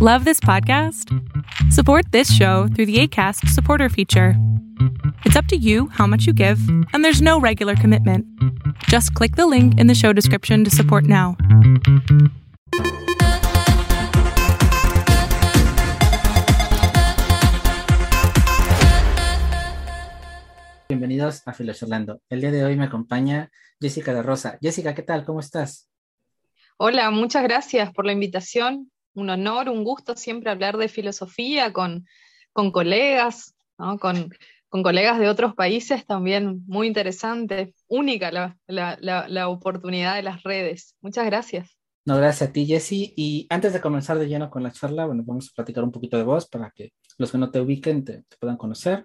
Love 0.00 0.24
this 0.24 0.38
podcast? 0.38 1.12
Support 1.72 2.12
this 2.12 2.32
show 2.32 2.68
through 2.68 2.86
the 2.86 3.00
ACAST 3.02 3.48
supporter 3.48 3.88
feature. 3.88 4.34
It's 5.24 5.34
up 5.34 5.46
to 5.46 5.56
you 5.56 5.88
how 5.88 6.06
much 6.06 6.24
you 6.24 6.32
give, 6.32 6.60
and 6.92 7.04
there's 7.04 7.20
no 7.20 7.40
regular 7.40 7.74
commitment. 7.74 8.24
Just 8.84 9.12
click 9.14 9.34
the 9.34 9.48
link 9.48 9.76
in 9.76 9.88
the 9.88 9.96
show 9.96 10.12
description 10.12 10.62
to 10.62 10.70
support 10.70 11.02
now. 11.02 11.36
Bienvenidos 20.88 21.42
a 21.44 21.52
Filosofando. 21.52 22.20
El 22.30 22.40
día 22.40 22.52
de 22.52 22.64
hoy 22.64 22.76
me 22.76 22.84
acompaña 22.84 23.50
Jessica 23.80 24.14
de 24.14 24.22
Rosa. 24.22 24.60
Jessica, 24.62 24.94
¿qué 24.94 25.02
tal? 25.02 25.24
¿Cómo 25.24 25.40
estás? 25.40 25.90
Hola, 26.76 27.10
muchas 27.10 27.42
gracias 27.42 27.92
por 27.92 28.06
la 28.06 28.12
invitación. 28.12 28.92
Un 29.18 29.30
honor, 29.30 29.68
un 29.68 29.82
gusto 29.82 30.14
siempre 30.14 30.50
hablar 30.50 30.76
de 30.76 30.88
filosofía 30.88 31.72
con, 31.72 32.06
con 32.52 32.70
colegas, 32.70 33.56
con, 33.76 34.30
colegas 34.70 35.18
de 35.18 35.28
otros 35.28 35.56
países 35.56 36.06
también. 36.06 36.62
Muy 36.68 36.86
interesante, 36.86 37.74
única 37.88 38.30
la, 38.30 38.56
la, 38.68 38.96
la, 39.00 39.48
oportunidad 39.48 40.14
de 40.14 40.22
las 40.22 40.44
redes. 40.44 40.94
Muchas 41.00 41.26
gracias. 41.26 41.76
No, 42.04 42.16
gracias 42.16 42.48
a 42.48 42.52
ti, 42.52 42.64
Jessy. 42.64 43.12
Y 43.16 43.48
antes 43.50 43.72
de 43.72 43.80
comenzar 43.80 44.20
de 44.20 44.28
lleno 44.28 44.50
con 44.50 44.62
la 44.62 44.70
charla, 44.70 45.06
bueno, 45.06 45.24
vamos 45.26 45.48
a 45.50 45.54
platicar 45.56 45.82
un 45.82 45.90
poquito 45.90 46.16
de 46.16 46.22
vos 46.22 46.46
para 46.48 46.70
que 46.70 46.92
los 47.18 47.32
que 47.32 47.38
no 47.38 47.50
te 47.50 47.60
ubiquen 47.60 48.04
te, 48.04 48.22
puedan 48.38 48.56
conocer. 48.56 49.04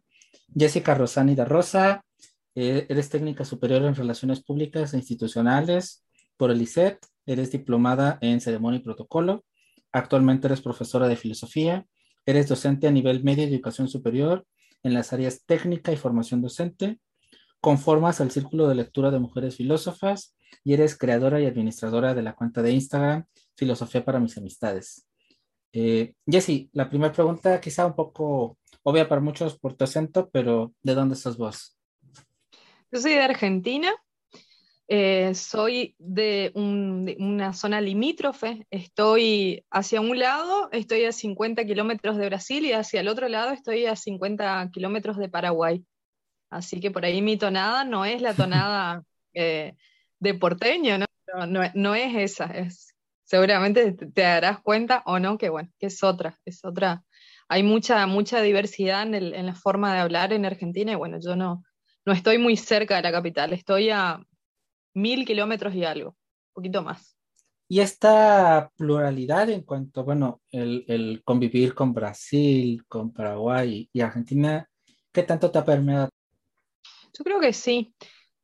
Jessica 0.55 0.93
Rosani 0.93 1.33
de 1.33 1.45
Rosa, 1.45 2.05
eh, 2.53 2.85
eres 2.87 3.09
técnica 3.09 3.45
superior 3.45 3.81
en 3.81 3.95
Relaciones 3.95 4.43
Públicas 4.43 4.93
e 4.93 4.97
Institucionales 4.97 6.05
por 6.37 6.51
el 6.51 6.61
ICET, 6.61 7.03
eres 7.25 7.51
diplomada 7.51 8.19
en 8.21 8.41
Ceremonia 8.41 8.79
y 8.79 8.83
Protocolo, 8.83 9.43
actualmente 9.93 10.47
eres 10.47 10.61
profesora 10.61 11.07
de 11.07 11.15
Filosofía, 11.15 11.85
eres 12.25 12.47
docente 12.47 12.87
a 12.87 12.91
nivel 12.91 13.23
medio 13.23 13.45
de 13.45 13.53
educación 13.53 13.87
superior 13.87 14.45
en 14.81 14.93
las 14.93 15.13
áreas 15.13 15.45
técnica 15.45 15.91
y 15.91 15.97
formación 15.97 16.41
docente, 16.41 16.99
conformas 17.61 18.19
al 18.19 18.31
Círculo 18.31 18.67
de 18.67 18.75
Lectura 18.75 19.11
de 19.11 19.19
Mujeres 19.19 19.55
Filósofas 19.55 20.35
y 20.63 20.73
eres 20.73 20.97
creadora 20.97 21.39
y 21.39 21.45
administradora 21.45 22.13
de 22.13 22.21
la 22.21 22.35
cuenta 22.35 22.61
de 22.61 22.71
Instagram 22.71 23.25
Filosofía 23.55 24.03
para 24.03 24.19
mis 24.19 24.37
amistades. 24.37 25.07
Eh, 25.71 26.13
Jessy, 26.27 26.69
la 26.73 26.89
primera 26.89 27.13
pregunta 27.13 27.59
quizá 27.61 27.85
un 27.85 27.95
poco 27.95 28.57
obvia 28.83 29.07
para 29.07 29.21
muchos 29.21 29.57
por 29.57 29.75
tu 29.75 29.85
acento, 29.85 30.29
pero 30.31 30.73
¿de 30.83 30.93
dónde 30.93 31.15
estás 31.15 31.37
vos? 31.37 31.77
Yo 32.91 32.99
soy 32.99 33.13
de 33.13 33.21
Argentina, 33.21 33.91
eh, 34.95 35.33
soy 35.33 35.95
de, 35.97 36.51
un, 36.53 37.05
de, 37.05 37.17
una 37.17 37.51
zona 37.53 37.81
limítrofe, 37.81 38.67
estoy 38.69 39.65
hacia 39.71 39.99
un 40.01 40.19
lado, 40.19 40.69
estoy 40.71 41.05
a 41.05 41.11
50 41.11 41.65
kilómetros 41.65 42.15
de 42.15 42.27
Brasil 42.27 42.63
y 42.63 42.73
hacia 42.73 42.99
el 42.99 43.07
otro 43.07 43.27
lado 43.27 43.49
estoy 43.49 43.87
a 43.87 43.95
50 43.95 44.69
kilómetros 44.71 45.17
de 45.17 45.29
Paraguay. 45.29 45.83
Así 46.51 46.79
que 46.79 46.91
por 46.91 47.05
ahí 47.05 47.23
mi 47.23 47.37
tonada 47.37 47.85
no 47.85 48.05
es 48.05 48.21
la 48.21 48.35
tonada 48.35 49.03
eh, 49.33 49.73
de 50.19 50.33
porteño, 50.35 50.99
¿no? 50.99 51.05
No, 51.33 51.47
no, 51.47 51.61
no 51.73 51.95
es 51.95 52.15
esa, 52.15 52.45
es, 52.45 52.93
seguramente 53.23 53.93
te, 53.93 54.21
darás 54.21 54.61
cuenta 54.61 55.01
o 55.07 55.17
no 55.17 55.39
que 55.39 55.49
bueno, 55.49 55.69
que 55.79 55.87
es 55.87 56.03
otra, 56.03 56.39
es 56.45 56.63
otra 56.63 57.03
hay 57.49 57.63
mucha, 57.63 58.05
mucha 58.05 58.43
diversidad 58.43 59.01
en, 59.01 59.15
el, 59.15 59.33
en, 59.33 59.47
la 59.47 59.55
forma 59.55 59.91
de 59.91 60.01
hablar 60.01 60.33
en 60.33 60.45
Argentina 60.45 60.91
y 60.91 60.95
bueno, 60.95 61.17
yo 61.19 61.35
no, 61.35 61.63
no 62.05 62.13
estoy 62.13 62.37
muy 62.37 62.57
cerca 62.57 62.97
de 62.97 63.01
la 63.01 63.11
capital, 63.11 63.53
estoy 63.53 63.89
a 63.89 64.19
mil 64.93 65.25
kilómetros 65.25 65.73
y 65.75 65.83
algo, 65.83 66.09
un 66.09 66.53
poquito 66.53 66.83
más. 66.83 67.17
Y 67.67 67.79
esta 67.79 68.71
pluralidad 68.77 69.49
en 69.49 69.61
cuanto, 69.61 70.03
bueno, 70.03 70.41
el, 70.51 70.85
el 70.87 71.23
convivir 71.23 71.73
con 71.73 71.93
Brasil, 71.93 72.83
con 72.87 73.11
Paraguay 73.11 73.89
y 73.91 74.01
Argentina, 74.01 74.69
¿qué 75.11 75.23
tanto 75.23 75.49
te 75.49 75.59
ha 75.59 75.65
permeado? 75.65 76.09
Yo 77.17 77.23
creo 77.23 77.39
que 77.39 77.53
sí. 77.53 77.93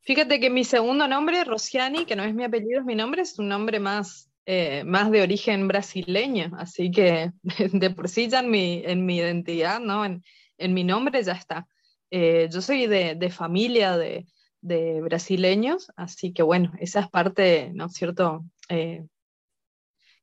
Fíjate 0.01 0.39
que 0.39 0.49
mi 0.49 0.63
segundo 0.63 1.07
nombre, 1.07 1.43
Rosiani, 1.43 2.05
que 2.05 2.15
no 2.15 2.23
es 2.23 2.33
mi 2.33 2.43
apellido, 2.43 2.79
es 2.79 2.85
mi 2.85 2.95
nombre, 2.95 3.21
es 3.21 3.37
un 3.37 3.49
nombre 3.49 3.79
más 3.79 4.29
eh, 4.51 4.83
más 4.83 5.11
de 5.11 5.21
origen 5.21 5.67
brasileño, 5.67 6.49
así 6.57 6.89
que 6.89 7.31
de 7.71 7.89
por 7.91 8.09
sí 8.09 8.29
ya 8.29 8.39
en 8.39 8.49
mi, 8.49 8.81
en 8.83 9.05
mi 9.05 9.17
identidad, 9.17 9.79
¿no? 9.79 10.03
en, 10.03 10.23
en 10.57 10.73
mi 10.73 10.83
nombre 10.83 11.21
ya 11.23 11.33
está. 11.33 11.67
Eh, 12.09 12.49
yo 12.51 12.59
soy 12.59 12.87
de, 12.87 13.13
de 13.13 13.29
familia 13.29 13.95
de, 13.95 14.25
de, 14.61 15.01
brasileños, 15.01 15.91
así 15.95 16.33
que 16.33 16.43
bueno, 16.43 16.71
esa 16.79 17.01
es 17.01 17.09
parte, 17.09 17.71
¿no 17.73 17.85
es 17.85 17.93
cierto?, 17.93 18.45
eh, 18.69 19.05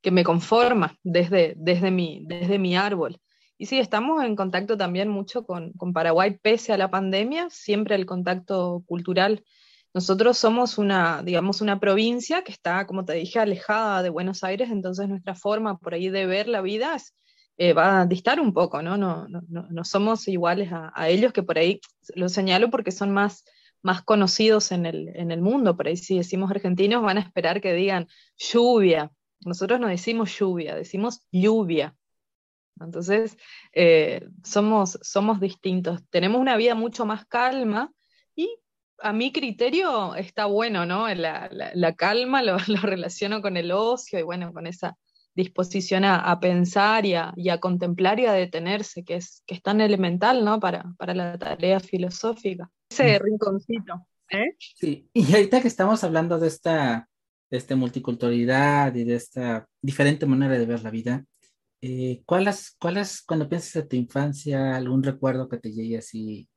que 0.01 0.11
me 0.11 0.23
conforma 0.23 0.97
desde, 1.03 1.55
desde, 1.57 1.91
mi, 1.91 2.23
desde 2.25 2.59
mi 2.59 2.77
árbol. 2.77 3.19
Y 3.57 3.65
sí, 3.65 3.79
estamos 3.79 4.23
en 4.23 4.35
contacto 4.35 4.77
también 4.77 5.09
mucho 5.09 5.43
con, 5.45 5.73
con 5.73 5.91
Paraguay, 5.91 6.37
pese 6.41 6.71
a 6.73 6.77
la 6.77 6.91
pandemia, 6.91 7.49
siempre 7.49 7.95
el 7.95 8.05
contacto 8.05 8.83
cultural 8.85 9.43
nosotros 9.97 10.37
somos 10.37 10.77
una, 10.77 11.23
digamos, 11.23 11.59
una 11.59 11.79
provincia 11.79 12.43
que 12.43 12.51
está, 12.51 12.85
como 12.85 13.03
te 13.03 13.13
dije, 13.13 13.39
alejada 13.39 14.03
de 14.03 14.09
Buenos 14.09 14.43
Aires, 14.43 14.69
entonces 14.69 15.09
nuestra 15.09 15.33
forma 15.33 15.79
por 15.79 15.95
ahí 15.95 16.09
de 16.09 16.27
ver 16.27 16.47
la 16.47 16.61
vida 16.61 16.95
es, 16.95 17.15
eh, 17.57 17.73
va 17.73 18.01
a 18.01 18.05
distar 18.05 18.39
un 18.39 18.53
poco, 18.53 18.83
¿no? 18.83 18.95
No, 18.95 19.27
no, 19.27 19.41
no, 19.47 19.83
somos 19.83 20.27
iguales 20.27 20.69
a, 20.71 21.09
ellos, 21.09 21.33
que 21.33 21.41
por 21.41 21.57
ahí 21.57 21.81
lo 22.13 22.29
señalo 22.29 22.69
porque 22.69 22.91
son 22.91 23.11
más, 23.11 23.43
más 23.81 24.01
conocidos 24.01 24.71
en 24.71 24.85
el, 24.85 25.09
en 25.15 25.31
el 25.31 25.41
mundo. 25.41 25.75
Por 25.75 25.87
ahí 25.87 25.97
si 25.97 26.17
decimos 26.17 26.51
argentinos 26.51 27.03
van 27.03 27.17
a 27.17 27.21
esperar 27.21 27.61
que 27.61 27.73
digan 27.73 28.07
lluvia. 28.37 29.11
Nosotros 29.41 29.79
no 29.79 29.87
decimos 29.87 30.37
lluvia, 30.37 30.75
decimos 30.75 31.25
lluvia. 31.31 31.95
Entonces, 32.79 33.37
eh, 33.73 34.27
somos, 34.43 34.99
somos 35.01 35.39
distintos. 35.39 36.01
Tenemos 36.09 36.39
una 36.39 36.57
vida 36.57 36.75
mucho 36.75 37.05
más 37.05 37.25
calma 37.25 37.91
y 38.35 38.59
a 38.99 39.13
mi 39.13 39.31
criterio 39.31 40.15
está 40.15 40.45
bueno, 40.45 40.85
¿no? 40.85 41.07
La, 41.13 41.49
la, 41.51 41.71
la 41.73 41.95
calma 41.95 42.41
lo, 42.43 42.57
relaciono 42.81 43.41
con 43.41 43.57
el 43.57 43.71
ocio 43.71 44.19
y 44.19 44.23
bueno, 44.23 44.53
con 44.53 44.67
esa 44.67 44.97
disposición 45.35 46.03
a, 46.03 46.19
a 46.19 46.39
pensar 46.39 47.05
y 47.05 47.13
a, 47.13 47.31
y 47.35 47.49
a, 47.49 47.59
contemplar 47.59 48.19
y 48.19 48.25
a 48.25 48.33
detenerse, 48.33 49.03
que 49.03 49.15
es, 49.15 49.43
que 49.45 49.53
es 49.53 49.61
tan 49.61 49.81
elemental, 49.81 50.43
¿no? 50.43 50.59
Para, 50.59 50.95
para 50.97 51.13
la 51.13 51.37
tarea 51.37 51.79
filosófica. 51.79 52.71
Ese 52.89 53.19
rinconcito. 53.19 54.07
¿eh? 54.31 54.55
Sí, 54.59 55.09
y 55.13 55.33
ahorita 55.33 55.61
que 55.61 55.67
estamos 55.67 56.03
hablando 56.03 56.39
de 56.39 56.47
esta, 56.47 57.09
de 57.49 57.57
esta 57.57 57.75
multiculturalidad 57.75 58.93
y 58.95 59.03
de 59.03 59.15
esta 59.15 59.67
diferente 59.81 60.25
manera 60.25 60.57
de 60.57 60.65
ver 60.65 60.83
la 60.83 60.91
vida, 60.91 61.25
eh, 61.81 62.21
¿cuál, 62.25 62.47
es, 62.47 62.75
¿cuál 62.79 62.97
es, 62.97 63.21
cuando 63.21 63.47
piensas 63.47 63.75
en 63.75 63.87
tu 63.87 63.95
infancia, 63.95 64.75
algún 64.75 65.03
recuerdo 65.03 65.47
que 65.47 65.57
te 65.57 65.71
llegue 65.71 65.97
así 65.97 66.47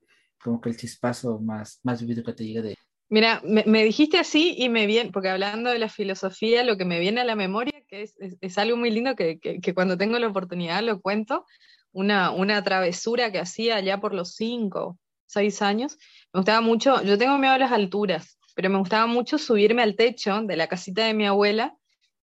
como 0.43 0.61
que 0.61 0.71
el 0.71 0.77
chispazo 0.77 1.39
más, 1.39 1.81
más 1.83 2.01
vivido 2.01 2.25
que 2.25 2.33
te 2.33 2.45
llega 2.45 2.63
de... 2.63 2.77
Mira, 3.11 3.43
me, 3.45 3.65
me, 3.67 3.85
dijiste 3.85 4.19
así 4.19 4.55
y 4.57 4.69
me 4.69 4.87
viene, 4.87 5.11
porque 5.11 5.29
hablando 5.29 5.71
de 5.71 5.81
la 5.81 5.89
filosofía, 5.89 6.65
lo 6.65 6.77
que 6.77 6.85
me 6.85 7.01
viene 7.01 7.21
a 7.21 7.25
la 7.25 7.35
memoria, 7.35 7.83
que 7.89 8.03
es, 8.03 8.15
es, 8.21 8.37
es 8.41 8.57
algo 8.57 8.77
muy 8.77 8.91
lindo 8.91 9.17
que, 9.17 9.41
que, 9.41 9.61
que, 9.61 9.75
cuando 9.75 9.99
tengo 9.99 10.19
la 10.19 10.29
oportunidad 10.29 10.83
lo 10.83 11.01
cuento, 11.01 11.45
una, 11.93 12.31
una 12.31 12.63
travesura 12.63 13.33
que 13.33 13.41
hacía 13.41 13.77
allá 13.77 14.01
por 14.01 14.15
los 14.15 14.35
cinco, 14.37 14.97
seis 15.31 15.63
años, 15.63 15.97
me 16.33 16.41
gustaba 16.41 16.61
mucho, 16.61 17.03
yo 17.03 17.17
tengo 17.19 17.39
miedo 17.39 17.55
a 17.55 17.59
las 17.59 17.73
alturas, 17.73 18.39
pero 18.55 18.71
me 18.71 18.79
gustaba 18.79 19.07
mucho 19.07 19.39
subirme 19.39 19.83
al 19.83 19.97
techo 19.97 20.43
de 20.43 20.57
la 20.57 20.67
casita 20.67 21.05
de 21.05 21.15
mi 21.15 21.27
abuela 21.27 21.77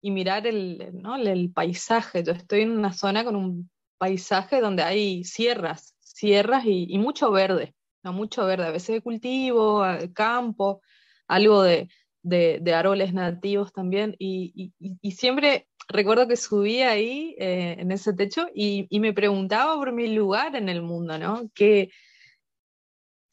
y 0.02 0.12
mirar 0.12 0.48
el, 0.48 0.92
¿no? 0.94 1.16
el 1.16 1.52
paisaje. 1.52 2.24
Yo 2.24 2.34
estoy 2.34 2.62
en 2.62 2.72
una 2.72 2.94
zona 2.94 3.24
con 3.24 3.36
un 3.36 3.70
paisaje 3.98 4.62
donde 4.62 4.84
hay 4.84 5.24
sierras, 5.24 5.96
sierras 6.00 6.64
y, 6.66 6.98
mucho 6.98 7.32
verde 7.32 7.74
no 8.04 8.14
mucho 8.14 8.46
verde, 8.46 8.68
a 8.68 8.72
veces 8.72 8.96
de 8.96 9.02
cultivo, 9.02 9.84
campo, 10.14 10.80
algo 11.28 11.64
de, 11.64 11.90
de, 12.22 12.60
de 12.62 12.74
árboles 12.74 13.14
nativos 13.14 13.74
también, 13.74 14.16
y, 14.20 14.74
y, 14.80 15.12
siempre 15.12 15.68
recuerdo 15.88 16.28
que 16.28 16.36
subía 16.36 16.92
ahí 16.92 17.36
eh, 17.40 17.78
en 17.80 17.92
ese 17.92 18.14
techo 18.14 18.48
y, 18.54 18.88
me 19.00 19.14
preguntaba 19.14 19.76
por 19.76 19.92
mi 19.92 20.08
lugar 20.08 20.56
en 20.56 20.70
el 20.70 20.82
mundo, 20.82 21.18
¿no? 21.18 21.50
¿Qué, 21.54 21.92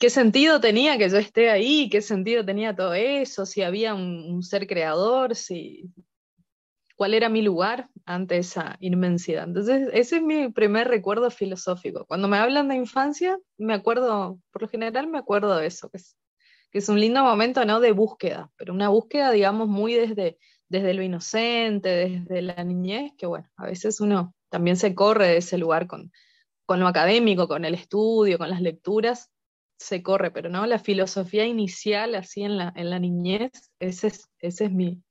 ¿Qué 0.02 0.10
sentido 0.10 0.60
tenía 0.60 0.99
que 0.99 1.08
yo 1.08 1.16
esté 1.16 1.49
ahí? 1.49 1.88
¿Qué 1.88 2.02
sentido 2.02 2.44
tenía 2.44 2.75
todo 2.75 2.93
eso? 2.93 3.46
Si 3.46 3.62
había 3.62 3.94
un, 3.94 4.25
un 4.28 4.43
ser 4.43 4.66
creador, 4.66 5.37
si, 5.37 5.93
cuál 6.96 7.14
era 7.14 7.28
mi 7.28 7.40
lugar 7.40 7.88
ante 8.04 8.38
esa 8.38 8.76
inmensidad. 8.81 9.44
Entonces, 9.44 9.88
ese 9.93 10.16
es 10.16 10.22
mi 10.25 10.49
primer 10.49 10.88
recuerdo 10.88 11.31
filosófico. 11.31 12.04
Cuando 12.06 12.26
me 12.26 12.38
hablan 12.38 12.66
de 12.66 12.75
infancia, 12.75 13.38
me 13.58 13.75
acuerdo, 13.75 14.40
por 14.50 14.62
lo 14.62 14.69
general 14.69 15.06
me 15.06 15.19
acuerdo 15.19 15.56
de 15.56 15.69
eso, 15.69 15.88
que 15.88 15.99
es, 15.99 16.16
que 16.72 16.78
es 16.78 16.88
un 16.88 16.98
lindo 16.98 17.22
momento, 17.22 17.64
¿no? 17.64 17.78
De 17.78 17.93
búsqueda, 17.93 18.50
pero 18.56 18.75
una 18.75 18.88
búsqueda, 18.88 19.31
digamos, 19.31 19.69
muy 19.69 19.94
desde, 19.94 20.37
desde 20.69 20.94
lo 20.94 21.05
inocente, 21.05 21.88
desde 21.88 22.43
la 22.43 22.64
niñez, 22.64 23.12
que 23.16 23.26
bueno, 23.26 23.48
a 23.55 23.66
veces 23.66 24.00
uno 24.00 24.34
también 24.48 24.76
se 24.76 24.96
corre 24.96 25.28
de 25.28 25.37
ese 25.37 25.58
lugar 25.58 25.87
con, 25.87 26.10
con 26.66 26.81
lo 26.81 26.88
académico, 26.88 27.46
con 27.46 27.64
el 27.64 27.75
estudio, 27.75 28.37
con 28.37 28.50
las 28.50 28.60
lecturas, 28.60 29.31
se 29.82 30.02
corre, 30.02 30.31
pero 30.31 30.49
no, 30.49 30.67
la 30.67 30.79
filosofía 30.79 31.46
inicial, 31.46 32.14
así 32.14 32.43
en 32.43 32.56
la, 32.56 32.73
en 32.76 32.90
la 32.90 32.99
niñez, 32.99 33.50
ese 33.81 34.08
es, 34.08 34.29
ese 34.38 34.67
es 34.67 34.73
mi, 34.73 35.02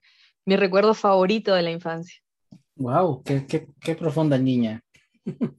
mi 0.46 0.56
recuerdo 0.56 0.94
favorito 0.94 1.54
de 1.54 1.62
la 1.62 1.72
infancia. 1.72 2.20
Wow, 2.76 3.24
qué, 3.24 3.46
qué, 3.46 3.68
qué 3.80 3.96
profunda 3.96 4.38
niña. 4.38 4.82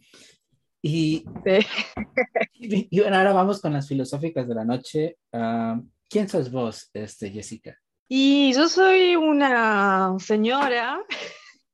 y, 0.82 1.24
y, 2.54 3.00
bueno, 3.00 3.16
ahora 3.16 3.32
vamos 3.32 3.60
con 3.60 3.72
las 3.72 3.86
filosóficas 3.86 4.48
de 4.48 4.54
la 4.54 4.64
noche. 4.64 5.16
Ah, 5.32 5.80
¿Quién 6.08 6.28
sos 6.28 6.50
vos, 6.50 6.90
este, 6.92 7.30
Jessica? 7.30 7.78
Y 8.08 8.52
yo 8.52 8.68
soy 8.68 9.16
una 9.16 10.14
señora, 10.18 11.00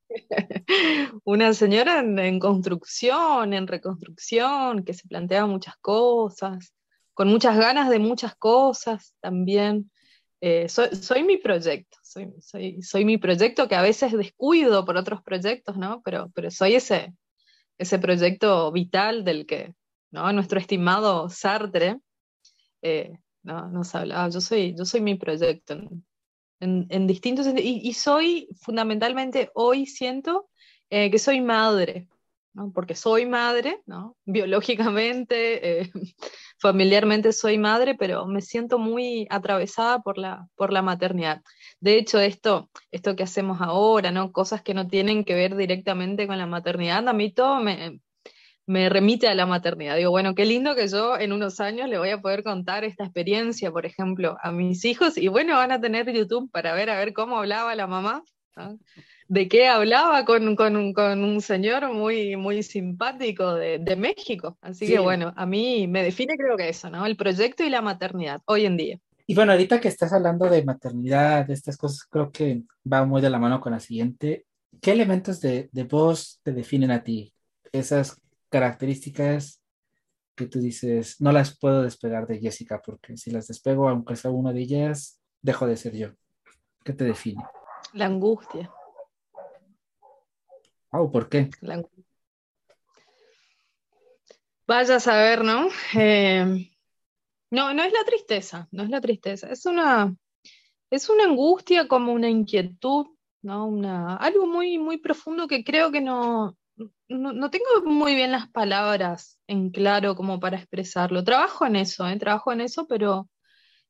una 1.25 1.52
señora 1.52 1.99
en, 1.99 2.38
construcción, 2.38 3.55
en 3.55 3.67
reconstrucción, 3.67 4.85
que 4.85 4.94
se 4.94 5.08
plantea 5.08 5.46
muchas 5.46 5.75
cosas, 5.81 6.73
con 7.19 7.26
muchas 7.26 7.59
ganas 7.59 7.91
de 7.91 7.99
muchas 7.99 8.37
cosas 8.37 9.17
también. 9.19 9.91
Eh, 10.41 10.69
soy, 10.69 11.25
mi 11.25 11.37
proyecto, 11.37 11.99
soy, 12.00 12.81
soy, 12.81 13.05
mi 13.05 13.19
proyecto 13.19 13.67
que 13.67 13.75
a 13.75 13.82
veces 13.82 14.12
descuido 14.12 14.85
por 14.85 14.97
otros 14.97 15.20
proyectos, 15.25 15.76
¿no? 15.76 16.00
Pero, 16.05 16.31
pero 16.32 16.49
soy 16.53 16.76
ese, 16.76 17.12
ese 17.76 17.99
proyecto 17.99 18.70
vital 18.70 19.25
del 19.25 19.47
que 19.47 19.75
¿no? 20.12 20.32
nuestro 20.32 20.61
estimado 20.61 21.29
Sartre 21.29 21.99
eh, 22.82 23.19
¿no? 23.43 23.69
nos 23.69 23.93
hablaba. 23.97 24.29
Yo 24.29 24.41
soy, 24.41 24.76
yo 24.79 24.85
soy 24.85 25.00
mi 25.00 25.17
proyecto 25.17 25.76
en, 26.61 27.06
distintos 27.09 27.49
y, 27.49 27.93
soy 27.94 28.49
fundamentalmente 28.61 29.50
hoy 29.55 29.87
siento 29.87 30.49
eh, 30.88 31.11
que 31.11 31.19
soy 31.19 31.41
madre, 31.41 32.06
¿no? 32.53 32.71
porque 32.73 32.94
soy 32.94 33.26
madre, 33.26 33.82
¿no? 33.87 34.17
biológicamente, 34.25 35.91
familiarmente 36.58 37.32
soy 37.32 37.58
madre, 37.58 37.94
pero 37.94 38.26
me 38.26 38.40
siento 38.40 38.78
muy 38.78 39.26
atravesada 39.31 40.00
por 40.00 40.19
la, 40.19 40.49
por 40.56 40.72
la 40.72 40.82
maternidad. 40.82 41.43
De 41.81 41.96
hecho, 41.99 42.20
esto, 42.20 42.70
esto 42.90 43.16
que 43.16 43.22
hacemos 43.22 43.60
ahora, 43.60 44.10
¿no? 44.10 44.32
cosas 44.32 44.62
que 44.62 44.75
no 44.75 44.88
tienen 44.88 45.25
que 45.25 45.34
ver 45.34 45.56
directamente 45.56 46.26
con 46.26 46.38
la 46.38 46.46
maternidad, 46.46 47.06
a 47.08 47.12
mí 47.12 47.32
todo 47.32 47.60
me, 47.60 48.00
me 48.66 48.88
remite 48.90 49.28
a 49.28 49.34
la 49.34 49.46
maternidad. 49.46 49.96
Digo, 49.96 50.10
bueno, 50.10 50.34
qué 50.34 50.44
lindo 50.44 50.75
que 50.75 50.88
yo 50.88 51.19
en 51.19 51.32
unos 51.32 51.58
años 51.58 51.88
le 51.88 51.99
voy 51.99 52.10
a 52.10 52.20
poder 52.20 52.44
contar 52.44 52.84
esta 52.84 53.04
experiencia, 53.04 53.70
por 53.70 53.87
ejemplo, 53.87 54.37
a 54.43 54.52
mis 54.52 54.84
hijos 54.84 55.16
y 55.16 55.28
bueno, 55.28 55.56
van 55.56 55.72
a 55.72 55.81
tener 55.81 56.12
YouTube 56.12 56.50
para 56.50 56.75
ver 56.75 56.90
a 56.90 56.99
ver 56.99 57.14
cómo 57.14 57.38
hablaba 57.38 57.75
la 57.75 57.87
mamá, 57.87 58.22
de 59.28 59.46
qué 59.46 59.69
hablaba 59.69 60.25
con, 60.25 60.56
con, 60.56 60.76
un 60.76 61.40
señor 61.40 61.92
muy, 61.92 62.36
muy 62.36 62.62
simpático 62.62 63.54
de, 63.54 63.78
de 63.78 63.96
México. 63.96 64.56
Así 64.60 64.86
que 64.86 64.98
bueno, 64.98 65.32
a 65.36 65.46
mí 65.46 65.86
me 65.86 66.02
define 66.02 66.36
creo 66.36 66.56
que 66.56 66.70
eso, 66.70 66.90
¿no? 66.90 67.06
El 67.06 67.16
proyecto 67.16 67.62
y 67.62 67.70
la 67.70 67.82
maternidad 67.82 68.40
hoy 68.46 68.66
en 68.66 68.76
día. 68.76 68.98
Y 69.26 69.34
bueno, 69.34 69.52
ahorita 69.52 69.78
que 69.80 69.88
estás 69.88 70.14
hablando 70.14 70.48
de 70.48 70.64
maternidad, 70.64 71.46
de 71.46 71.52
estas 71.52 71.76
cosas, 71.76 72.04
creo 72.08 72.32
que 72.32 72.62
va 72.90 73.04
muy 73.04 73.20
de 73.20 73.28
la 73.28 73.38
mano 73.38 73.60
con 73.60 73.72
la 73.72 73.80
siguiente. 73.80 74.46
¿Qué 74.80 74.92
elementos 74.92 75.40
de, 75.42 75.69
de 75.70 75.84
voz 75.84 76.40
te 76.42 76.52
definen 76.52 76.90
a 76.90 77.04
ti? 77.04 77.34
Esas 77.70 78.19
características 78.48 79.60
que 80.34 80.46
tú 80.46 80.60
dices, 80.60 81.20
no 81.20 81.32
las 81.32 81.58
puedo 81.58 81.82
despegar 81.82 82.26
de 82.26 82.38
Jessica, 82.38 82.80
porque 82.82 83.19
si 83.19 83.30
las 83.30 83.48
despego, 83.48 83.88
aunque 83.88 84.16
sea 84.16 84.30
una 84.30 84.52
de 84.52 84.60
ellas, 84.60 85.20
dejo 85.42 85.66
de 85.66 85.76
ser 85.76 85.94
yo. 85.94 86.08
¿Qué 86.82 86.94
te 86.94 87.04
define? 87.04 87.42
La 87.92 88.06
angustia. 88.06 88.70
Oh, 90.90 91.11
¿por 91.11 91.29
qué? 91.29 91.50
Vaya 94.67 94.96
a 94.96 95.00
saber, 95.00 95.44
¿no? 95.44 95.69
Eh, 95.94 96.70
no, 97.50 97.75
no 97.75 97.82
es 97.82 97.93
la 97.93 98.05
tristeza, 98.05 98.69
no 98.70 98.82
es 98.82 98.90
la 98.90 99.00
tristeza, 99.00 99.50
es 99.50 99.64
una, 99.67 100.14
es 100.90 101.08
una 101.08 101.25
angustia 101.25 101.88
como 101.88 102.12
una 102.12 102.29
inquietud, 102.29 103.06
¿no? 103.43 104.17
Algo 104.19 104.46
muy, 104.46 104.79
muy 104.79 104.99
profundo 104.99 105.46
que 105.46 105.64
creo 105.64 105.90
que 105.90 106.00
no, 106.00 106.56
no, 107.08 107.50
tengo 107.50 107.67
muy 107.85 108.14
bien 108.14 108.32
las 108.32 108.49
palabras 108.49 109.38
en 109.46 109.70
claro 109.70 110.14
como 110.14 110.40
para 110.40 110.58
expresarlo. 110.58 111.25
Trabajo 111.25 111.67
en 111.67 111.76
eso, 111.76 112.06
¿eh? 112.06 112.19
trabajo 112.19 112.52
en 112.52 112.61
eso, 112.61 112.87
pero 112.87 113.29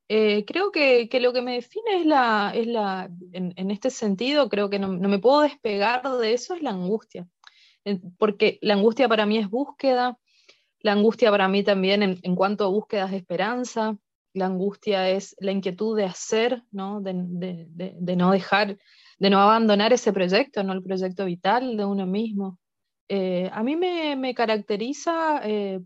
eh, 0.09 0.43
creo 0.45 0.71
que, 0.71 1.07
lo 1.21 1.31
que 1.31 1.41
me 1.41 1.53
define 1.53 2.01
es 2.01 2.05
la, 2.05 2.51
es 2.53 2.67
la 2.67 3.09
en, 3.31 3.71
este 3.71 3.89
sentido, 3.89 4.49
creo 4.49 4.69
que 4.69 4.79
no, 4.79 4.89
me 4.89 5.19
puedo 5.19 5.41
despegar 5.41 6.03
de 6.17 6.33
eso, 6.33 6.55
es 6.55 6.61
la 6.61 6.71
angustia. 6.71 7.27
Porque 8.17 8.59
la 8.61 8.73
angustia 8.73 9.07
para 9.07 9.25
mí 9.25 9.37
es 9.37 9.49
búsqueda, 9.49 10.17
la 10.81 10.91
angustia 10.91 11.31
para 11.31 11.47
mí 11.47 11.63
también 11.63 12.19
en, 12.21 12.35
cuanto 12.35 12.65
a 12.65 12.69
búsquedas 12.69 13.11
de 13.11 13.17
esperanza, 13.17 13.97
la 14.33 14.45
angustia 14.45 15.09
es 15.09 15.35
la 15.39 15.51
inquietud 15.51 15.95
de 15.95 16.05
hacer, 16.05 16.63
¿no? 16.71 17.01
De, 17.01 17.13
de 17.15 18.15
no 18.15 18.31
dejar, 18.31 18.77
de 19.17 19.29
no 19.29 19.39
abandonar 19.39 19.93
ese 19.93 20.13
proyecto, 20.13 20.63
¿no? 20.63 20.73
el 20.73 20.83
proyecto 20.83 21.25
vital 21.25 21.77
de 21.77 21.85
uno 21.85 22.05
mismo. 22.05 22.57
Eh, 23.09 23.49
a 23.51 23.63
mí 23.63 23.75
me, 23.75 24.33
caracteriza 24.35 25.41
eh, 25.43 25.81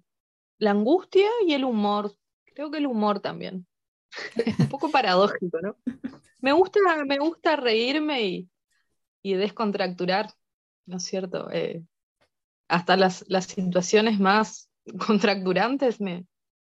la 0.60 0.72
angustia 0.72 1.30
y 1.48 1.54
el 1.54 1.64
humor. 1.64 2.14
Creo 2.54 2.70
que 2.70 2.78
el 2.80 2.86
humor 2.86 3.22
también. 3.22 3.66
Un 4.60 4.70
poco 4.70 4.90
paradójico, 4.90 5.60
¿no? 5.62 5.76
Me 6.42 6.52
gusta, 6.52 6.80
me 7.06 7.20
gusta 7.20 7.56
reírme 7.56 8.48
y, 9.24 9.34
descontracturar, 9.36 10.34
¿no 10.86 10.98
es 10.98 11.04
cierto? 11.04 11.50
Eh, 11.52 11.84
hasta 12.68 12.98
las, 12.98 13.26
situaciones 13.48 14.20
más 14.20 14.70
contracturantes 15.08 16.02
me, 16.02 16.26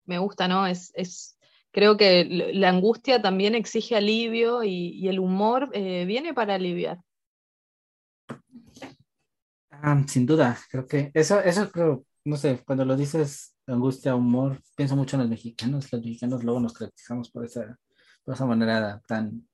me 0.05 0.19
gusta, 0.19 0.47
¿no? 0.47 0.67
Es, 0.67 1.37
creo 1.71 1.97
que 1.97 2.25
la 2.25 2.69
angustia 2.69 3.21
también 3.21 3.55
exige 3.55 3.95
alivio 3.95 4.63
y, 4.63 5.07
el 5.07 5.19
humor 5.19 5.71
viene 5.71 6.33
para 6.33 6.55
aliviar. 6.55 6.99
Ah, 9.71 10.01
sin 10.07 10.25
duda, 10.25 10.57
creo 10.69 10.87
que 10.87 11.11
eso, 11.13 11.39
eso 11.41 11.69
creo, 11.69 12.05
no 12.23 12.37
sé, 12.37 12.61
cuando 12.65 12.85
lo 12.85 12.95
dices 12.95 13.54
angustia, 13.67 14.15
humor, 14.15 14.61
pienso 14.75 14.95
mucho 14.95 15.15
en 15.15 15.21
los 15.21 15.29
mexicanos. 15.29 15.91
Los 15.91 16.01
mexicanos 16.01 16.43
luego 16.43 16.59
nos 16.59 16.73
caracterizamos 16.73 17.29
por 17.29 17.45
esa, 17.45 17.77
por 18.23 18.35
esa 18.35 18.45
manera 18.45 19.01
tan 19.07 19.47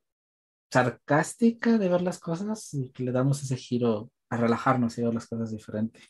sarcástica 0.71 1.77
de 1.77 1.89
ver 1.89 2.01
las 2.01 2.19
cosas 2.19 2.73
y 2.73 2.91
que 2.91 3.03
le 3.03 3.11
damos 3.11 3.43
ese 3.43 3.57
giro 3.57 4.09
a 4.29 4.37
relajarnos 4.37 4.97
y 4.97 5.03
ver 5.03 5.13
las 5.13 5.27
cosas 5.27 5.51
diferentes. 5.51 6.03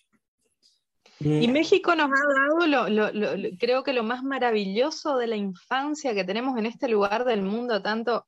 Y 1.19 1.47
México 1.49 1.95
nos 1.95 2.09
ha 2.09 2.65
dado, 2.65 2.87
lo, 2.87 3.57
creo 3.59 3.83
que 3.83 3.93
lo 3.93 4.03
más 4.03 4.23
maravilloso 4.23 5.17
de 5.17 5.27
la 5.27 5.35
infancia 5.35 6.15
que 6.15 6.23
tenemos 6.23 6.57
en 6.57 6.65
este 6.65 6.87
lugar 6.87 7.25
del 7.25 7.43
mundo, 7.43 7.81
tanto 7.81 8.25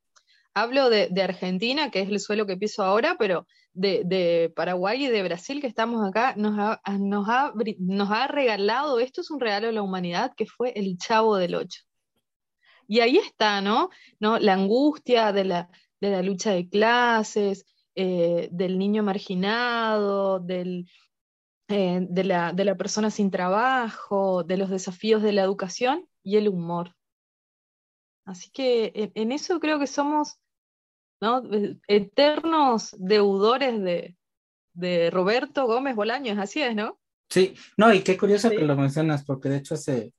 hablo 0.54 0.90
de, 0.90 1.10
Argentina, 1.22 1.90
que 1.90 2.02
es 2.02 2.10
el 2.10 2.20
suelo 2.20 2.46
que 2.46 2.58
piso 2.58 2.84
ahora, 2.84 3.16
pero 3.18 3.48
de, 3.74 4.52
Paraguay 4.56 5.06
y 5.06 5.08
de 5.08 5.24
Brasil 5.24 5.62
que 5.62 5.68
estamos 5.68 6.08
acá 6.08 6.36
nos 6.38 6.58
ha, 6.58 6.82
nos, 7.00 8.12
ha, 8.12 8.28
regalado, 8.28 9.00
esto 9.00 9.22
es 9.22 9.32
un 9.32 9.40
regalo 9.40 9.68
de 9.68 9.74
la 9.74 9.82
humanidad, 9.82 10.34
que 10.36 10.46
fue 10.46 10.72
el 10.76 10.98
Chavo 10.98 11.38
del 11.38 11.56
Ocho. 11.56 11.82
Y 12.88 13.00
ahí 13.00 13.18
está, 13.18 13.62
¿no? 13.62 13.90
¿No? 14.20 14.40
La 14.40 14.54
angustia 14.54 15.32
de 15.32 15.46
la, 15.46 15.70
de 16.02 16.12
la 16.12 16.22
lucha 16.22 16.52
de 16.52 16.70
clases, 16.70 17.66
eh, 17.96 18.50
del 18.52 18.78
niño 18.78 19.04
marginado, 19.04 20.40
del, 20.40 20.88
eh, 21.70 22.06
de, 22.10 22.24
la, 22.24 22.52
de 22.54 22.66
la 22.66 22.76
persona 22.76 23.10
sin 23.10 23.32
trabajo, 23.32 24.44
de 24.44 24.58
los 24.58 24.70
desafíos 24.70 25.24
de 25.24 25.32
la 25.32 25.44
educación 25.44 26.08
y 26.22 26.38
el 26.38 26.50
humor. 26.50 26.96
Así 28.26 28.52
que 28.52 29.12
en 29.16 29.32
eso 29.32 29.60
creo 29.60 29.80
que 29.80 29.88
somos 29.88 30.40
Eternos 31.88 32.96
deudores 32.98 34.16
de, 34.74 35.10
Roberto 35.12 35.66
Gómez 35.68 35.96
Bolaños, 35.96 36.38
así 36.38 36.62
es, 36.62 36.76
¿no? 36.76 37.00
Sí, 37.30 37.56
no, 37.78 37.94
y 37.94 38.02
qué 38.02 38.18
curioso 38.18 38.50
que 38.50 38.60
lo 38.60 38.76
mencionas, 38.76 39.24
porque 39.24 39.50
de 39.50 39.58
hecho 39.58 39.76
hace, 39.76 40.14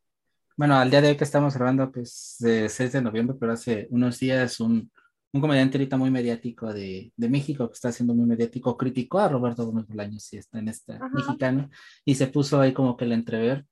bueno, 0.56 0.76
al 0.76 0.90
día 0.90 1.00
de 1.00 1.08
hoy 1.08 1.16
que 1.16 1.24
estamos 1.24 1.54
grabando, 1.54 1.90
que 1.92 2.00
es 2.00 2.36
de 2.38 2.68
6 2.68 2.92
de 2.92 3.02
noviembre, 3.02 3.36
pero 3.38 3.52
hace 3.52 3.86
unos 3.90 4.18
días 4.18 4.60
un, 4.60 4.90
un 5.34 5.40
comediante 5.40 5.78
ahorita 5.78 5.96
muy 5.96 6.12
mediático 6.12 6.72
de, 6.72 7.12
México, 7.16 7.68
que 7.68 7.74
está 7.74 7.88
haciendo 7.88 8.14
muy 8.14 8.24
mediático, 8.24 8.76
criticó 8.76 9.18
a 9.18 9.28
Roberto 9.28 9.66
Gómez 9.66 9.84
Bolaños, 9.88 10.32
y 10.32 10.36
está 10.36 10.60
en 10.60 10.68
esta 10.68 10.96
mexicano, 11.08 11.70
y 12.04 12.14
se 12.14 12.28
puso 12.28 12.60
ahí 12.60 12.72
como 12.72 12.96
que 12.96 13.04
el 13.04 13.12
entrever. 13.12 13.66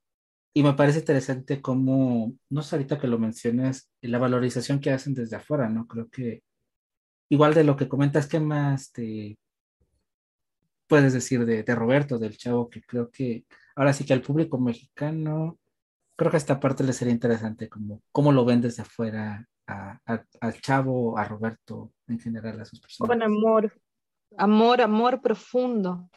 Y 0.53 0.61
me 0.61 0.73
parece 0.73 0.99
interesante 0.99 1.61
cómo, 1.61 2.33
no 2.49 2.61
sé 2.63 2.75
ahorita 2.75 2.99
que 2.99 3.07
lo 3.07 3.17
menciones, 3.17 3.89
la 4.01 4.19
valorización 4.19 4.81
que 4.81 4.91
hacen 4.91 5.13
desde 5.13 5.37
afuera, 5.37 5.69
¿no? 5.69 5.87
Creo 5.87 6.09
que 6.09 6.43
igual 7.33 7.55
de 7.55 7.63
lo 7.63 7.75
que 7.75 7.89
comentas, 7.89 8.27
¿qué 8.27 8.39
más 8.39 8.91
te 8.91 9.39
puedes 10.87 11.13
decir 11.13 11.45
de, 11.45 11.63
Roberto, 11.75 12.19
del 12.19 12.37
chavo? 12.37 12.69
Que 12.69 12.83
creo 12.83 13.09
que 13.09 13.45
ahora 13.75 13.91
sí 13.91 14.05
que 14.05 14.13
al 14.13 14.21
público 14.21 14.59
mexicano, 14.59 15.57
creo 16.15 16.29
que 16.29 16.37
esta 16.37 16.59
parte 16.59 16.83
le 16.83 16.93
sería 16.93 17.11
interesante, 17.11 17.67
como 17.69 18.03
cómo 18.11 18.31
lo 18.31 18.45
ven 18.45 18.61
desde 18.61 18.83
afuera 18.83 19.47
al 19.65 20.61
chavo, 20.61 21.17
a 21.17 21.25
Roberto, 21.25 21.91
en 22.07 22.19
general, 22.19 22.61
a 22.61 22.65
sus 22.65 22.79
personas. 22.79 23.09
Con 23.09 23.23
amor, 23.23 23.73
amor, 24.37 24.81
amor 24.81 25.19
profundo. 25.19 26.07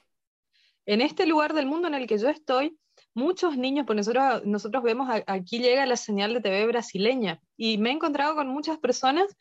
En 0.85 1.01
este 1.01 1.25
lugar 1.25 1.55
del 1.55 1.65
mundo 1.65 1.89
en 1.89 1.95
el 1.95 2.07
que 2.07 2.19
yo 2.19 2.29
estoy, 2.29 2.79
muchos 3.15 3.57
niños, 3.57 3.87
pues 3.87 3.97
nosotros, 3.97 4.45
nosotros 4.45 4.83
vemos, 4.83 5.09
aquí 5.27 5.61
llega 5.61 5.87
la 5.87 5.97
señal 5.97 6.35
de 6.35 6.43
TV 6.43 6.67
brasileña 6.67 7.41
y 7.57 7.79
me 7.79 7.89
he 7.89 7.93
encontrado 7.95 8.35
con 8.35 8.49
muchas 8.49 8.77
personas 8.77 9.35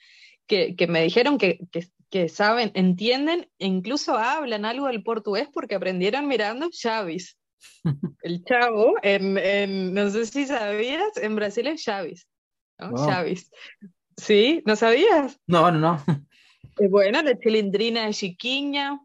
que, 0.47 0.87
me 0.87 1.03
dijeron 1.03 1.37
que, 1.37 1.59
saben, 2.29 2.71
entienden 2.75 3.49
e 3.59 3.65
incluso 3.67 4.17
hablan 4.17 4.65
algo 4.65 4.87
del 4.87 5.03
portugués 5.03 5.49
porque 5.51 5.75
aprendieron 5.75 6.27
mirando 6.27 6.69
Chavis. 6.69 7.37
El 8.21 8.43
chavo, 8.43 8.95
en, 9.01 9.93
no 9.93 10.09
sé 10.09 10.25
si 10.25 10.45
sabías, 10.45 11.17
en 11.17 11.35
Brasil 11.35 11.67
es 11.67 11.83
Chaves. 11.83 12.27
¿no? 12.79 13.05
Chaves. 13.05 13.51
¿Sí? 14.17 14.61
¿No 14.65 14.75
sabías? 14.75 15.39
No, 15.47 15.71
no, 15.71 15.79
no. 15.79 16.03
bueno, 16.89 17.21
la 17.21 17.37
chilindrina 17.37 18.05
de 18.05 18.13
Chiquiña. 18.13 18.99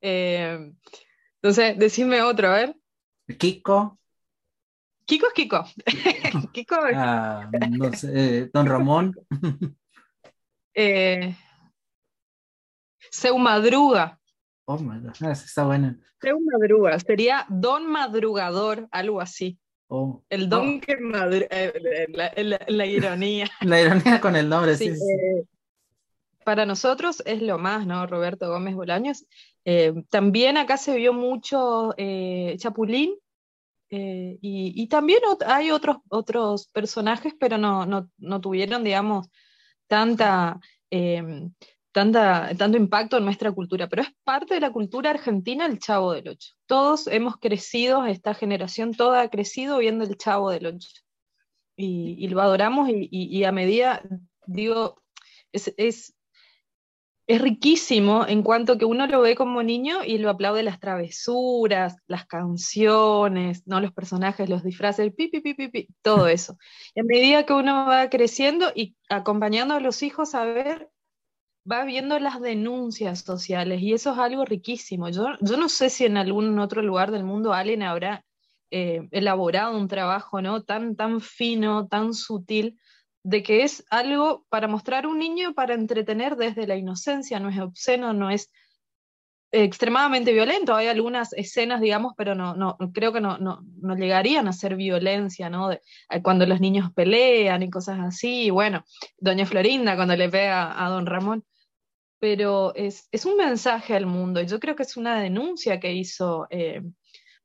Eh, 0.00 0.72
entonces, 1.42 1.78
decime 1.78 2.22
otro, 2.22 2.48
a 2.48 2.56
ver. 2.56 2.76
Kiko. 3.38 3.98
Kiko 5.04 5.26
es 5.28 5.32
Kiko. 5.34 5.64
Kiko 6.52 6.76
ah, 6.94 7.48
no 7.70 7.92
sé, 7.92 8.46
Don 8.52 8.66
Ramón. 8.66 9.14
Eh, 10.76 11.34
Seu 13.10 13.38
Madruga. 13.38 14.20
Oh, 14.66 14.78
my 14.78 15.00
God. 15.00 15.14
Ah, 15.22 15.32
está 15.32 15.64
buena. 15.64 15.98
Seu 16.20 16.38
Madruga. 16.40 16.98
Sería 17.00 17.46
Don 17.48 17.86
Madrugador, 17.86 18.86
algo 18.90 19.20
así. 19.20 19.58
Oh. 19.88 20.22
El 20.28 20.48
don 20.48 20.80
que 20.80 20.96
madruga. 20.96 21.46
Eh, 21.50 22.06
la, 22.68 22.86
ironía. 22.86 23.48
la 23.62 23.80
ironía 23.80 24.20
con 24.20 24.36
el 24.36 24.48
nombre, 24.48 24.76
sí. 24.76 24.88
Eh, 24.88 25.44
para 26.44 26.66
nosotros 26.66 27.22
es 27.24 27.40
lo 27.40 27.58
más, 27.58 27.86
¿no? 27.86 28.06
Roberto 28.06 28.48
Gómez 28.48 28.74
Bolaños. 28.74 29.24
Eh, 29.64 29.94
también 30.10 30.56
acá 30.56 30.76
se 30.76 30.96
vio 30.96 31.12
mucho 31.12 31.94
Chapulín, 32.56 33.14
y, 33.88 34.38
y, 34.40 34.88
también 34.88 35.20
hay 35.46 35.70
otros, 35.70 35.98
otros 36.08 36.66
personajes, 36.68 37.34
pero 37.38 37.56
no, 37.56 37.86
no, 37.86 38.10
no 38.18 38.40
tuvieron, 38.40 38.82
digamos, 38.82 39.28
tanta, 39.86 40.60
tanto 41.92 42.76
impacto 42.76 43.16
en 43.16 43.24
nuestra 43.24 43.52
cultura, 43.52 43.88
pero 43.88 44.02
es 44.02 44.08
parte 44.24 44.54
de 44.54 44.60
la 44.60 44.72
cultura 44.72 45.10
argentina 45.10 45.66
el 45.66 45.78
Chavo 45.78 46.12
del 46.12 46.28
Ocho. 46.28 46.52
Todos 46.66 47.06
hemos 47.06 47.36
crecido, 47.38 48.04
esta 48.06 48.34
generación 48.34 48.92
toda 48.92 49.22
ha 49.22 49.30
crecido 49.30 49.78
viendo 49.78 50.04
el 50.04 50.16
Chavo 50.16 50.50
del 50.50 50.66
Ocho. 50.66 50.88
Y, 51.78 52.28
lo 52.28 52.40
adoramos 52.40 52.88
y, 52.90 53.44
a 53.44 53.52
medida, 53.52 54.02
digo, 54.46 55.02
es, 55.52 56.14
riquísimo 57.28 58.24
en 58.26 58.42
cuanto 58.42 58.78
que 58.78 58.84
uno 58.84 59.06
lo 59.06 59.20
ve 59.20 59.34
como 59.34 59.62
niño 59.62 60.04
y 60.04 60.18
lo 60.18 60.30
aplaude 60.30 60.62
las 60.62 60.78
travesuras, 60.78 61.96
las 62.06 62.26
canciones, 62.26 63.66
¿no? 63.66 63.80
los 63.80 63.92
personajes, 63.92 64.48
los 64.48 64.62
disfraces, 64.62 65.12
pi, 65.12 65.28
pi, 65.28 65.40
pi, 65.40 65.68
pi, 65.68 65.88
todo 66.02 66.28
eso. 66.28 66.56
Y 66.94 67.00
a 67.00 67.04
medida 67.04 67.44
que 67.44 67.52
uno 67.52 67.86
va 67.86 68.08
creciendo 68.10 68.70
y 68.74 68.96
acompañando 69.08 69.74
a 69.74 69.80
los 69.80 70.02
hijos 70.02 70.34
a 70.34 70.44
ver 70.44 70.90
va 71.70 71.84
viendo 71.84 72.18
las 72.20 72.40
denuncias 72.40 73.20
sociales 73.20 73.82
y 73.82 73.92
eso 73.92 74.12
es 74.12 74.18
algo 74.18 74.44
riquísimo. 74.44 75.08
Yo, 75.08 75.26
yo 75.40 75.56
no 75.56 75.68
sé 75.68 75.90
si 75.90 76.04
en 76.04 76.16
algún 76.16 76.58
otro 76.60 76.80
lugar 76.80 77.10
del 77.10 77.24
mundo 77.24 77.52
alguien 77.52 77.82
habrá 77.82 78.24
eh, 78.70 79.08
elaborado 79.10 79.76
un 79.76 79.88
trabajo 79.88 80.40
¿no? 80.42 80.62
tan, 80.62 80.96
tan 80.96 81.20
fino, 81.20 81.88
tan 81.88 82.14
sutil, 82.14 82.78
de 83.26 83.42
que 83.42 83.64
es 83.64 83.84
algo 83.90 84.46
para 84.48 84.68
mostrar 84.68 85.04
a 85.04 85.08
un 85.08 85.18
niño, 85.18 85.52
para 85.52 85.74
entretener 85.74 86.36
desde 86.36 86.68
la 86.68 86.76
inocencia, 86.76 87.40
no 87.40 87.48
es 87.48 87.58
obsceno, 87.58 88.12
no 88.12 88.30
es 88.30 88.52
extremadamente 89.50 90.32
violento. 90.32 90.76
Hay 90.76 90.86
algunas 90.86 91.32
escenas, 91.32 91.80
digamos, 91.80 92.12
pero 92.16 92.36
no, 92.36 92.54
no 92.54 92.76
creo 92.94 93.12
que 93.12 93.20
no, 93.20 93.36
no, 93.38 93.64
no 93.82 93.96
llegarían 93.96 94.46
a 94.46 94.52
ser 94.52 94.76
violencia, 94.76 95.50
¿no? 95.50 95.70
De, 95.70 95.80
eh, 96.10 96.22
cuando 96.22 96.46
los 96.46 96.60
niños 96.60 96.92
pelean 96.94 97.64
y 97.64 97.70
cosas 97.70 97.98
así. 97.98 98.50
bueno, 98.50 98.84
Doña 99.18 99.44
Florinda 99.44 99.96
cuando 99.96 100.14
le 100.14 100.28
pega 100.28 100.84
a 100.84 100.88
Don 100.88 101.06
Ramón 101.06 101.44
pero 102.18 102.74
es, 102.74 103.08
un 103.26 103.36
mensaje 103.36 103.94
al 103.94 104.06
mundo. 104.06 104.40
y 104.40 104.46
Yo 104.46 104.58
creo 104.58 104.74
que 104.74 104.84
es 104.84 104.96
una 104.96 105.20
denuncia 105.20 105.78
que 105.80 105.92
hizo 105.92 106.46
eh, 106.50 106.82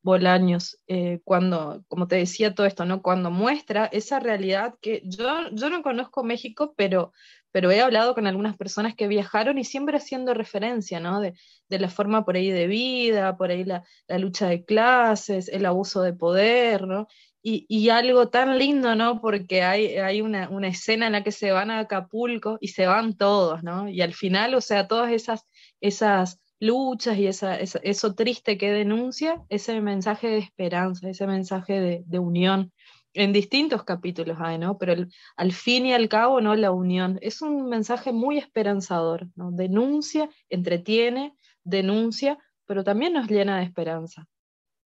Bolaños 0.03 0.79
eh, 0.87 1.19
cuando, 1.23 1.83
como 1.87 2.07
te 2.07 2.15
decía 2.15 2.55
todo 2.55 2.65
esto, 2.65 2.85
¿no? 2.85 3.01
Cuando 3.01 3.29
muestra 3.31 3.85
esa 3.85 4.19
realidad 4.19 4.75
que 4.81 5.01
yo, 5.05 5.49
yo 5.51 5.69
no 5.69 5.83
conozco 5.83 6.23
México, 6.23 6.73
pero, 6.75 7.13
pero 7.51 7.69
he 7.71 7.81
hablado 7.81 8.15
con 8.15 8.27
algunas 8.27 8.57
personas 8.57 8.95
que 8.95 9.07
viajaron 9.07 9.57
y 9.57 9.63
siempre 9.63 9.97
haciendo 9.97 10.33
referencia, 10.33 10.99
¿no? 10.99 11.19
De, 11.19 11.33
la 11.69 11.89
forma 11.89 12.25
por 12.25 12.35
ahí 12.35 12.51
de 12.51 12.67
vida, 12.67 13.37
por 13.37 13.51
ahí 13.51 13.63
la, 13.63 13.83
la, 14.07 14.17
lucha 14.17 14.47
de 14.47 14.65
clases, 14.65 15.47
el 15.47 15.65
abuso 15.65 16.01
de 16.01 16.13
poder, 16.13 16.87
¿no? 16.87 17.07
Y, 17.43 17.89
algo 17.89 18.29
tan 18.29 18.59
lindo, 18.59 18.95
¿no? 18.95 19.19
Porque 19.19 19.63
hay, 19.63 19.97
hay 19.97 20.21
una, 20.21 20.47
escena 20.67 21.07
en 21.07 21.13
la 21.13 21.23
que 21.23 21.31
se 21.31 21.51
van 21.51 21.71
a 21.71 21.79
Acapulco 21.79 22.57
y 22.61 22.69
se 22.69 22.85
van 22.85 23.17
todos, 23.17 23.63
¿no? 23.63 23.89
Y 23.89 24.01
al 24.01 24.13
final, 24.13 24.53
o 24.55 24.61
sea, 24.61 24.87
todas 24.87 25.11
esas, 25.11 25.47
esas 25.79 26.40
luchas 26.61 27.17
y 27.17 27.27
esa, 27.27 27.57
eso 27.57 28.13
triste 28.13 28.57
que 28.57 28.71
denuncia, 28.71 29.43
ese 29.49 29.81
mensaje 29.81 30.27
de 30.27 30.37
esperanza, 30.37 31.09
ese 31.09 31.25
mensaje 31.25 32.03
de, 32.05 32.19
unión, 32.19 32.71
en 33.13 33.33
distintos 33.33 33.83
capítulos 33.83 34.37
hay, 34.39 34.59
¿no? 34.59 34.77
Pero 34.77 35.07
al 35.35 35.51
fin 35.51 35.87
y 35.87 35.93
al 35.93 36.07
cabo, 36.07 36.39
¿no? 36.39 36.55
La 36.55 36.71
unión 36.71 37.17
es 37.21 37.41
un 37.41 37.67
mensaje 37.67 38.13
muy 38.13 38.37
esperanzador, 38.37 39.27
¿no? 39.35 39.51
Denuncia, 39.51 40.29
entretiene, 40.49 41.35
denuncia, 41.63 42.37
pero 42.65 42.83
también 42.83 43.13
nos 43.13 43.27
llena 43.27 43.57
de 43.57 43.65
esperanza. 43.65 44.27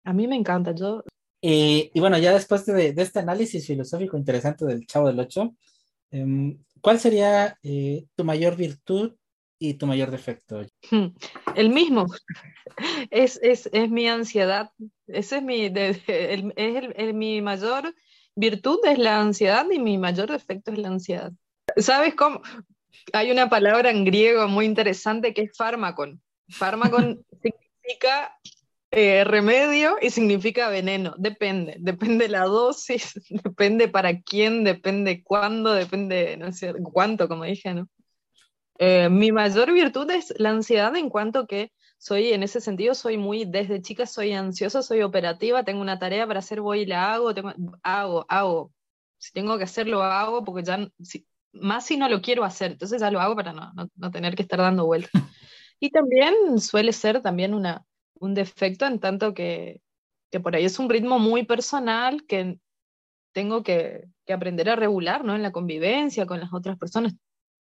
A 0.06 0.14
mí 0.14 0.26
me 0.26 0.38
encanta, 0.38 0.74
yo 0.74 1.04
y, 1.40 1.92
bueno, 2.00 2.18
ya 2.18 2.34
después 2.34 2.66
de, 2.66 2.96
este 2.98 3.20
análisis 3.20 3.68
filosófico 3.68 4.18
interesante 4.18 4.66
del 4.66 4.88
Chavo 4.88 5.08
del 5.08 5.20
Ocho, 5.20 5.56
em, 6.10 6.58
¿cuál 6.82 7.00
sería 7.00 7.58
eh, 7.62 8.06
tu 8.16 8.24
mayor 8.24 8.56
virtud 8.56 9.14
y 9.60 9.74
tu 9.76 9.88
mayor 9.88 10.12
defecto? 10.12 10.62
El 11.56 11.70
mismo. 11.70 12.08
Es, 13.10 13.40
es, 13.42 13.70
es 13.72 13.90
mi 13.90 14.08
ansiedad. 14.08 14.72
Ese 15.08 15.38
es 15.38 15.44
mi, 15.44 15.66
es 15.66 16.02
el, 16.08 17.14
mi 17.14 17.42
mayor 17.42 17.94
virtud 18.36 18.80
es 18.86 19.00
la 19.00 19.20
ansiedad 19.20 19.66
y 19.72 19.80
mi 19.80 19.98
mayor 19.98 20.30
defecto 20.32 20.72
es 20.72 20.78
la 20.78 20.90
ansiedad. 20.90 21.32
¿Sabes 21.76 22.14
cómo? 22.14 22.42
Hay 23.14 23.32
una 23.32 23.50
palabra 23.50 23.90
en 23.90 24.06
griego 24.06 24.48
muy 24.48 24.66
interesante 24.66 25.34
que 25.34 25.44
es 25.44 25.58
fármacon. 25.58 26.22
Fármacon 26.50 27.26
significa 27.42 28.38
eh, 28.92 29.24
remedio 29.24 29.98
y 30.02 30.10
significa 30.12 30.70
veneno. 30.70 31.16
Depende, 31.18 31.78
depende 31.80 32.30
la 32.30 32.44
dosis, 32.44 33.20
depende 33.30 33.88
para 33.88 34.22
quién, 34.22 34.64
depende 34.64 35.24
cuándo, 35.24 35.74
depende, 35.74 36.38
no 36.38 36.52
sé, 36.52 36.74
cuánto, 36.94 37.28
como 37.28 37.44
dije, 37.44 37.74
¿no? 37.74 37.90
Eh, 38.80 39.10
mi 39.10 39.32
mayor 39.32 39.74
virtud 39.74 40.10
es 40.12 40.34
la 40.38 40.52
ansiedad 40.52 40.96
en 40.96 41.10
cuanto 41.10 41.48
que 41.48 41.72
soy, 41.98 42.32
en 42.34 42.44
ese 42.44 42.62
sentido, 42.62 42.94
soy 42.94 43.18
muy, 43.18 43.46
desde 43.46 43.82
chica 43.82 44.06
soy 44.06 44.34
ansiosa, 44.34 44.84
soy 44.84 45.02
operativa, 45.02 45.64
tengo 45.64 45.82
una 45.82 45.98
tarea 45.98 46.28
para 46.28 46.40
hacer, 46.40 46.62
voy 46.62 46.82
y 46.82 46.86
la 46.86 47.14
hago, 47.14 47.34
tengo, 47.34 47.54
hago, 47.82 48.26
hago. 48.30 48.72
Si 49.18 49.32
tengo 49.34 49.58
que 49.58 49.64
hacerlo, 49.64 50.04
hago, 50.04 50.44
porque 50.44 50.64
ya, 50.64 50.88
más 51.54 51.86
si 51.86 51.98
no 51.98 52.08
lo 52.08 52.22
quiero 52.22 52.44
hacer, 52.44 52.74
entonces 52.74 53.02
ya 53.02 53.10
lo 53.10 53.20
hago 53.20 53.36
para 53.36 53.52
no, 53.54 53.74
no, 53.74 53.90
no 53.96 54.12
tener 54.12 54.36
que 54.36 54.44
estar 54.44 54.60
dando 54.60 54.86
vueltas. 54.86 55.12
Y 55.80 55.92
también 55.92 56.60
suele 56.60 56.92
ser 56.92 57.22
también 57.22 57.54
una, 57.54 57.86
un 58.16 58.34
defecto 58.34 58.88
en 58.88 59.00
tanto 59.00 59.36
que, 59.36 59.80
que, 60.32 60.40
por 60.40 60.56
ahí 60.56 60.66
es 60.66 60.80
un 60.80 60.90
ritmo 60.90 61.20
muy 61.20 61.46
personal 61.46 62.26
que 62.26 62.60
tengo 63.32 63.62
que, 63.62 64.08
que, 64.26 64.34
aprender 64.34 64.72
a 64.72 64.76
regular 64.76 65.24
¿no? 65.24 65.36
en 65.36 65.44
la 65.44 65.52
convivencia 65.52 66.26
con 66.26 66.40
las 66.40 66.52
otras 66.52 66.80
personas. 66.80 67.14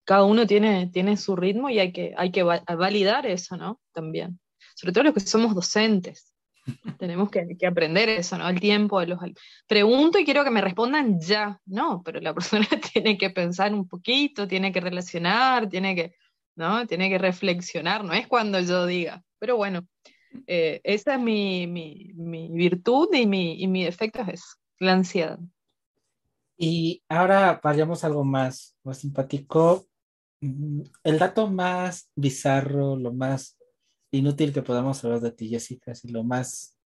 Cada 0.08 0.24
uno 0.24 0.48
tiene, 0.48 0.88
tiene 0.88 1.18
su 1.18 1.36
ritmo 1.36 1.70
y 1.70 1.80
hay 1.80 1.92
que, 1.92 2.14
hay 2.16 2.32
que 2.32 2.42
validar 2.42 3.26
eso 3.26 3.58
¿no? 3.58 3.82
también. 3.92 4.40
Sobre 4.74 4.94
todo 4.94 5.04
los 5.04 5.14
que 5.14 5.20
somos 5.20 5.54
docentes. 5.54 6.34
Tenemos 6.98 7.30
que, 7.30 7.58
que, 7.60 7.68
aprender 7.68 8.08
eso, 8.08 8.38
¿no? 8.38 8.48
El 8.48 8.58
tiempo 8.62 9.02
de 9.02 9.08
los 9.08 9.20
Pregunto 9.68 10.18
y 10.18 10.24
quiero 10.24 10.46
que 10.46 10.50
me 10.50 10.62
respondan 10.62 11.20
ya. 11.20 11.60
No, 11.66 12.02
pero 12.06 12.22
la 12.22 12.34
persona 12.34 12.66
tiene 12.94 13.18
que 13.18 13.32
pensar 13.32 13.74
un 13.74 13.86
poquito, 13.86 14.48
tiene 14.48 14.72
que 14.72 14.80
relacionar, 14.80 15.68
tiene 15.68 15.94
que, 15.94 16.16
¿no? 16.56 16.88
Tiene 16.88 17.10
que 17.10 17.18
reflexionar, 17.18 18.06
no 18.06 18.14
es 18.14 18.28
cuando 18.28 18.62
yo 18.62 18.86
diga. 18.86 19.22
Pero 19.40 19.58
bueno, 19.58 19.86
eh, 20.48 20.80
esa 20.86 21.16
es 21.16 21.20
mi, 21.20 21.68
mi, 21.68 22.14
virtud 22.54 23.14
y 23.14 23.28
mi, 23.28 23.62
y 23.62 23.68
mi 23.68 23.84
defecto 23.84 24.22
es 24.22 24.58
la 24.80 24.94
ansiedad. 24.94 25.38
Y 26.58 27.04
ahora 27.10 27.60
vayamos 27.62 28.06
a 28.06 28.08
algo 28.08 28.24
más, 28.24 28.74
más 28.86 29.00
simpático. 29.00 29.86
Mm, 30.41 30.82
el 31.03 31.20
dato 31.20 31.48
más 31.48 32.12
bizarro, 32.15 32.96
lo 32.96 33.13
más 33.13 33.58
inútil 34.12 34.53
que 34.53 34.62
podamos 34.62 35.03
hablar 35.03 35.22
de 35.22 35.32
ti, 35.32 35.50
Jessica, 35.50 35.94
y 36.03 36.10
lo 36.10 36.24
más 36.24 36.77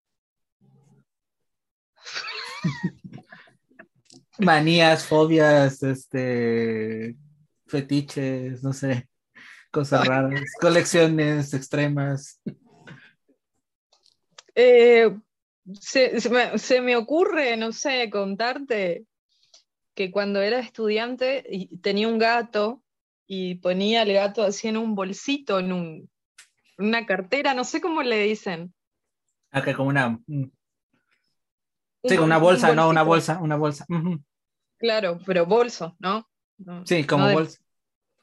manías, 4.38 5.04
fobias, 5.04 5.82
este, 5.82 7.16
fetiches, 7.66 8.62
no 8.62 8.72
sé, 8.72 9.08
cosas 9.70 10.06
raras, 10.06 10.42
colecciones 10.60 11.52
extremas. 11.54 12.40
Eh, 14.54 15.10
se, 15.80 16.80
me, 16.80 16.96
ocurre, 16.96 17.56
no 17.56 17.72
sé, 17.72 18.10
contarte 18.10 19.06
que 19.94 20.10
cuando 20.10 20.40
era 20.40 20.60
estudiante 20.60 21.68
tenía 21.82 22.08
un 22.08 22.18
gato 22.18 22.82
y 23.32 23.54
ponía 23.54 24.02
el 24.02 24.12
gato 24.12 24.42
así 24.42 24.66
en 24.66 24.76
un 24.76 24.96
bolsito, 24.96 25.60
en 25.60 26.10
una 26.78 27.06
cartera, 27.06 27.54
no 27.54 27.62
sé 27.62 27.80
cómo 27.80 28.02
le 28.02 28.20
dicen. 28.24 28.74
Acá 29.52 29.72
como 29.72 29.88
una... 29.88 30.18
Mm, 30.26 30.46
Sí, 32.02 32.16
una 32.16 32.38
bolsa, 32.38 32.74
no, 32.74 32.88
una 32.88 33.02
bolsa, 33.02 33.38
una 33.40 33.56
bolsa. 33.56 33.86
Claro, 34.78 35.18
pero 35.26 35.44
bolso, 35.44 35.94
¿no? 36.00 36.26
sí, 36.86 37.04
como 37.04 37.30
bolsa. 37.30 37.60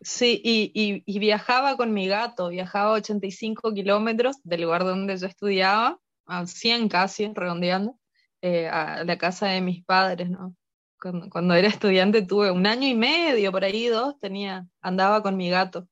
Sí, 0.01 0.41
y, 0.43 1.19
viajaba 1.19 1.77
con 1.77 1.93
mi 1.93 2.07
gato, 2.07 2.49
viajaba 2.49 2.93
85 2.93 3.73
kilómetros 3.73 4.37
del 4.43 4.63
lugar 4.63 4.83
donde 4.83 5.15
yo 5.15 5.27
estudiaba, 5.27 5.99
a 6.25 6.47
100 6.47 6.89
casi, 6.89 7.31
redondeando, 7.33 7.97
eh, 8.41 8.67
a 8.67 9.03
la 9.03 9.17
casa 9.17 9.47
de 9.47 9.61
mis 9.61 9.85
padres, 9.85 10.29
¿no? 10.29 10.55
Cuando, 10.99 11.53
era 11.53 11.67
estudiante 11.67 12.23
tuve 12.23 12.51
un 12.51 12.65
año 12.65 12.87
y 12.87 12.95
medio, 12.95 13.51
por 13.51 13.63
ahí 13.63 13.87
dos, 13.87 14.19
tenía, 14.19 14.65
andaba 14.81 15.21
con 15.21 15.37
mi 15.37 15.49
gato. 15.49 15.87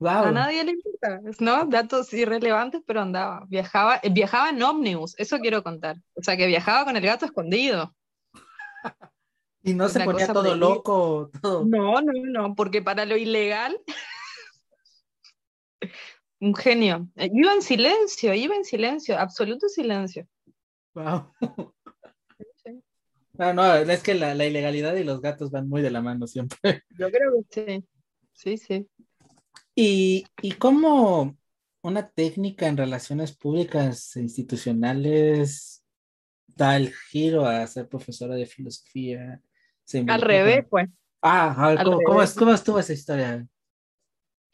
A 0.00 0.30
nadie 0.30 0.64
le 0.64 0.72
importa, 0.72 1.20
¿no? 1.40 1.66
Datos 1.66 2.12
irrelevantes, 2.12 2.82
pero 2.86 3.00
andaba. 3.00 3.44
Viajaba, 3.48 4.00
eh, 4.02 4.10
viajaba 4.10 4.50
en 4.50 4.62
ómnibus, 4.62 5.14
eso 5.18 5.38
quiero 5.38 5.62
contar. 5.62 5.96
O 6.14 6.22
sea, 6.22 6.36
que 6.36 6.46
viajaba 6.46 6.84
con 6.84 6.96
el 6.96 7.04
gato 7.04 7.26
escondido. 7.26 7.94
Y 9.66 9.72
no 9.72 9.88
se 9.88 10.04
ponía 10.04 10.30
todo 10.30 10.54
loco. 10.54 11.30
No, 11.42 11.98
no, 12.02 12.02
no, 12.02 12.54
porque 12.54 12.82
para 12.82 13.06
lo 13.06 13.16
ilegal. 13.16 13.80
un 16.40 16.54
genio. 16.54 17.08
Eh, 17.16 17.30
iba 17.32 17.54
en 17.54 17.62
silencio, 17.62 18.34
iba 18.34 18.54
en 18.54 18.64
silencio, 18.64 19.18
absoluto 19.18 19.68
silencio. 19.70 20.28
Wow. 20.94 21.32
No, 23.34 23.52
no, 23.52 23.74
es 23.74 24.02
que 24.02 24.14
la, 24.14 24.34
ilegalidad 24.34 24.94
y 24.96 25.04
los 25.04 25.20
gatos 25.20 25.50
van 25.50 25.68
muy 25.68 25.82
de 25.82 25.90
la 25.90 26.00
mano 26.00 26.26
siempre. 26.26 26.82
Yo 26.90 27.10
creo 27.10 27.32
que 27.50 27.82
sí. 27.82 27.84
Sí, 28.32 28.58
sí. 28.58 28.88
¿Y, 29.74 30.24
y 30.42 30.52
cómo 30.52 31.36
una 31.82 32.08
técnica 32.08 32.66
en 32.66 32.76
relaciones 32.76 33.36
públicas 33.36 34.16
e 34.16 34.20
institucionales 34.20 35.84
da 36.46 36.76
el 36.76 36.92
giro 36.92 37.46
a 37.46 37.66
ser 37.66 37.88
profesora 37.88 38.34
de 38.34 38.46
filosofía? 38.46 39.40
Al 40.06 40.20
revés, 40.20 40.64
pues. 40.68 40.88
Ah, 41.22 41.74
¿cómo, 42.04 42.22
estuvo 42.22 42.78
esa 42.78 42.92
historia? 42.92 43.46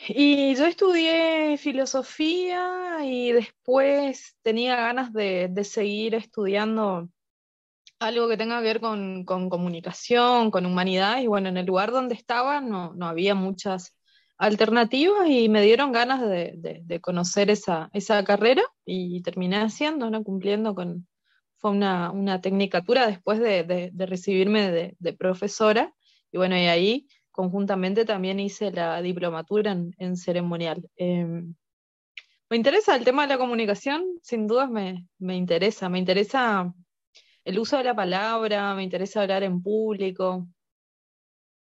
Y 0.09 0.55
yo 0.55 0.67
estudié 0.67 1.57
filosofía 1.59 2.99
y 3.05 3.33
después 3.33 4.37
tenía 4.43 4.77
ganas 4.77 5.13
de, 5.13 5.53
seguir 5.65 6.15
estudiando 6.15 7.09
algo 8.01 8.29
que 8.29 8.37
tenga 8.37 8.59
que 8.59 8.65
ver 8.65 8.81
con, 8.81 9.25
comunicación, 9.25 10.51
con 10.51 10.67
humanidad, 10.67 11.21
y 11.21 11.27
bueno, 11.27 11.49
en 11.51 11.59
el 11.59 11.67
lugar 11.67 11.93
donde 11.93 12.15
estaba 12.15 12.61
no, 12.61 12.95
había 13.03 13.35
muchas 13.35 13.95
alternativas 14.39 15.29
y 15.29 15.49
me 15.51 15.63
dieron 15.63 15.93
ganas 15.93 16.21
de, 16.23 17.01
conocer 17.03 17.51
esa, 17.51 17.91
esa, 17.93 18.25
carrera 18.25 18.63
y 18.85 19.23
terminé 19.23 19.59
haciendo, 19.59 20.11
¿no? 20.11 20.25
cumpliendo 20.25 20.75
con, 20.75 21.07
fue 21.61 21.71
una, 21.73 22.11
una 22.11 22.41
tecnicatura 22.41 23.07
después 23.07 23.39
de, 23.39 23.93
recibirme 23.95 24.71
de, 24.99 25.13
profesora, 25.13 25.95
y 26.33 26.39
bueno, 26.39 26.57
y 26.57 26.67
ahí 26.67 27.07
conjuntamente 27.31 28.05
también 28.05 28.41
hice 28.41 28.73
la 28.73 29.03
diplomatura 29.03 29.73
en, 29.99 30.17
ceremonial. 30.17 30.89
Em, 30.97 31.55
me 32.49 32.57
interesa 32.57 32.97
el 32.97 33.05
tema 33.05 33.23
de 33.23 33.29
la 33.29 33.39
comunicación, 33.39 34.05
sin 34.23 34.47
dudas 34.47 34.71
me, 34.71 35.07
me, 35.19 35.37
interesa, 35.37 35.89
me 35.89 35.99
interesa 35.99 36.73
el 37.51 37.59
uso 37.59 37.77
de 37.77 37.85
la 37.85 37.95
palabra, 37.95 38.75
me 38.75 38.85
interesa 38.85 39.23
hablar 39.23 39.43
en 39.43 39.61
público, 39.61 40.47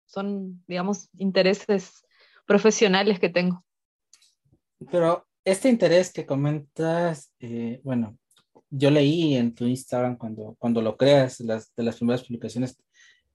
son, 0.06 0.64
digamos, 0.68 1.10
intereses 1.18 2.06
profesionales 2.46 3.20
que 3.20 3.30
tengo. 3.30 3.64
Pero 4.92 5.28
este 5.44 5.70
interés 5.70 6.14
que 6.14 6.26
comentas, 6.26 7.34
eh, 7.40 7.82
bueno, 7.84 8.18
yo 8.70 8.92
leí 8.92 9.36
en 9.36 9.56
tu 9.56 9.66
Instagram 9.66 10.18
cuando, 10.18 10.56
cuando 10.60 10.82
lo 10.82 10.98
creas, 10.98 11.40
las, 11.40 11.74
de 11.76 11.84
las 11.84 11.98
primeras 11.98 12.24
publicaciones, 12.24 12.78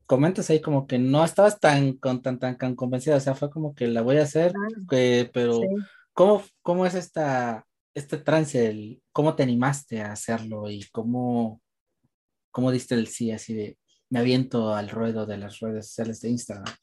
comentas 0.07 0.49
ahí 0.49 0.61
como 0.61 0.87
que 0.87 0.99
no 0.99 1.25
estabas 1.25 1.59
tan, 1.59 1.95
con, 1.95 2.23
tan, 2.23 2.39
tan, 2.39 2.57
tan 2.57 2.77
convencida, 2.77 3.17
o 3.17 3.21
sea, 3.21 3.35
fue 3.35 3.51
como 3.51 3.75
que 3.75 3.89
la 3.89 4.03
voy 4.03 4.19
a 4.19 4.23
hacer, 4.23 4.53
pero 4.89 5.61
¿cómo, 6.13 6.45
¿cómo 6.63 6.87
es 6.87 6.95
esta, 6.95 7.67
este 7.95 8.19
trance, 8.19 8.69
el, 8.69 9.03
cómo 9.11 9.35
te 9.35 9.43
animaste 9.43 10.01
a 10.01 10.13
hacerlo 10.13 10.71
y 10.71 10.85
cómo, 10.93 11.61
cómo 12.57 12.73
diste 12.73 12.95
el 12.95 13.07
sí 13.07 13.31
así 13.33 13.53
de, 13.53 13.77
me 14.09 14.19
aviento 14.19 14.75
al 14.75 14.89
ruedo 14.89 15.27
de 15.27 15.37
las 15.37 15.61
redes 15.61 15.89
sociales 15.89 16.23
de 16.23 16.31
Instagram? 16.31 16.75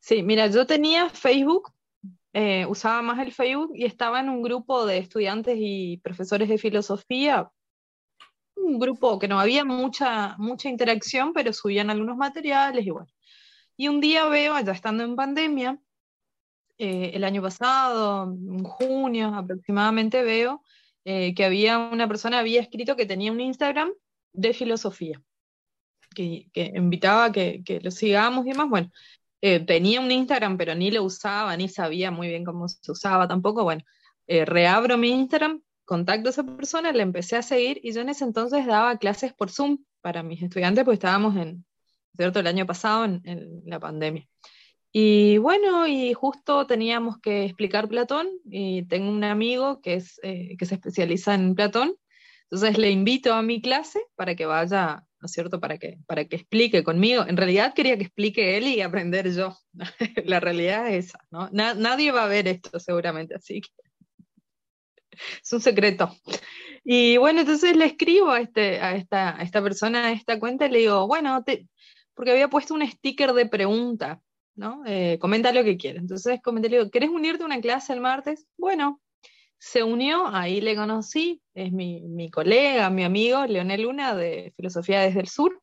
Sí, 0.00 0.22
mira, 0.22 0.46
yo 0.46 0.66
tenía 0.66 1.10
Facebook 1.10 1.70
eh, 2.32 2.64
usaba 2.64 3.02
más 3.02 3.18
el 3.18 3.32
Facebook 3.32 3.72
y 3.74 3.84
estaba 3.84 4.20
en 4.20 4.30
un 4.30 4.40
grupo 4.42 4.86
de 4.86 4.96
estudiantes 4.96 5.58
y 5.58 5.98
profesores 5.98 6.48
de 6.48 6.56
filosofía, 6.56 7.50
un 8.56 8.78
grupo 8.78 9.18
que 9.18 9.28
no 9.28 9.38
había 9.38 9.62
mucha, 9.66 10.36
mucha 10.38 10.70
interacción, 10.70 11.34
pero 11.34 11.52
subían 11.52 11.90
algunos 11.90 12.16
materiales 12.16 12.86
bueno. 12.90 13.12
Y 13.76 13.88
un 13.88 14.00
día 14.00 14.26
veo, 14.28 14.58
ya 14.58 14.72
estando 14.72 15.04
en 15.04 15.16
pandemia, 15.16 15.78
eh, 16.78 17.10
el 17.12 17.24
año 17.24 17.42
pasado, 17.42 18.24
en 18.24 18.64
junio 18.64 19.34
aproximadamente, 19.34 20.22
veo 20.22 20.62
eh, 21.04 21.34
que 21.34 21.44
había 21.44 21.78
una 21.78 22.08
persona 22.08 22.38
había 22.38 22.62
escrito 22.62 22.96
que 22.96 23.04
tenía 23.04 23.32
un 23.32 23.40
Instagram 23.40 23.92
de 24.32 24.52
filosofía, 24.54 25.20
que, 26.14 26.48
invitaba 26.74 27.32
que, 27.32 27.62
que, 27.64 27.80
lo 27.80 27.90
sigamos 27.90 28.46
y 28.46 28.50
demás. 28.50 28.68
Bueno, 28.68 28.90
eh, 29.44 29.58
tenía 29.60 30.00
un 30.00 30.10
Instagram, 30.10 30.56
pero 30.56 30.74
ni 30.76 30.92
lo 30.92 31.02
usaba, 31.02 31.56
ni 31.56 31.68
sabía 31.68 32.12
muy 32.12 32.28
bien 32.28 32.44
cómo 32.44 32.68
se 32.68 32.92
usaba 32.92 33.26
tampoco. 33.26 33.64
Bueno, 33.64 33.82
eh, 34.28 34.44
reabro 34.44 34.96
mi 34.96 35.10
Instagram, 35.10 35.62
contacto 35.84 36.28
a 36.28 36.30
esa 36.30 36.44
persona, 36.44 36.92
le 36.92 37.02
empecé 37.02 37.36
a 37.36 37.42
seguir 37.42 37.80
y 37.82 37.92
yo 37.92 38.02
en 38.02 38.08
ese 38.08 38.24
entonces 38.24 38.66
daba 38.66 38.96
clases 38.98 39.32
por 39.32 39.50
Zoom 39.50 39.78
para 40.00 40.22
mis 40.22 40.42
estudiantes, 40.42 40.84
pues 40.84 40.96
estábamos 40.96 41.36
en, 41.36 41.64
¿cierto? 42.16 42.38
El 42.38 42.46
año 42.46 42.66
pasado 42.66 43.04
en, 43.04 43.62
la 43.66 43.80
pandemia. 43.80 44.28
Y 44.92 45.38
bueno, 45.38 45.86
y 45.88 46.12
justo 46.14 46.66
teníamos 46.66 47.18
que 47.18 47.44
explicar 47.44 47.88
Platón 47.88 48.28
y 48.44 48.84
tengo 48.84 49.10
un 49.10 49.24
amigo 49.24 49.80
que, 49.80 49.94
es, 49.94 50.20
eh, 50.22 50.56
que 50.58 50.66
se 50.66 50.74
especializa 50.76 51.34
en 51.34 51.54
Platón, 51.56 51.96
entonces 52.52 52.76
le 52.76 52.90
invito 52.90 53.32
a 53.32 53.42
mi 53.42 53.62
clase 53.62 54.00
para 54.14 54.34
que 54.34 54.44
vaya 54.44 55.06
¿no 55.22 55.26
es 55.26 55.32
cierto? 55.32 55.60
Para 55.60 55.78
que, 55.78 55.98
para 56.06 56.24
que 56.24 56.34
explique 56.34 56.82
conmigo. 56.82 57.24
En 57.26 57.36
realidad 57.36 57.74
quería 57.74 57.96
que 57.96 58.02
explique 58.02 58.56
él 58.56 58.66
y 58.66 58.80
aprender 58.80 59.32
yo. 59.32 59.56
La 60.26 60.40
realidad 60.40 60.88
es 60.88 61.06
esa, 61.06 61.20
¿no? 61.30 61.48
nadie 61.52 62.10
va 62.10 62.24
a 62.24 62.28
ver 62.28 62.48
esto 62.48 62.80
seguramente, 62.80 63.36
así 63.36 63.60
que 63.60 63.70
es 65.40 65.52
un 65.52 65.60
secreto. 65.60 66.12
Y 66.82 67.18
bueno, 67.18 67.40
entonces 67.40 67.76
le 67.76 67.84
escribo 67.84 68.30
a, 68.30 68.40
este, 68.40 68.80
a, 68.80 68.96
esta, 68.96 69.38
a 69.38 69.42
esta 69.42 69.62
persona, 69.62 70.06
a 70.06 70.12
esta 70.12 70.40
cuenta, 70.40 70.66
y 70.66 70.70
le 70.70 70.78
digo, 70.80 71.06
bueno, 71.06 71.44
te, 71.44 71.68
porque 72.14 72.32
había 72.32 72.48
puesto 72.48 72.74
un 72.74 72.84
sticker 72.84 73.32
de 73.32 73.46
pregunta, 73.46 74.20
¿no? 74.56 74.82
Eh, 74.86 75.18
comenta 75.20 75.52
lo 75.52 75.62
que 75.62 75.76
quieras. 75.76 76.02
Entonces 76.02 76.40
comenté, 76.42 76.68
le 76.68 76.78
digo, 76.78 76.90
¿querés 76.90 77.10
unirte 77.10 77.44
a 77.44 77.46
una 77.46 77.60
clase 77.60 77.92
el 77.92 78.00
martes? 78.00 78.48
Bueno, 78.58 79.00
se 79.62 79.84
unió, 79.84 80.26
ahí 80.26 80.60
le 80.60 80.74
conocí, 80.74 81.40
es 81.54 81.70
mi, 81.70 82.28
colega, 82.32 82.90
mi 82.90 83.04
amigo, 83.04 83.46
Leonel 83.46 83.82
Luna, 83.82 84.12
de 84.12 84.52
Filosofía 84.56 85.02
desde 85.02 85.20
el 85.20 85.28
Sur. 85.28 85.62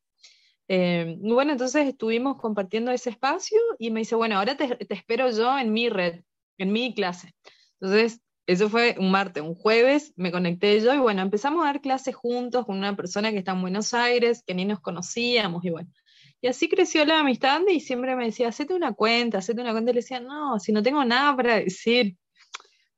Eh, 0.69 1.17
bueno, 1.19 1.51
entonces 1.51 1.85
estuvimos 1.85 2.38
compartiendo 2.38 2.91
ese 2.91 3.09
espacio 3.09 3.59
y 3.77 3.91
me 3.91 3.99
dice, 3.99 4.15
bueno, 4.15 4.38
ahora 4.38 4.55
te, 4.55 4.77
espero 4.88 5.29
yo 5.31 5.59
en 5.59 5.73
mi 5.73 5.89
red, 5.89 6.21
en 6.57 6.71
mi 6.71 6.93
clase. 6.93 7.35
Entonces, 7.81 8.21
eso 8.47 8.69
fue 8.69 8.95
un 8.97 9.12
martes, 9.12 9.43
un 9.43 9.53
jueves, 9.53 10.13
me 10.15 10.31
conecté 10.31 10.79
yo 10.79 10.93
y 10.93 10.99
bueno, 10.99 11.21
empezamos 11.21 11.62
a 11.63 11.65
dar 11.65 11.81
clases 11.81 12.15
juntos 12.15 12.65
con 12.65 12.77
una 12.77 12.95
persona 12.95 13.31
que 13.31 13.39
está 13.39 13.51
en 13.51 13.62
Buenos 13.62 13.93
Aires, 13.93 14.43
que 14.47 14.55
ni 14.55 14.63
nos 14.63 14.79
conocíamos 14.79 15.65
y 15.65 15.71
bueno. 15.71 15.91
Y 16.39 16.47
así 16.47 16.69
creció 16.69 17.03
la 17.03 17.19
amistad 17.19 17.59
y 17.67 17.81
siempre 17.81 18.15
me 18.15 18.27
decía, 18.27 18.47
hacete 18.47 18.73
una 18.73 18.93
cuenta, 18.93 19.39
hacete 19.39 19.59
una 19.59 19.73
cuenta. 19.73 19.91
Y 19.91 19.95
le 19.95 19.99
decía, 19.99 20.21
no, 20.21 20.57
si 20.57 20.71
no 20.71 20.81
tengo 20.81 21.03
nada 21.03 21.35
para 21.35 21.59
decir, 21.59 22.15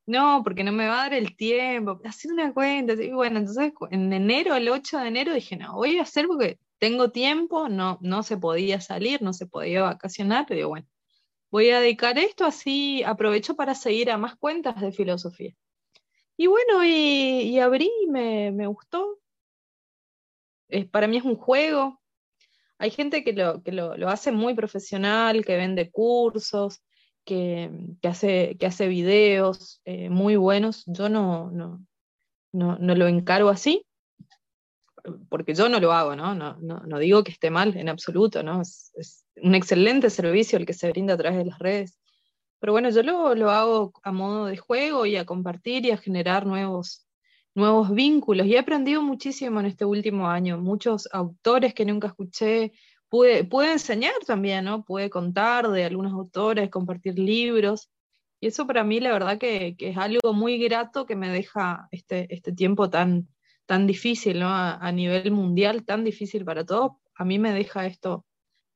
no, 0.06 0.42
porque 0.44 0.64
no 0.64 0.72
me 0.72 0.88
va 0.88 0.94
a 0.94 1.04
dar 1.04 1.14
el 1.14 1.36
tiempo, 1.36 2.00
hacer 2.06 2.32
una 2.32 2.54
cuenta. 2.54 2.94
Y 2.94 3.12
bueno, 3.12 3.40
entonces 3.40 3.74
en 3.92 4.12
enero, 4.14 4.56
el 4.56 4.70
8 4.70 5.00
de 5.00 5.08
enero, 5.08 5.34
dije, 5.34 5.56
no, 5.56 5.76
voy 5.76 5.98
a 6.00 6.04
hacer 6.04 6.28
porque 6.28 6.60
tengo 6.80 7.12
tiempo, 7.12 7.70
no, 7.70 8.00
no 8.02 8.24
se 8.24 8.38
podía 8.38 8.82
salir, 8.82 9.22
no 9.22 9.34
se 9.34 9.46
podía 9.46 9.84
vacacionar, 9.84 10.46
pero 10.48 10.70
bueno, 10.70 10.88
voy 11.52 11.70
a 11.70 11.80
dedicar 11.80 12.18
esto, 12.18 12.46
así 12.46 13.04
aprovecho 13.04 13.56
para 13.56 13.76
seguir 13.76 14.10
a 14.12 14.18
más 14.18 14.36
cuentas 14.36 14.82
de 14.82 14.92
filosofía. 14.92 15.54
Y 16.38 16.48
bueno, 16.48 16.84
y, 16.84 17.60
abrí, 17.60 17.92
me, 18.10 18.52
me 18.52 18.68
gustó. 18.68 19.20
para 20.92 21.08
mí 21.08 21.18
es 21.18 21.24
un 21.24 21.36
juego. 21.36 22.02
Hay 22.80 22.90
gente 22.90 23.24
que, 23.24 23.34
lo, 23.34 23.62
que 23.62 23.72
lo, 23.72 23.96
lo 23.96 24.10
hace 24.10 24.32
muy 24.32 24.56
profesional, 24.56 25.46
que 25.46 25.56
vende 25.56 25.92
cursos, 25.92 26.82
que, 27.26 27.70
hace, 28.04 28.58
que 28.58 28.66
hace 28.66 28.88
videos 28.88 29.82
eh, 29.86 30.10
muy 30.10 30.36
buenos. 30.36 30.84
Yo 30.88 31.10
no, 31.10 31.52
no, 31.52 31.86
no, 32.52 32.78
lo 32.96 33.08
encargo 33.08 33.50
así, 33.50 33.86
porque 35.30 35.54
yo 35.54 35.70
no 35.70 35.80
lo 35.80 35.94
hago, 35.94 36.16
¿no? 36.16 36.36
No, 36.36 36.58
no, 36.60 37.00
digo 37.00 37.24
que 37.24 37.32
esté 37.32 37.50
mal 37.50 37.76
en 37.78 37.90
absoluto, 37.90 38.44
¿no? 38.44 38.62
Es, 38.62 39.26
un 39.38 39.56
excelente 39.56 40.10
servicio 40.10 40.60
el 40.60 40.66
que 40.66 40.74
se 40.74 40.90
brinda 40.92 41.16
a 41.16 41.18
través 41.18 41.40
de 41.40 41.46
las 41.46 41.58
redes. 41.58 42.00
Pero 42.60 42.74
bueno, 42.74 42.90
yo 42.92 43.02
lo, 43.02 43.34
lo, 43.34 43.50
hago 43.50 43.94
a 44.04 44.12
modo 44.12 44.46
de 44.46 44.58
juego 44.58 45.06
y 45.08 45.16
a 45.16 45.26
compartir 45.26 45.86
y 45.86 45.92
a 45.92 45.98
generar 45.98 46.46
nuevos, 46.46 47.08
nuevos 47.56 47.92
vínculos 47.92 48.46
y 48.46 48.54
he 48.56 48.60
aprendido 48.60 49.02
muchísimo 49.02 49.60
en 49.60 49.66
este 49.66 49.86
último 49.86 50.30
año, 50.30 50.60
muchos 50.60 51.10
autores 51.12 51.74
que 51.74 51.86
nunca 51.86 52.08
escuché, 52.08 52.74
pude, 53.12 53.44
pude 53.44 53.74
enseñar 53.74 54.14
también, 54.26 54.66
¿no? 54.66 54.86
Pude 54.86 55.10
contar 55.10 55.70
de 55.70 55.84
algunos 55.84 56.14
autores, 56.14 56.70
compartir 56.70 57.20
libros. 57.20 57.92
Y 58.40 58.48
eso 58.48 58.66
para 58.66 58.86
mí 58.86 59.02
la 59.02 59.12
verdad 59.12 59.38
que, 59.38 59.76
es 59.78 59.98
algo 59.98 60.34
muy 60.34 60.58
grato 60.58 61.06
que 61.06 61.18
me 61.18 61.30
deja 61.30 61.90
este, 61.92 62.34
este 62.34 62.54
tiempo 62.54 62.90
tan, 62.90 63.28
tan 63.66 63.86
difícil, 63.86 64.40
¿no? 64.40 64.48
A, 64.50 64.92
nivel 64.94 65.32
mundial, 65.32 65.84
tan 65.84 66.06
difícil 66.06 66.46
para 66.46 66.66
todos. 66.66 66.94
A 67.14 67.26
mí 67.26 67.38
me 67.38 67.52
deja 67.52 67.86
esto 67.86 68.26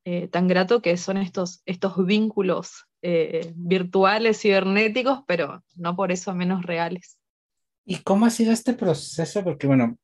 eh, 0.04 0.28
tan 0.28 0.50
grato 0.50 0.82
que 0.82 0.98
son 0.98 1.16
estos, 1.16 1.62
estos 1.66 2.06
vínculos 2.06 2.86
eh, 3.02 3.54
virtuales, 3.56 4.42
cibernéticos, 4.42 5.22
pero 5.26 5.64
no 5.76 5.96
por 5.96 6.12
eso 6.12 6.36
menos 6.36 6.64
reales. 6.64 7.18
¿Y 7.86 8.00
cómo 8.00 8.26
ha 8.26 8.30
sido 8.30 8.52
este 8.52 8.74
proceso? 8.74 9.46
Porque 9.46 9.66
bueno, 9.66 9.98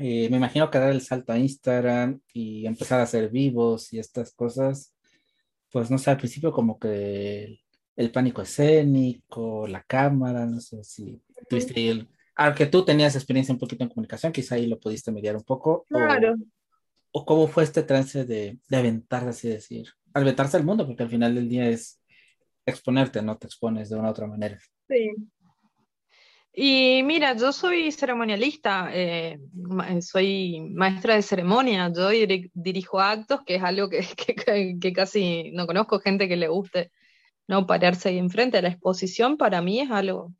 eh, 0.00 0.28
me 0.30 0.36
imagino 0.36 0.70
que 0.70 0.78
dar 0.78 0.90
el 0.90 1.00
salto 1.00 1.32
a 1.32 1.38
Instagram 1.38 2.20
y 2.32 2.66
empezar 2.66 3.00
a 3.00 3.04
hacer 3.04 3.30
vivos 3.30 3.92
y 3.92 3.98
estas 3.98 4.32
cosas, 4.32 4.94
pues 5.70 5.90
no 5.90 5.98
sé, 5.98 6.10
al 6.10 6.16
principio 6.16 6.52
como 6.52 6.78
que 6.78 7.60
el, 7.96 8.10
pánico 8.10 8.42
escénico, 8.42 9.66
la 9.66 9.82
cámara, 9.82 10.46
no 10.46 10.60
sé 10.60 10.82
si 10.84 11.20
tuviste 11.48 11.88
el... 11.88 12.08
Aunque 12.36 12.66
tú 12.66 12.84
tenías 12.84 13.16
experiencia 13.16 13.52
un 13.52 13.58
poquito 13.58 13.82
en 13.82 13.90
comunicación, 13.90 14.32
quizá 14.32 14.54
ahí 14.54 14.66
lo 14.66 14.78
pudiste 14.78 15.10
mediar 15.10 15.34
un 15.34 15.42
poco. 15.42 15.84
Claro. 15.88 16.36
O, 17.10 17.24
cómo 17.24 17.48
fue 17.48 17.64
este 17.64 17.82
trance 17.82 18.24
de, 18.24 18.58
de 18.68 18.76
aventarse, 18.76 19.28
así 19.28 19.48
decir, 19.48 19.88
aventarse 20.14 20.56
al 20.56 20.64
mundo, 20.64 20.86
porque 20.86 21.02
al 21.02 21.10
final 21.10 21.34
del 21.34 21.48
día 21.48 21.68
es 21.68 22.00
exponerte, 22.64 23.22
no 23.22 23.36
te 23.36 23.46
expones 23.46 23.88
de 23.88 23.96
una 23.96 24.08
u 24.08 24.10
otra 24.12 24.26
manera. 24.26 24.58
Sí, 24.88 25.10
y 26.60 27.04
mira, 27.04 27.36
yo 27.36 27.52
soy 27.52 27.92
ceremonialista, 27.92 28.90
eh, 28.92 29.38
eh, 29.88 30.02
soy 30.02 30.60
maestra 30.74 31.14
de 31.14 31.22
ceremonia, 31.22 31.88
yo 31.94 32.08
dirijo 32.52 32.98
actos, 32.98 33.42
que 33.46 33.54
es 33.54 33.62
algo 33.62 33.88
que, 34.80 34.92
casi 34.92 35.52
no 35.52 35.68
conozco 35.68 36.00
gente 36.00 36.26
que 36.26 36.36
le 36.36 36.48
guste 36.48 36.90
no 37.46 37.64
pararse 37.64 38.08
ahí 38.08 38.18
enfrente. 38.18 38.60
La 38.60 38.70
exposición 38.70 39.36
para 39.36 39.62
mí 39.62 39.78
es 39.80 39.92
algo 39.92 40.34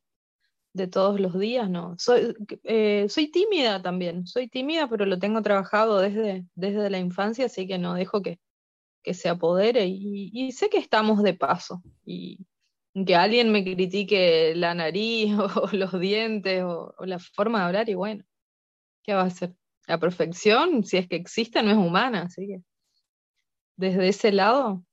de 0.73 0.87
todos 0.87 1.21
los 1.21 1.39
días, 1.39 1.69
¿no? 1.69 1.95
Soy, 1.97 2.35
eh, 2.65 3.05
soy 3.07 3.31
tímida 3.31 3.81
también, 3.81 4.27
soy 4.27 4.49
tímida, 4.49 4.89
pero 4.89 5.05
lo 5.05 5.19
tengo 5.19 5.41
trabajado 5.41 5.99
desde, 5.99 6.45
desde 6.53 6.89
la 6.89 6.99
infancia, 6.99 7.45
así 7.45 7.65
que 7.65 7.77
no 7.77 7.93
dejo 7.93 8.21
que, 8.21 8.39
que 9.03 9.13
se 9.13 9.29
apodere 9.29 9.85
y, 9.87 10.51
sé 10.51 10.69
que 10.69 10.79
estamos 10.79 11.23
de 11.23 11.33
paso 11.33 11.81
que 13.05 13.15
alguien 13.15 13.51
me 13.51 13.63
critique 13.63 14.53
la 14.55 14.73
nariz 14.73 15.33
o 15.55 15.69
los 15.73 15.99
dientes 15.99 16.63
o, 16.63 16.93
la 17.05 17.19
forma 17.19 17.59
de 17.59 17.65
hablar 17.65 17.89
y 17.89 17.95
bueno, 17.95 18.23
¿qué 19.03 19.13
va 19.13 19.21
a 19.21 19.25
hacer? 19.25 19.53
La 19.87 19.99
perfección, 19.99 20.83
si 20.83 20.97
es 20.97 21.07
que 21.07 21.15
existe, 21.15 21.63
no 21.63 21.71
es 21.71 21.77
humana, 21.77 22.23
así 22.23 22.47
que 22.47 22.61
desde 23.75 24.09
ese 24.09 24.31
lado 24.31 24.83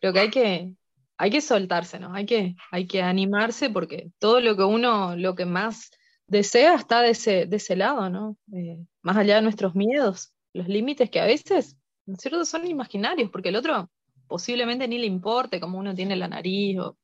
creo 0.00 0.12
que 0.12 0.20
hay 0.20 0.30
que, 0.30 0.72
hay 1.18 1.30
que 1.30 1.40
soltarse, 1.40 2.00
¿no? 2.00 2.14
Hay 2.14 2.26
que, 2.26 2.56
hay 2.70 2.86
que 2.86 3.02
animarse 3.02 3.70
porque 3.70 4.10
todo 4.18 4.40
lo 4.40 4.56
que 4.56 4.64
uno, 4.64 5.16
lo 5.16 5.34
que 5.34 5.44
más 5.44 5.90
desea 6.26 6.74
está 6.74 7.02
de 7.02 7.10
ese, 7.10 7.46
de 7.46 7.56
ese 7.56 7.76
lado, 7.76 8.10
¿no? 8.10 8.36
Eh, 8.52 8.78
más 9.02 9.16
allá 9.16 9.36
de 9.36 9.42
nuestros 9.42 9.74
miedos, 9.74 10.32
los 10.52 10.68
límites 10.68 11.10
que 11.10 11.20
a 11.20 11.26
veces, 11.26 11.76
en 12.06 12.16
cierto, 12.16 12.44
son 12.44 12.66
imaginarios, 12.66 13.30
porque 13.30 13.50
el 13.50 13.56
otro 13.56 13.90
posiblemente 14.26 14.88
ni 14.88 14.98
le 14.98 15.06
importe 15.06 15.60
como 15.60 15.78
uno 15.78 15.94
tiene 15.94 16.16
la 16.16 16.28
nariz 16.28 16.78
o 16.78 16.96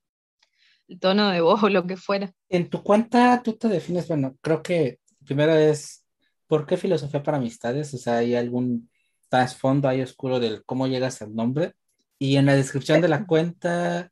tono 0.99 1.29
de 1.29 1.41
voz 1.41 1.63
o 1.63 1.69
lo 1.69 1.87
que 1.87 1.97
fuera. 1.97 2.33
En 2.49 2.69
tu 2.69 2.83
cuenta 2.83 3.41
tú 3.43 3.53
te 3.53 3.67
defines, 3.67 4.07
bueno, 4.07 4.37
creo 4.41 4.61
que 4.61 4.99
primero 5.25 5.53
es, 5.53 6.05
¿por 6.47 6.65
qué 6.65 6.77
filosofía 6.77 7.23
para 7.23 7.37
amistades? 7.37 7.93
O 7.93 7.97
sea, 7.97 8.17
¿hay 8.17 8.35
algún 8.35 8.89
trasfondo 9.29 9.87
ahí 9.87 10.01
oscuro 10.01 10.39
del 10.39 10.63
cómo 10.65 10.87
llegas 10.87 11.21
al 11.21 11.33
nombre? 11.33 11.73
Y 12.19 12.35
en 12.35 12.45
la 12.45 12.55
descripción 12.55 13.01
de 13.01 13.07
la 13.07 13.25
cuenta, 13.27 14.11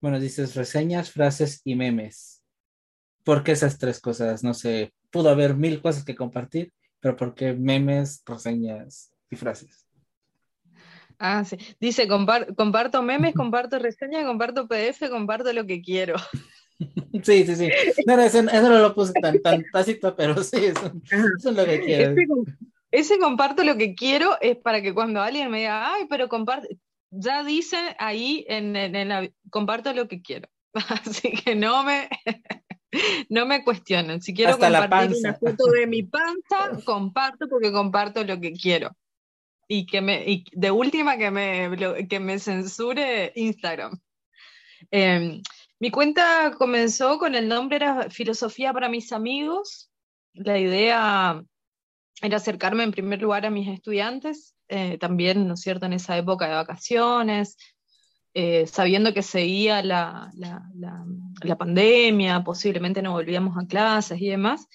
bueno, 0.00 0.20
dices 0.20 0.54
reseñas, 0.54 1.10
frases 1.10 1.60
y 1.64 1.74
memes. 1.74 2.42
¿Por 3.24 3.44
qué 3.44 3.52
esas 3.52 3.78
tres 3.78 4.00
cosas? 4.00 4.42
No 4.42 4.54
sé, 4.54 4.94
pudo 5.10 5.28
haber 5.28 5.54
mil 5.54 5.82
cosas 5.82 6.04
que 6.04 6.14
compartir, 6.14 6.72
pero 7.00 7.16
¿por 7.16 7.34
qué 7.34 7.52
memes, 7.52 8.22
reseñas 8.24 9.12
y 9.30 9.36
frases? 9.36 9.86
Ah, 11.22 11.44
sí. 11.44 11.58
Dice, 11.78 12.08
comparto 12.08 13.02
memes, 13.02 13.34
comparto 13.34 13.78
reseñas, 13.78 14.24
comparto 14.24 14.66
PDF, 14.66 15.10
comparto 15.10 15.52
lo 15.52 15.66
que 15.66 15.82
quiero. 15.82 16.16
Sí, 17.22 17.44
sí, 17.44 17.56
sí. 17.56 17.70
No, 18.06 18.18
eso, 18.18 18.42
no 18.42 18.78
lo 18.78 18.94
puse 18.94 19.12
tan, 19.20 19.38
tan 19.42 19.62
tácito, 19.70 20.16
pero 20.16 20.42
sí, 20.42 20.64
eso, 20.64 20.90
es 21.10 21.44
lo 21.44 21.66
que 21.66 21.78
quiero. 21.80 22.14
Ese, 22.90 23.18
comparto 23.18 23.64
lo 23.64 23.76
que 23.76 23.94
quiero 23.94 24.40
es 24.40 24.56
para 24.56 24.80
que 24.80 24.94
cuando 24.94 25.20
alguien 25.20 25.50
me 25.50 25.58
diga, 25.58 25.92
ay, 25.92 26.06
pero 26.08 26.30
comparte, 26.30 26.78
ya 27.10 27.44
dice 27.44 27.76
ahí 27.98 28.46
en, 28.48 28.74
en, 28.76 29.08
la, 29.10 29.28
comparto 29.50 29.92
lo 29.92 30.08
que 30.08 30.22
quiero. 30.22 30.48
Así 31.04 31.32
que 31.32 31.54
no 31.54 31.84
me, 31.84 32.08
no 33.28 33.44
me 33.44 33.62
cuestionen. 33.62 34.22
Si 34.22 34.32
quiero 34.32 34.56
compartir 34.56 35.18
una 35.18 35.34
foto 35.34 35.66
de 35.72 35.86
mi 35.86 36.02
panza, 36.04 36.82
comparto 36.86 37.46
porque 37.46 37.72
comparto 37.72 38.24
lo 38.24 38.40
que 38.40 38.52
quiero 38.52 38.96
y 39.72 39.86
que 39.86 40.00
me, 40.00 40.24
y 40.28 40.44
de 40.50 40.72
última 40.72 41.16
que 41.16 41.30
me, 41.30 41.70
que 42.08 42.18
me 42.18 42.40
censure 42.40 43.32
Instagram. 43.36 44.00
Em, 44.90 45.42
mi 45.78 45.92
cuenta 45.92 46.50
comenzó 46.58 47.20
con 47.20 47.36
el 47.36 47.46
nombre, 47.46 47.76
era 47.76 48.10
Filosofía 48.10 48.72
para 48.72 48.88
mis 48.88 49.12
amigos. 49.12 49.88
La 50.32 50.58
idea 50.58 51.40
era 52.20 52.36
acercarme 52.36 52.82
en 52.82 52.90
primer 52.90 53.22
lugar 53.22 53.46
a 53.46 53.50
mis 53.50 53.68
estudiantes, 53.68 54.56
eh, 54.66 54.98
también, 54.98 55.46
¿no 55.46 55.56
cierto?, 55.56 55.86
en 55.86 55.92
esa 55.92 56.18
época 56.18 56.48
de 56.48 56.54
vacaciones, 56.56 57.56
eh, 58.34 58.66
sabiendo 58.66 59.14
que 59.14 59.22
seguía 59.22 59.84
la, 59.84 60.32
la, 60.34 60.64
la, 61.44 61.56
pandemia, 61.56 62.42
posiblemente 62.42 63.02
no 63.02 63.12
volvíamos 63.12 63.56
a 63.56 63.68
clases 63.68 64.20
y 64.20 64.30
demás 64.30 64.66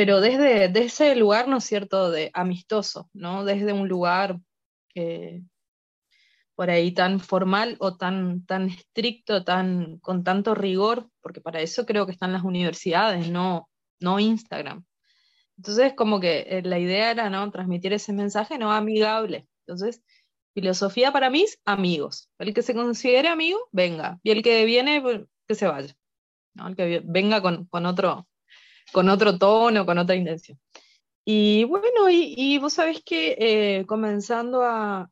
pero 0.00 0.22
desde, 0.22 0.72
ese 0.82 1.14
lugar, 1.14 1.46
¿no 1.46 1.58
es 1.58 1.64
cierto?, 1.64 2.10
de 2.10 2.30
amistoso, 2.32 3.10
¿no? 3.12 3.44
Desde 3.44 3.74
un 3.74 3.86
lugar 3.86 4.40
eh, 4.94 5.42
por 6.54 6.70
ahí 6.70 6.92
tan 6.92 7.20
formal 7.20 7.76
o 7.80 7.98
tan, 7.98 8.46
tan 8.46 8.70
estricto, 8.70 9.44
tan, 9.44 9.98
con 9.98 10.24
tanto 10.24 10.54
rigor, 10.54 11.10
porque 11.20 11.42
para 11.42 11.60
eso 11.60 11.84
creo 11.84 12.06
que 12.06 12.12
están 12.12 12.32
las 12.32 12.44
universidades, 12.44 13.28
no, 13.28 13.68
no 14.00 14.18
Instagram. 14.18 14.86
Entonces, 15.58 15.92
como 15.92 16.18
que 16.18 16.46
eh, 16.48 16.62
la 16.62 16.78
idea 16.78 17.10
era, 17.10 17.28
¿no?, 17.28 17.50
transmitir 17.50 17.92
ese 17.92 18.14
mensaje 18.14 18.56
no 18.56 18.72
amigable. 18.72 19.46
Entonces, 19.66 20.02
filosofía 20.54 21.12
para 21.12 21.28
mis 21.28 21.60
amigos. 21.66 22.30
El 22.38 22.54
que 22.54 22.62
se 22.62 22.74
considere 22.74 23.28
amigo, 23.28 23.68
venga. 23.70 24.18
Y 24.22 24.30
el 24.30 24.42
que 24.42 24.64
viene, 24.64 25.02
pues, 25.02 25.20
que 25.46 25.54
se 25.54 25.66
vaya. 25.66 25.94
¿no? 26.54 26.68
El 26.68 26.74
que 26.74 27.02
venga 27.04 27.42
con, 27.42 27.66
con 27.66 27.84
otro, 27.84 28.29
con 28.92 29.08
otro 29.08 29.38
tono, 29.38 29.86
con 29.86 29.98
otra 29.98 30.16
intención. 30.16 30.58
Y 31.24 31.64
bueno, 31.64 32.08
y, 32.10 32.58
vos 32.58 32.72
sabés 32.72 33.02
que 33.04 33.36
eh, 33.38 33.86
comenzando 33.86 34.62
a, 34.64 35.08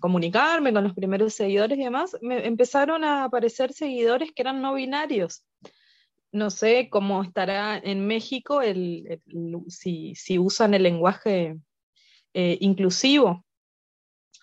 comunicarme 0.00 0.72
con 0.72 0.84
los 0.84 0.94
primeros 0.94 1.34
seguidores 1.34 1.76
y 1.76 1.82
demás, 1.82 2.16
me 2.20 2.46
empezaron 2.46 3.02
a 3.02 3.24
aparecer 3.24 3.72
seguidores 3.72 4.32
que 4.32 4.42
eran 4.42 4.62
no 4.62 4.74
binarios. 4.74 5.44
No 6.30 6.50
sé 6.50 6.88
cómo 6.88 7.22
estará 7.22 7.76
en 7.76 8.06
México 8.06 8.62
el, 8.62 9.20
si, 9.68 10.38
usan 10.38 10.74
el 10.74 10.84
lenguaje 10.84 11.58
eh, 12.32 12.58
inclusivo. 12.60 13.44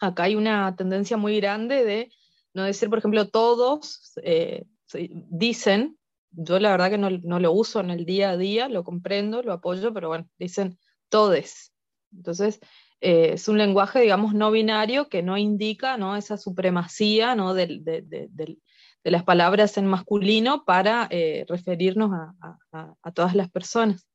Acá 0.02 0.24
hay 0.24 0.36
una 0.36 0.76
tendencia 0.76 1.16
muy 1.16 1.40
grande 1.40 1.86
de 1.86 2.12
no 2.54 2.64
decir, 2.64 2.90
por 2.90 3.00
ejemplo, 3.00 3.30
todos 3.30 4.14
eh, 4.24 4.66
dicen 4.94 5.97
yo 6.32 6.60
la 6.60 6.72
verdad 6.72 6.90
que 6.90 6.98
no, 6.98 7.40
lo 7.40 7.52
uso 7.52 7.80
en 7.80 7.90
el 7.90 8.06
día 8.06 8.32
a 8.32 8.38
día, 8.38 8.70
lo 8.70 8.84
comprendo, 8.84 9.42
lo 9.44 9.54
apoyo, 9.54 9.94
pero 9.94 10.10
bueno, 10.10 10.28
dicen 10.38 10.78
todes. 11.10 11.74
Entonces, 12.12 12.60
eh, 13.02 13.34
es 13.34 13.48
un 13.48 13.58
lenguaje, 13.58 14.02
digamos, 14.02 14.34
no 14.34 14.52
binario 14.52 15.10
que 15.10 15.24
no 15.24 15.38
indica 15.38 15.98
¿no? 15.98 16.16
esa 16.16 16.38
supremacía 16.38 17.36
¿no? 17.36 17.54
de, 17.54 18.58
las 19.04 19.24
palabras 19.24 19.78
en 19.78 19.88
masculino 19.88 20.66
para 20.66 21.08
eh, 21.12 21.46
referirnos 21.48 22.12
a, 22.12 23.12
todas 23.14 23.36
las 23.36 23.50
personas. 23.50 24.08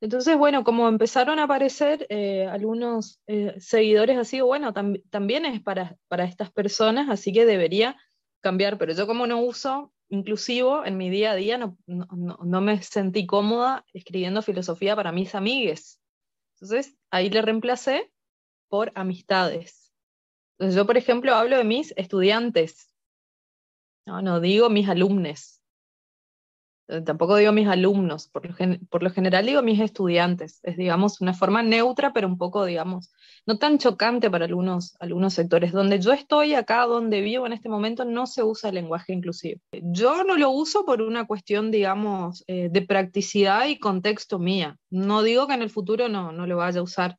Entonces, 0.00 0.36
bueno, 0.36 0.64
como 0.64 0.88
empezaron 0.88 1.38
a 1.38 1.44
aparecer 1.44 2.06
eh, 2.08 2.46
algunos 2.46 3.20
seguidores 3.58 4.18
así, 4.18 4.40
bueno, 4.40 4.72
también 4.72 5.46
es 5.46 5.62
para, 5.62 5.96
para 6.08 6.24
estas 6.24 6.50
personas, 6.50 7.08
así 7.08 7.32
que 7.32 7.46
debería 7.46 7.96
cambiar, 8.40 8.78
pero 8.78 8.92
yo 8.92 9.06
como 9.06 9.28
no 9.28 9.40
uso 9.40 9.92
inclusivo 10.12 10.84
en 10.84 10.98
mi 10.98 11.08
día 11.08 11.32
a 11.32 11.34
día 11.34 11.56
no, 11.56 11.78
no, 11.86 12.60
me 12.60 12.82
sentí 12.82 13.26
cómoda 13.26 13.86
escribiendo 13.94 14.42
filosofía 14.42 14.94
para 14.94 15.10
mis 15.10 15.34
amigues. 15.34 16.00
Entonces 16.54 16.94
ahí 17.10 17.30
le 17.30 17.40
reemplacé 17.40 18.12
por 18.68 18.92
amistades. 18.94 19.90
Entonces 20.58 20.76
yo, 20.76 20.86
por 20.86 20.98
ejemplo, 20.98 21.34
hablo 21.34 21.56
de 21.56 21.64
mis 21.64 21.94
estudiantes. 21.96 22.90
No, 24.06 24.20
no 24.20 24.40
digo 24.40 24.68
mis 24.68 24.88
alumnos. 24.88 25.61
Eh, 26.92 27.00
tampoco 27.00 27.36
digo 27.36 27.52
mis 27.52 27.68
alumnos, 27.68 28.28
por 28.28 28.44
lo, 29.02 29.10
general 29.10 29.46
digo 29.46 29.62
mis 29.62 29.80
estudiantes. 29.80 30.60
Es, 30.62 30.76
digamos, 30.76 31.22
una 31.22 31.32
forma 31.32 31.62
neutra, 31.62 32.12
pero 32.12 32.28
un 32.28 32.36
poco, 32.36 32.66
digamos, 32.66 33.10
no 33.46 33.56
tan 33.58 33.78
chocante 33.78 34.30
para 34.30 34.44
algunos, 34.44 34.94
algunos 35.00 35.32
sectores. 35.32 35.72
Donde 35.72 36.00
yo 36.00 36.12
estoy, 36.12 36.54
acá 36.54 36.84
donde 36.84 37.22
vivo 37.22 37.46
en 37.46 37.54
este 37.54 37.70
momento, 37.70 38.04
no 38.04 38.26
se 38.26 38.42
usa 38.42 38.68
el 38.68 38.74
lenguaje 38.74 39.14
inclusivo. 39.14 39.60
Yo 39.72 40.22
no 40.24 40.36
lo 40.36 40.50
uso 40.50 40.84
por 40.84 41.00
una 41.00 41.26
cuestión, 41.26 41.70
digamos, 41.70 42.44
eh, 42.46 42.68
de 42.70 42.82
practicidad 42.82 43.66
y 43.68 43.78
contexto 43.78 44.38
mía. 44.38 44.76
No 44.90 45.22
digo 45.22 45.46
que 45.46 45.54
en 45.54 45.62
el 45.62 45.70
futuro 45.70 46.10
no, 46.10 46.30
no 46.30 46.46
lo 46.46 46.58
vaya 46.58 46.80
a 46.80 46.84
usar. 46.84 47.18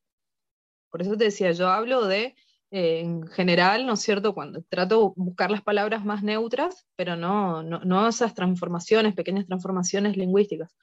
Por 0.91 1.01
eso 1.01 1.17
te 1.17 1.25
decía, 1.25 1.51
yo 1.51 1.69
hablo 1.69 2.05
de 2.05 2.35
eh, 2.73 3.01
en 3.01 3.27
general, 3.27 3.85
¿no 3.85 3.93
es 3.93 3.99
cierto? 3.99 4.33
Cuando 4.33 4.63
trato 4.63 5.13
de 5.15 5.23
buscar 5.23 5.51
las 5.51 5.61
palabras 5.61 6.03
más 6.05 6.23
neutras, 6.23 6.87
pero 6.95 7.15
no, 7.15 7.61
no, 7.61 8.07
esas 8.07 8.33
transformaciones, 8.33 9.13
pequeñas 9.13 9.45
transformaciones 9.45 10.17
lingüísticas. 10.17 10.75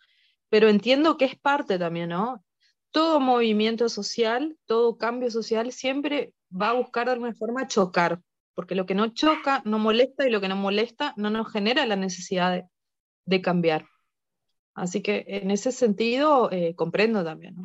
Pero 0.49 0.69
entiendo 0.69 1.17
que 1.17 1.25
es 1.25 1.37
parte 1.37 1.81
también, 1.81 2.11
¿no? 2.11 2.45
Todo 2.93 3.19
movimiento 3.19 3.89
social, 3.89 4.57
todo 4.67 4.99
cambio 4.99 5.33
social 5.33 5.73
siempre 5.73 6.33
va 6.51 6.71
a 6.71 6.75
buscar 6.75 7.07
de 7.07 7.15
alguna 7.15 7.35
forma 7.35 7.67
chocar, 7.67 8.21
porque 8.55 8.77
lo 8.77 8.87
que 8.87 8.95
no 8.95 9.09
choca 9.09 9.61
no 9.65 9.81
molesta 9.81 10.29
y 10.29 10.31
lo 10.31 10.41
que 10.41 10.49
no 10.49 10.55
molesta 10.55 11.13
no 11.17 11.29
nos 11.29 11.51
genera 11.51 11.87
la 11.87 11.97
necesidad 11.97 12.69
de, 13.27 13.43
cambiar. 13.43 13.87
Así 14.75 15.03
que 15.03 15.25
en 15.27 15.51
ese 15.51 15.73
sentido 15.73 16.53
eh, 16.53 16.77
comprendo 16.77 17.25
también. 17.25 17.57
¿no? 17.57 17.65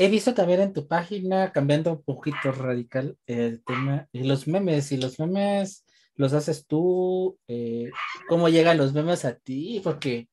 He 0.00 0.08
visto 0.08 0.32
también 0.32 0.60
en 0.60 0.72
tu 0.72 0.86
página, 0.86 1.50
cambiando 1.50 1.90
un 1.90 2.02
poquito 2.04 2.52
radical 2.52 3.18
el 3.26 3.64
tema, 3.64 4.08
y 4.12 4.22
los 4.22 4.46
memes, 4.46 4.92
y 4.92 4.96
los 4.96 5.18
memes 5.18 5.84
los 6.14 6.32
haces 6.34 6.66
tú, 6.66 7.36
eh, 7.48 7.90
¿cómo 8.28 8.48
llegan 8.48 8.78
los 8.78 8.92
memes 8.92 9.24
a 9.24 9.34
ti? 9.34 9.80
Porque 9.82 10.28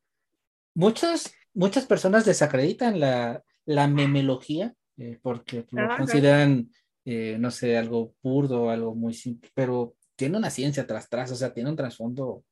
muchas, 0.76 1.34
muchas 1.54 1.86
personas 1.86 2.26
desacreditan 2.26 3.00
la, 3.00 3.44
la 3.66 3.88
memelogía, 3.88 4.76
eh, 4.98 5.18
porque 5.22 5.66
lo 5.72 5.98
consideran, 5.98 6.70
eh, 7.04 7.38
no 7.40 7.50
sé, 7.50 7.76
algo 7.76 8.14
burdo, 8.22 8.70
algo 8.70 8.94
muy 8.94 9.16
simple, 9.16 9.50
pero 9.56 9.96
tiene 10.16 10.38
una 10.38 10.52
ciencia 10.52 10.86
tras 10.86 11.10
tras, 11.10 11.32
o 11.32 11.36
sea, 11.36 11.54
tiene 11.54 11.72
un 11.72 11.76
trasfondo. 11.76 12.44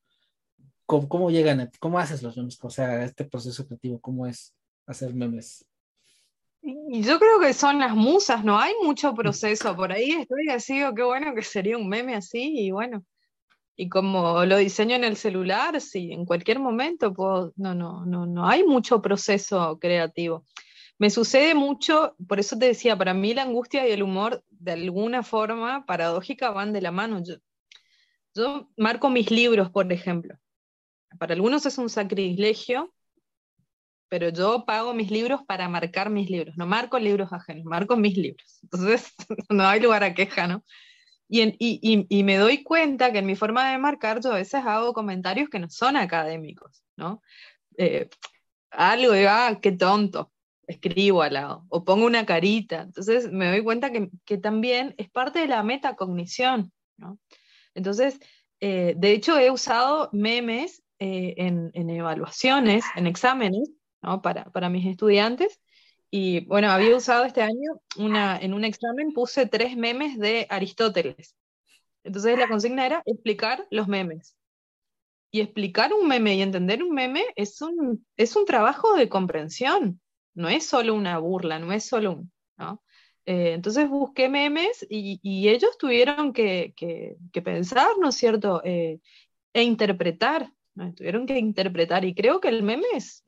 ¿Cómo, 0.87 1.07
cómo 1.07 1.29
llegan, 1.29 1.71
cómo 1.79 1.99
haces 1.99 2.23
los 2.23 2.37
memes? 2.37 2.57
O 2.61 2.69
sea, 2.71 3.03
este 3.03 3.25
proceso 3.25 3.67
creativo, 3.67 3.99
¿cómo 3.99 4.25
es 4.25 4.55
hacer 4.87 5.13
memes? 5.13 5.63
Yo 6.63 7.19
creo 7.19 7.41
que 7.41 7.53
son 7.53 7.79
las 7.79 7.93
musas, 7.93 8.45
no 8.45 8.57
hay 8.57 8.73
mucho 8.81 9.13
proceso 9.13 9.75
por 9.75 9.91
ahí. 9.91 10.11
Estoy 10.11 10.47
así, 10.49 10.81
qué 10.95 11.03
bueno 11.03 11.35
que 11.35 11.41
sería 11.41 11.77
un 11.77 11.89
meme 11.89 12.15
así, 12.15 12.53
y 12.57 12.71
bueno. 12.71 13.03
Y 13.75 13.89
como 13.89 14.45
lo 14.45 14.57
diseño 14.57 14.95
en 14.95 15.03
el 15.03 15.17
celular, 15.17 15.81
sí, 15.81 16.13
en 16.13 16.25
cualquier 16.25 16.59
momento 16.59 17.13
puedo, 17.13 17.51
no, 17.57 17.75
no, 17.75 18.05
no, 18.05 18.25
no 18.25 18.47
hay 18.47 18.63
mucho 18.63 19.01
proceso 19.01 19.77
creativo. 19.79 20.45
Me 20.99 21.09
sucede 21.09 21.53
mucho, 21.53 22.15
por 22.29 22.39
eso 22.39 22.57
te 22.57 22.67
decía, 22.67 22.97
para 22.97 23.13
mí 23.13 23.33
la 23.33 23.41
angustia 23.41 23.85
y 23.85 23.91
el 23.91 24.03
humor 24.03 24.41
de 24.49 24.71
alguna 24.73 25.21
forma 25.21 25.85
paradójica 25.85 26.51
van 26.51 26.71
de 26.71 26.81
la 26.81 26.91
mano. 26.91 27.21
Yo, 27.25 27.35
yo 28.35 28.69
marco 28.77 29.09
mis 29.09 29.31
libros, 29.31 29.69
por 29.69 29.91
ejemplo. 29.91 30.37
Para 31.19 31.33
algunos 31.33 31.65
es 31.65 31.77
un 31.77 31.89
sacrilegio, 31.89 32.93
pero 34.09 34.29
yo 34.29 34.65
pago 34.65 34.93
mis 34.93 35.11
libros 35.11 35.41
para 35.47 35.67
marcar 35.69 36.09
mis 36.09 36.29
libros, 36.29 36.55
no 36.57 36.65
marco 36.65 36.99
libros 36.99 37.33
ajenos, 37.33 37.65
marco 37.65 37.95
mis 37.97 38.17
libros. 38.17 38.59
Entonces, 38.63 39.13
no 39.49 39.65
hay 39.67 39.79
lugar 39.81 40.03
a 40.03 40.13
queja, 40.13 40.47
¿no? 40.47 40.63
Y, 41.29 42.23
me 42.23 42.37
doy 42.37 42.63
cuenta 42.63 43.11
que 43.11 43.19
en 43.19 43.25
mi 43.25 43.35
forma 43.35 43.71
de 43.71 43.77
marcar 43.79 44.21
yo 44.21 44.33
a 44.33 44.35
veces 44.35 44.63
hago 44.65 44.93
comentarios 44.93 45.49
que 45.49 45.57
no 45.57 45.69
son 45.69 45.97
académicos, 45.97 46.83
¿no? 46.95 47.21
Eh, 47.77 48.07
algo 48.69 49.13
de, 49.13 49.27
ah, 49.27 49.59
qué 49.61 49.71
tonto, 49.71 50.31
escribo 50.67 51.23
al 51.23 51.33
lado, 51.33 51.65
o 51.69 51.83
pongo 51.83 52.05
una 52.05 52.25
carita. 52.25 52.81
Entonces 52.81 53.31
me 53.31 53.47
doy 53.47 53.63
cuenta 53.63 53.91
que, 53.91 54.37
también 54.37 54.93
es 54.97 55.09
parte 55.09 55.39
de 55.39 55.47
la 55.47 55.63
metacognición, 55.63 56.71
¿no? 56.97 57.17
Entonces, 57.73 58.19
eh, 58.59 58.93
de 58.95 59.11
hecho, 59.11 59.37
he 59.39 59.49
usado 59.49 60.09
memes 60.13 60.83
eh, 60.99 61.33
en, 61.37 61.89
evaluaciones, 61.89 62.85
en 62.95 63.07
exámenes, 63.07 63.71
para, 64.21 64.69
mis 64.69 64.85
estudiantes. 64.85 65.59
Y 66.11 66.45
bueno, 66.45 66.69
había 66.69 66.95
usado 66.95 67.25
este 67.25 67.41
año 67.41 67.81
una, 67.97 68.37
en 68.37 68.53
un 68.53 68.63
examen, 68.63 69.13
puse 69.13 69.47
tres 69.47 69.75
memes 69.75 70.19
de 70.19 70.45
Aristóteles. 70.49 71.35
Entonces 72.03 72.37
la 72.37 72.47
consigna 72.47 72.85
era 72.85 73.01
explicar 73.05 73.65
los 73.71 73.87
memes. 73.87 74.35
Y 75.31 75.41
explicar 75.41 75.91
un 75.93 76.07
meme 76.07 76.35
y 76.35 76.41
entender 76.41 76.83
un 76.83 76.93
meme 76.93 77.25
es 77.35 77.61
un, 77.61 78.05
es 78.17 78.35
un 78.35 78.45
trabajo 78.45 78.95
de 78.95 79.09
comprensión, 79.09 79.99
no 80.35 80.49
es 80.49 80.67
solo 80.67 80.93
una 80.93 81.17
burla, 81.17 81.59
no 81.59 81.73
es 81.73 81.85
solo 81.85 82.11
un... 82.11 82.33
Eh, 83.25 83.53
entonces 83.53 83.87
busqué 83.89 84.27
memes 84.27 84.85
y, 84.89 85.47
ellos 85.47 85.77
tuvieron 85.77 86.33
que, 86.33 86.73
pensar, 87.43 87.87
¿no 87.99 88.09
es 88.09 88.15
cierto? 88.15 88.61
Eh, 88.63 88.99
e 89.53 89.63
interpretar, 89.63 90.51
tuvieron 90.95 91.25
que 91.25 91.37
interpretar. 91.39 92.05
Y 92.05 92.15
creo 92.15 92.39
que 92.39 92.49
el 92.49 92.63
meme 92.63 92.85
es, 92.93 93.23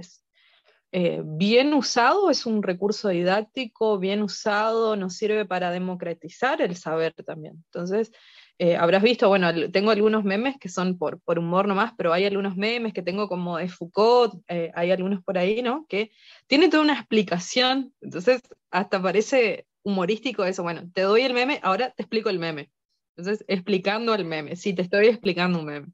eh, 0.91 1.21
bien 1.25 1.73
usado 1.73 2.29
es 2.29 2.45
un 2.45 2.63
recurso 2.63 3.09
didáctico, 3.09 3.99
bien 3.99 4.21
usado 4.21 4.95
nos 4.95 5.15
sirve 5.15 5.45
para 5.45 5.71
democratizar 5.71 6.61
el 6.61 6.75
saber 6.75 7.13
también. 7.25 7.55
Entonces, 7.65 8.11
eh, 8.57 8.77
habrás 8.77 9.03
visto, 9.03 9.27
bueno, 9.27 9.51
tengo 9.71 9.91
algunos 9.91 10.23
memes 10.23 10.57
que 10.57 10.69
son 10.69 10.97
por, 10.97 11.19
por 11.21 11.39
humor 11.39 11.67
nomás, 11.67 11.93
pero 11.97 12.13
hay 12.13 12.25
algunos 12.25 12.55
memes 12.55 12.93
que 12.93 13.01
tengo 13.01 13.27
como 13.27 13.57
de 13.57 13.67
Foucault, 13.67 14.35
eh, 14.47 14.71
hay 14.75 14.91
algunos 14.91 15.21
por 15.23 15.37
ahí, 15.37 15.61
¿no? 15.61 15.85
Que 15.89 16.11
tiene 16.47 16.69
toda 16.69 16.83
una 16.83 16.93
explicación, 16.93 17.93
entonces 17.99 18.41
hasta 18.71 19.01
parece 19.01 19.67
humorístico 19.83 20.45
eso, 20.45 20.63
bueno, 20.63 20.89
te 20.93 21.01
doy 21.01 21.23
el 21.23 21.33
meme, 21.33 21.59
ahora 21.63 21.91
te 21.91 22.03
explico 22.03 22.29
el 22.29 22.39
meme. 22.39 22.71
Entonces, 23.17 23.43
explicando 23.47 24.13
el 24.13 24.25
meme, 24.25 24.55
sí, 24.55 24.73
te 24.73 24.81
estoy 24.81 25.07
explicando 25.07 25.59
un 25.59 25.65
meme, 25.65 25.87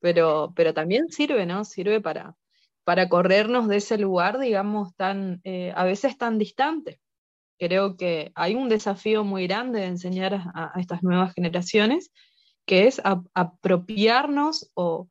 pero, 0.00 0.52
pero 0.56 0.72
también 0.74 1.08
sirve, 1.10 1.44
¿no? 1.46 1.64
Sirve 1.64 2.00
para, 2.00 2.34
para 2.88 3.10
corrernos 3.10 3.68
de 3.68 3.76
ese 3.76 3.98
lugar, 3.98 4.38
digamos, 4.38 4.96
tan, 4.96 5.42
eh, 5.44 5.74
a 5.76 5.84
veces 5.84 6.16
tan 6.16 6.38
distante. 6.38 7.02
Creo 7.58 7.98
que 7.98 8.32
hay 8.34 8.54
un 8.54 8.70
desafío 8.70 9.24
muy 9.24 9.46
grande 9.46 9.80
de 9.80 9.88
enseñar 9.88 10.32
a, 10.54 10.72
estas 10.80 11.02
nuevas 11.02 11.34
generaciones, 11.34 12.10
que 12.64 12.86
es 12.86 13.02
apropiarnos 13.34 14.70
o, 14.72 15.06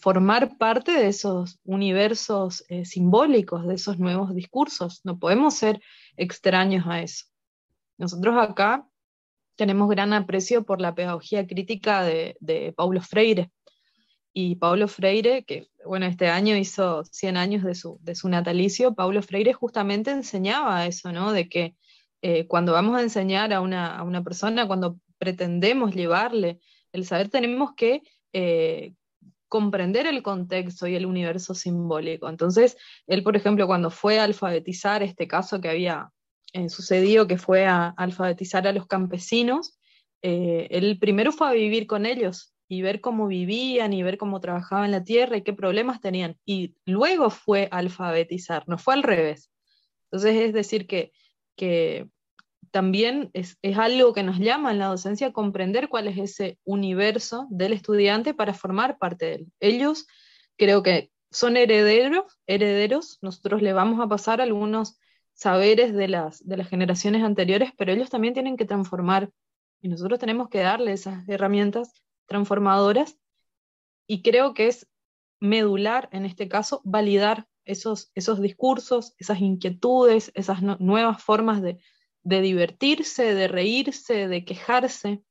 formar 0.00 0.56
parte 0.56 0.92
de 0.92 1.08
esos 1.08 1.58
universos 1.64 2.64
eh, 2.68 2.84
simbólicos, 2.84 3.66
de 3.66 3.74
esos 3.74 3.98
nuevos 3.98 4.32
discursos. 4.32 5.00
No 5.02 5.18
podemos 5.18 5.54
ser 5.54 5.80
extraños 6.16 6.86
a 6.86 7.02
eso. 7.02 7.24
Nosotros 7.98 8.36
acá 8.38 8.86
tenemos 9.56 9.88
gran 9.88 10.12
aprecio 10.12 10.62
por 10.62 10.80
la 10.80 10.94
pedagogía 10.94 11.44
crítica 11.44 12.04
de, 12.04 12.36
de 12.38 12.72
Paulo 12.72 13.00
Freire, 13.00 13.50
y 14.32 14.56
Paulo 14.56 14.86
Freire, 14.88 15.44
que 15.44 15.68
bueno, 15.84 16.06
este 16.06 16.28
año 16.28 16.56
hizo 16.56 17.04
100 17.04 17.36
años 17.36 17.64
de 17.64 17.74
su, 17.74 17.98
de 18.02 18.14
su 18.14 18.28
natalicio, 18.28 18.94
Paulo 18.94 19.22
Freire 19.22 19.52
justamente 19.52 20.10
enseñaba 20.10 20.86
eso, 20.86 21.12
¿no? 21.12 21.32
De 21.32 21.48
que 21.48 21.74
eh, 22.22 22.46
cuando 22.46 22.72
vamos 22.72 22.96
a 22.98 23.02
enseñar 23.02 23.52
a 23.52 23.60
una, 23.60 23.96
a 23.96 24.02
una, 24.02 24.22
persona, 24.22 24.66
cuando 24.66 24.98
pretendemos 25.18 25.94
llevarle 25.94 26.60
el 26.92 27.04
saber, 27.06 27.28
tenemos 27.30 27.74
que 27.74 28.02
eh, 28.32 28.94
comprender 29.48 30.06
el 30.06 30.22
contexto 30.22 30.86
y 30.86 30.94
el 30.94 31.06
universo 31.06 31.54
simbólico. 31.54 32.28
Entonces, 32.28 32.76
él, 33.06 33.22
por 33.22 33.36
ejemplo, 33.36 33.66
cuando 33.66 33.90
fue 33.90 34.20
a 34.20 34.24
alfabetizar 34.24 35.02
este 35.02 35.26
caso 35.26 35.60
que 35.60 35.70
había 35.70 36.10
eh, 36.52 36.68
sucedido, 36.68 37.26
que 37.26 37.38
fue 37.38 37.66
a 37.66 37.88
alfabetizar 37.88 38.66
a 38.66 38.72
los 38.72 38.86
campesinos, 38.86 39.76
él 40.22 40.98
primero 41.00 41.32
fue 41.32 41.48
a 41.48 41.52
vivir 41.52 41.86
con 41.86 42.04
ellos 42.04 42.49
y 42.70 42.82
ver 42.82 43.00
cómo 43.00 43.26
vivían 43.26 43.92
y 43.92 44.04
ver 44.04 44.16
cómo 44.16 44.40
trabajaban 44.40 44.92
la 44.92 45.02
tierra 45.02 45.36
y 45.36 45.42
qué 45.42 45.52
problemas 45.52 46.00
tenían. 46.00 46.38
Y 46.46 46.76
luego 46.86 47.28
fue 47.28 47.68
alfabetizar, 47.72 48.62
no 48.68 48.78
fue 48.78 48.94
al 48.94 49.02
revés. 49.02 49.50
Entonces 50.04 50.36
es 50.36 50.54
decir 50.54 50.86
que, 50.86 51.10
que 51.56 52.08
también 52.70 53.28
es, 53.32 53.58
es, 53.62 53.76
algo 53.76 54.12
que 54.12 54.22
nos 54.22 54.38
llama 54.38 54.70
en 54.70 54.78
la 54.78 54.86
docencia 54.86 55.32
comprender 55.32 55.88
cuál 55.88 56.06
es 56.06 56.16
ese 56.16 56.60
universo 56.64 57.48
del 57.50 57.72
estudiante 57.72 58.34
para 58.34 58.54
formar 58.54 58.98
parte 58.98 59.26
de 59.26 59.34
él. 59.34 59.46
Ellos 59.58 60.06
creo 60.56 60.84
que 60.84 61.10
son 61.32 61.56
herederos, 61.56 62.38
herederos, 62.46 63.18
nosotros 63.20 63.62
le 63.62 63.72
vamos 63.72 63.98
a 63.98 64.06
pasar 64.06 64.40
algunos 64.40 64.96
saberes 65.34 65.92
de 65.92 66.06
las, 66.06 66.46
de 66.46 66.56
las 66.56 66.68
generaciones 66.68 67.24
anteriores, 67.24 67.72
pero 67.76 67.92
ellos 67.92 68.10
también 68.10 68.32
tienen 68.32 68.56
que 68.56 68.64
transformar 68.64 69.28
y 69.80 69.88
nosotros 69.88 70.20
tenemos 70.20 70.48
que 70.48 70.60
darle 70.60 70.92
esas 70.92 71.28
herramientas 71.28 72.04
transformadoras 72.30 73.18
y 74.06 74.22
creo 74.22 74.54
que 74.54 74.68
es 74.68 74.88
medular, 75.40 76.08
en 76.12 76.24
este 76.24 76.48
caso, 76.48 76.80
validar 76.84 77.48
esos, 77.64 78.10
esos 78.14 78.40
discursos, 78.40 79.14
esas 79.18 79.40
inquietudes, 79.40 80.30
esas 80.34 80.62
nuevas 80.62 81.22
formas 81.22 81.60
de, 81.60 81.78
divertirse, 82.22 83.34
de 83.34 83.48
reírse, 83.48 84.28
de 84.28 84.44
quejarse, 84.44 85.22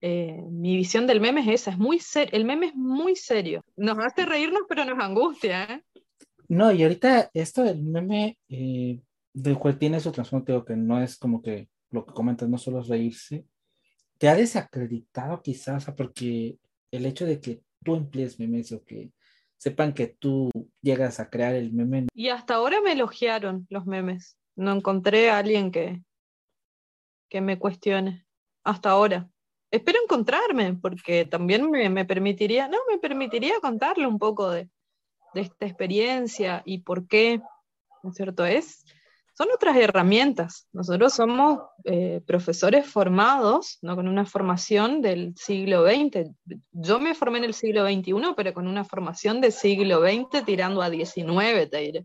eh, 0.00 0.42
mi 0.50 0.76
visión 0.76 1.06
del 1.06 1.20
meme 1.20 1.40
es 1.40 1.62
esa, 1.62 1.70
es 1.70 1.78
muy 1.78 1.98
serio, 1.98 2.30
el 2.34 2.44
meme 2.44 2.66
es 2.66 2.74
muy 2.74 3.16
serio. 3.16 3.64
Nos 3.76 3.98
hace 3.98 4.26
reírnos, 4.26 4.62
pero 4.68 4.84
nos 4.84 5.02
angustia, 5.02 5.64
¿eh? 5.64 5.82
No, 6.48 6.72
y 6.72 6.82
ahorita 6.82 7.30
esto 7.34 7.62
del 7.62 7.82
meme, 7.82 8.38
eh, 8.48 9.00
del 9.32 9.58
cual 9.58 9.78
tiene 9.78 10.00
su 10.00 10.12
trasfondo, 10.12 10.64
que 10.64 10.76
no 10.76 11.02
es 11.02 11.16
como 11.16 11.42
que 11.42 11.68
lo 11.90 12.04
que 12.04 12.12
comentas, 12.12 12.48
no 12.48 12.58
solo 12.58 12.80
es 12.80 12.88
reírse, 12.88 13.46
te 14.18 14.28
ha 14.28 14.34
desacreditado 14.34 15.40
quizás, 15.42 15.86
porque 15.96 16.58
el 16.90 17.06
hecho 17.06 17.24
de 17.24 17.40
que 17.40 17.62
tú 17.84 17.94
emplees 17.94 18.38
memes 18.38 18.72
o 18.72 18.84
que 18.84 19.12
sepan 19.56 19.92
que 19.92 20.08
tú 20.08 20.50
llegas 20.82 21.20
a 21.20 21.30
crear 21.30 21.54
el 21.54 21.72
meme. 21.72 22.06
Y 22.14 22.28
hasta 22.28 22.54
ahora 22.54 22.80
me 22.80 22.92
elogiaron 22.92 23.66
los 23.70 23.86
memes. 23.86 24.36
No 24.56 24.72
encontré 24.72 25.30
a 25.30 25.38
alguien 25.38 25.70
que, 25.70 26.02
que 27.28 27.40
me 27.40 27.58
cuestione. 27.58 28.26
Hasta 28.64 28.90
ahora. 28.90 29.28
Espero 29.70 29.98
encontrarme, 30.02 30.74
porque 30.74 31.24
también 31.26 31.70
me, 31.70 32.04
permitiría, 32.04 32.68
no, 32.68 32.78
me 32.90 32.98
permitiría 32.98 33.60
contarle 33.60 34.06
un 34.06 34.18
poco 34.18 34.50
de, 34.50 34.70
de 35.34 35.40
esta 35.42 35.66
experiencia 35.66 36.62
y 36.64 36.78
por 36.78 37.06
qué, 37.06 37.40
¿no 38.02 38.10
es 38.10 38.16
cierto? 38.16 38.46
Es, 38.46 38.84
son 39.38 39.52
otras 39.54 39.76
herramientas. 39.76 40.66
Nosotros 40.72 41.14
somos 41.14 41.60
eh, 41.84 42.20
profesores 42.26 42.88
formados, 42.88 43.78
¿no? 43.82 43.94
con 43.94 44.08
una 44.08 44.26
formación 44.26 45.00
del 45.00 45.32
siglo 45.36 45.86
XX. 45.86 46.32
Yo 46.72 46.98
me 46.98 47.14
formé 47.14 47.38
en 47.38 47.44
el 47.44 47.54
siglo 47.54 47.86
XXI, 47.86 48.34
pero 48.36 48.52
con 48.52 48.66
una 48.66 48.82
formación 48.82 49.40
del 49.40 49.52
siglo 49.52 50.00
XX 50.00 50.44
tirando 50.44 50.82
a 50.82 50.90
XIX, 50.90 51.70
te. 51.70 52.04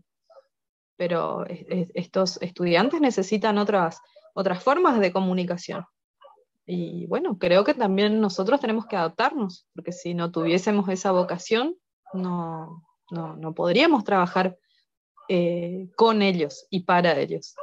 Pero 0.96 1.44
estos 1.48 2.40
estudiantes 2.40 3.00
necesitan 3.00 3.58
otras, 3.58 4.00
otras 4.32 4.62
formas 4.62 5.00
de 5.00 5.12
comunicación. 5.12 5.84
Y 6.66 7.06
bueno, 7.06 7.36
creo 7.36 7.64
que 7.64 7.74
también 7.74 8.20
nosotros 8.20 8.60
tenemos 8.60 8.86
que 8.86 8.94
adaptarnos, 8.94 9.66
porque 9.74 9.90
si 9.90 10.14
no 10.14 10.30
tuviésemos 10.30 10.88
esa 10.88 11.10
vocación, 11.10 11.74
no, 12.12 12.84
no, 13.10 13.34
no 13.34 13.54
podríamos 13.54 14.04
trabajar 14.04 14.56
eh, 15.28 15.88
con 15.96 16.22
ellos 16.22 16.66
y 16.70 16.80
para 16.80 17.18
ellos. 17.18 17.54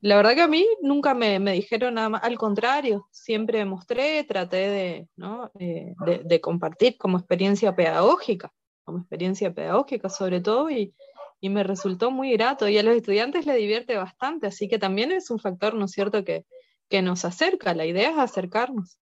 La 0.00 0.16
verdad 0.16 0.34
que 0.34 0.42
a 0.42 0.48
mí 0.48 0.66
nunca 0.82 1.14
me, 1.14 1.38
dijeron 1.52 1.94
nada 1.94 2.08
más, 2.10 2.22
al 2.22 2.38
contrario, 2.38 3.08
siempre 3.10 3.64
mostré, 3.64 4.22
traté 4.24 4.56
de, 4.56 5.08
¿no? 5.16 5.50
Eh, 5.58 5.94
de, 6.24 6.40
compartir 6.40 6.96
como 6.98 7.18
experiencia 7.18 7.74
pedagógica, 7.74 8.52
como 8.84 8.98
experiencia 8.98 9.52
pedagógica 9.52 10.08
sobre 10.08 10.40
todo, 10.40 10.70
y, 10.70 10.94
y, 11.40 11.48
me 11.48 11.64
resultó 11.64 12.10
muy 12.10 12.32
grato. 12.32 12.68
Y 12.68 12.78
a 12.78 12.82
los 12.82 12.94
estudiantes 12.94 13.46
les 13.46 13.56
divierte 13.56 13.96
bastante, 13.96 14.46
así 14.46 14.68
que 14.68 14.78
también 14.78 15.12
es 15.12 15.30
un 15.30 15.38
factor, 15.38 15.74
¿no 15.74 15.86
es 15.86 15.92
cierto?, 15.92 16.24
que, 16.24 16.44
que 16.88 17.02
nos 17.02 17.24
acerca, 17.24 17.74
la 17.74 17.86
idea 17.86 18.10
es 18.10 18.18
acercarnos. 18.18 18.98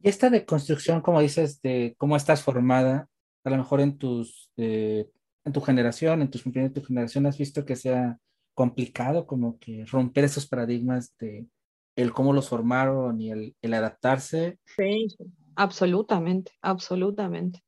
Y 0.00 0.08
esta 0.08 0.30
de 0.30 0.44
construcción, 0.44 1.00
como 1.00 1.20
dices, 1.20 1.60
de 1.60 1.94
cómo 1.98 2.16
estás 2.16 2.42
formada, 2.42 3.08
a 3.44 3.50
lo 3.50 3.56
mejor 3.56 3.80
en 3.80 3.98
tus 3.98 4.50
eh, 4.56 5.08
en 5.48 5.52
tu 5.52 5.60
generación, 5.60 6.22
en 6.22 6.30
tus 6.30 6.42
compañeros 6.42 6.74
de 6.74 6.80
tu 6.80 6.86
generación, 6.86 7.26
has 7.26 7.38
visto 7.38 7.64
que 7.64 7.74
sea 7.74 8.18
complicado 8.54 9.26
como 9.26 9.58
que 9.58 9.84
romper 9.86 10.24
esos 10.24 10.46
paradigmas 10.46 11.16
de 11.18 11.46
el 11.96 12.12
cómo 12.12 12.32
los 12.32 12.48
formaron 12.48 13.20
y 13.20 13.30
el, 13.30 13.74
adaptarse? 13.74 14.58
Sí, 14.76 15.08
absolutamente, 15.56 16.52
absolutamente. 16.60 17.64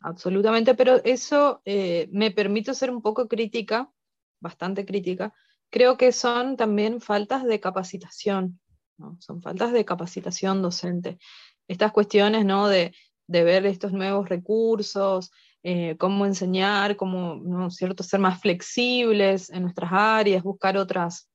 Absolutamente, 0.00 0.74
pero 0.74 0.96
eso 1.04 1.62
eh, 1.64 2.08
me 2.12 2.30
permite 2.30 2.74
ser 2.74 2.90
un 2.90 3.02
poco 3.02 3.28
crítica, 3.28 3.90
bastante 4.40 4.84
crítica. 4.84 5.32
Creo 5.70 5.96
que 5.96 6.12
son 6.12 6.56
también 6.56 7.00
faltas 7.00 7.44
de 7.44 7.60
capacitación, 7.60 8.60
son 9.20 9.40
faltas 9.40 9.72
de 9.72 9.84
capacitación 9.84 10.60
docente. 10.60 11.18
Estas 11.68 11.92
cuestiones 11.92 12.44
¿no? 12.44 12.68
de, 12.68 12.92
de 13.26 13.44
ver 13.44 13.64
estos 13.64 13.92
nuevos 13.92 14.28
recursos, 14.28 15.30
eh, 15.62 15.96
cómo 15.98 16.26
enseñar, 16.26 16.96
cómo, 16.96 17.36
¿no 17.36 17.70
cierto?, 17.70 18.02
ser 18.02 18.20
más 18.20 18.40
flexibles 18.40 19.50
en 19.50 19.62
nuestras 19.62 19.90
áreas, 19.92 20.42
buscar 20.42 20.76
otras, 20.76 21.28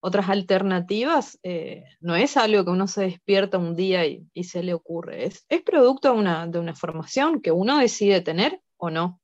otras 0.00 0.28
alternativas, 0.28 1.38
eh, 1.42 1.84
no 2.00 2.16
es 2.16 2.36
algo 2.36 2.64
que 2.64 2.70
uno 2.70 2.86
se 2.86 3.02
despierta 3.02 3.58
un 3.58 3.76
día 3.76 4.06
y, 4.06 4.44
se 4.44 4.62
le 4.62 4.74
ocurre, 4.74 5.26
es, 5.26 5.44
es 5.48 5.62
producto 5.62 6.12
de 6.12 6.18
una, 6.18 6.46
de 6.46 6.58
una 6.58 6.74
formación 6.74 7.40
que 7.40 7.52
uno 7.52 7.78
decide 7.78 8.20
tener 8.20 8.60
o 8.76 8.90
no. 8.90 9.20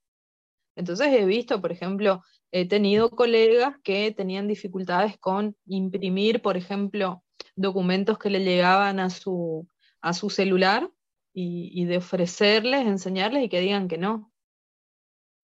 Entonces 0.76 1.08
he 1.08 1.24
visto, 1.24 1.60
por 1.60 1.72
ejemplo, 1.72 2.22
he 2.52 2.68
tenido 2.68 3.10
colegas 3.10 3.76
que 3.82 4.12
tenían 4.12 4.46
dificultades 4.46 5.18
con 5.18 5.56
imprimir, 5.66 6.42
por 6.42 6.56
ejemplo, 6.56 7.22
documentos 7.54 8.18
que 8.18 8.30
le 8.30 8.44
llegaban 8.44 9.00
a 9.00 9.10
su, 9.10 9.66
a 10.00 10.12
su 10.12 10.30
celular 10.30 10.90
y, 11.38 11.84
de 11.84 11.98
ofrecerles, 11.98 12.86
enseñarles 12.86 13.44
y 13.44 13.48
que 13.50 13.60
digan 13.60 13.88
que 13.88 13.98
no, 13.98 14.32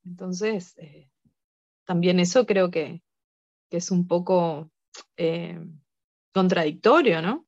entonces, 0.04 0.74
eh, 0.78 1.10
también 1.84 2.20
eso 2.20 2.46
creo 2.46 2.70
que, 2.70 3.02
es 3.70 3.90
un 3.90 4.06
poco 4.06 4.70
eh, 5.16 5.58
contradictorio, 6.34 7.22
¿no? 7.22 7.46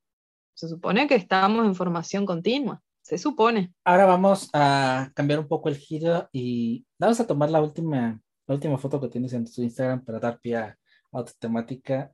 Se 0.55 0.69
supone 0.69 1.07
que 1.07 1.17
estamos 1.17 1.67
en 1.67 1.75
formación 1.75 2.25
continua, 2.25 2.83
se 3.03 3.19
supone. 3.19 3.75
Ahora 3.85 4.07
vamos 4.07 4.49
a 4.55 5.11
cambiar 5.14 5.40
un 5.40 5.49
poco 5.49 5.69
el 5.69 5.77
giro 5.77 6.31
y 6.33 6.87
vamos 6.99 7.21
a 7.21 7.27
tomar 7.27 7.51
la 7.51 7.61
última, 7.61 8.19
la 8.47 8.55
última 8.55 8.79
foto 8.79 8.99
que 9.03 9.09
tienes 9.09 9.35
en 9.35 9.45
tu 9.45 9.61
Instagram 9.61 10.03
para 10.03 10.19
dar 10.19 10.40
pie 10.40 10.57
a, 10.57 10.79
otra 11.11 11.35
temática. 11.38 12.11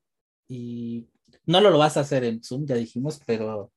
Y 0.49 1.09
no 1.47 1.61
lo, 1.61 1.71
lo 1.71 1.79
vas 1.79 1.97
a 1.97 2.01
hacer 2.01 2.25
en 2.25 2.43
Zoom, 2.43 2.67
ya 2.67 2.75
dijimos, 2.75 3.21
pero 3.25 3.71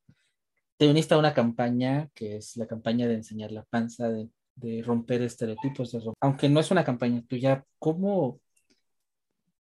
te 0.77 0.89
uniste 0.89 1.13
a 1.13 1.19
una 1.19 1.35
campaña 1.35 2.09
que 2.15 2.37
es 2.37 2.57
la 2.57 2.65
campaña 2.65 3.07
de 3.07 3.13
enseñar 3.13 3.51
la 3.51 3.63
panza 3.65 4.09
de 4.09 4.29
de 4.55 4.83
romper 4.83 5.21
estereotipos, 5.21 5.95
aunque 6.19 6.49
no 6.49 6.59
es 6.59 6.71
una 6.71 6.83
campaña 6.83 7.23
tuya, 7.27 7.65
¿cómo, 7.79 8.39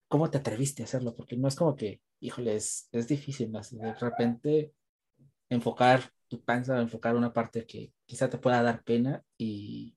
¿cómo 0.08 0.30
te 0.30 0.38
atreviste 0.38 0.82
a 0.82 0.86
hacerlo? 0.86 1.14
Porque 1.14 1.36
no 1.36 1.48
es 1.48 1.56
como 1.56 1.76
que, 1.76 2.00
híjole, 2.20 2.56
es, 2.56 2.88
difícil, 3.08 3.50
más 3.50 3.70
de 3.70 3.94
repente 3.94 4.72
enfocar 5.48 6.10
tu 6.28 6.42
panza, 6.42 6.80
enfocar 6.80 7.16
una 7.16 7.32
parte 7.32 7.66
que 7.66 7.92
quizá 8.06 8.28
te 8.30 8.38
pueda 8.38 8.62
dar 8.62 8.82
pena 8.84 9.22
y, 9.36 9.96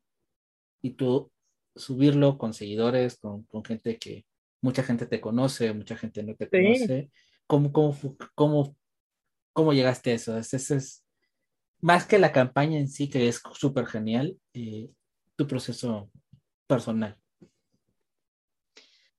y 0.81 0.91
tú 0.91 1.31
subirlo 1.75 2.38
con 2.38 2.53
seguidores, 2.53 3.17
con, 3.17 3.45
gente 3.65 3.97
que 3.97 4.25
mucha 4.62 4.84
gente 4.84 5.05
te 5.05 5.21
conoce, 5.21 5.73
mucha 5.73 5.95
gente 5.97 6.23
no 6.23 6.36
te 6.36 6.49
conoce. 6.49 7.12
¿Cómo, 7.47 7.71
cómo, 7.71 7.95
cómo, 8.34 8.75
cómo 9.53 9.73
llegaste 9.73 10.12
a 10.12 10.15
eso? 10.15 10.38
Ese 10.38 10.58
es 10.58 11.05
más 11.86 12.08
que 12.08 12.17
la 12.17 12.32
campaña 12.32 12.80
en 12.80 12.88
sí, 12.88 13.12
que 13.12 13.28
es 13.28 13.43
súper 13.54 13.86
genial, 13.86 14.39
eh, 14.56 14.89
tu 15.36 15.45
proceso 15.45 16.10
personal. 16.65 17.15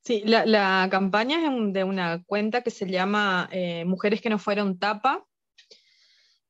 Sí, 0.03 0.25
la, 0.25 0.89
campaña 0.91 1.47
es 1.47 1.73
de 1.73 1.85
una 1.85 2.25
cuenta 2.25 2.63
que 2.63 2.73
se 2.73 2.87
llama 2.91 3.49
eh, 3.53 3.85
Mujeres 3.85 4.21
que 4.21 4.31
no 4.31 4.41
fueron 4.41 4.81
tapa 4.81 5.25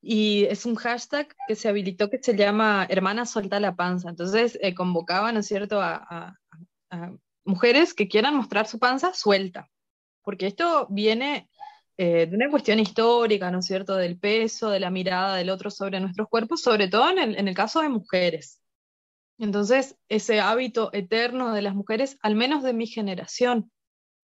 y 0.00 0.44
es 0.44 0.64
un 0.64 0.76
hashtag 0.76 1.28
que 1.48 1.54
se 1.54 1.68
habilitó 1.68 2.08
que 2.08 2.22
se 2.22 2.34
llama 2.34 2.86
Hermana 2.88 3.26
Solta 3.26 3.60
la 3.60 3.76
Panza. 3.76 4.08
Entonces 4.08 4.58
eh, 4.62 4.74
convocaba, 4.74 5.32
¿no 5.32 5.40
es 5.40 5.46
cierto?, 5.46 5.82
a, 5.82 6.34
mujeres 7.44 7.92
que 7.92 8.08
quieran 8.08 8.36
mostrar 8.36 8.66
su 8.66 8.78
panza 8.78 9.12
suelta, 9.12 9.68
porque 10.22 10.46
esto 10.46 10.86
viene 10.88 11.50
eh, 11.98 12.26
de 12.26 12.36
una 12.36 12.50
cuestión 12.50 12.78
histórica, 12.78 13.50
¿no 13.50 13.60
es 13.60 13.66
cierto?, 13.66 13.96
del 13.96 14.18
peso, 14.18 14.68
de 14.68 14.80
la 14.80 14.90
mirada 14.90 15.36
del 15.36 15.48
otro 15.48 15.70
sobre 15.70 15.98
nuestros 15.98 16.28
cuerpos, 16.28 16.60
sobre 16.60 16.88
todo 16.88 17.10
en 17.10 17.48
el, 17.48 17.54
caso 17.54 17.80
de 17.80 17.88
mujeres. 17.88 18.60
Entonces, 19.38 19.96
ese 20.08 20.40
hábito 20.40 20.90
eterno 20.92 21.54
de 21.54 21.62
las 21.62 21.74
mujeres, 21.74 22.18
al 22.22 22.34
menos 22.36 22.62
de 22.62 22.74
mi 22.74 22.86
generación, 22.86 23.72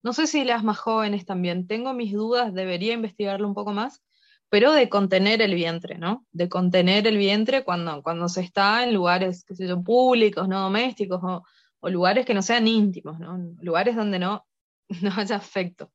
no 0.03 0.13
sé 0.13 0.27
si 0.27 0.45
las 0.45 0.65
más 0.65 0.79
jóvenes 0.79 1.25
también, 1.25 1.67
tengo 1.67 1.95
mis 1.95 2.13
dudas, 2.13 2.53
debería 2.53 2.93
investigarlo 2.93 3.49
un 3.49 3.55
poco 3.55 3.73
más, 3.73 4.03
pero 4.51 4.73
de 4.73 4.91
contener 4.91 5.41
el 5.41 5.55
vientre, 5.55 5.97
¿no? 5.99 6.27
De 6.33 6.49
contener 6.51 7.07
el 7.07 7.17
vientre 7.17 7.65
cuando, 7.65 8.03
cuando 8.03 8.29
se 8.29 8.43
está 8.43 8.85
en 8.85 8.93
lugares, 8.95 9.45
qué 9.45 9.55
sé 9.55 9.75
públicos, 9.77 10.47
no 10.49 10.61
domésticos, 10.61 11.21
o, 11.23 11.43
o 11.81 11.89
lugares 11.89 12.27
que 12.27 12.35
no 12.35 12.43
sean 12.43 12.69
íntimos, 12.69 13.19
¿no? 13.19 13.39
Lugares 13.63 13.97
donde 13.97 14.19
no, 14.19 14.47
no 15.03 15.13
haya 15.17 15.37
afecto 15.37 15.91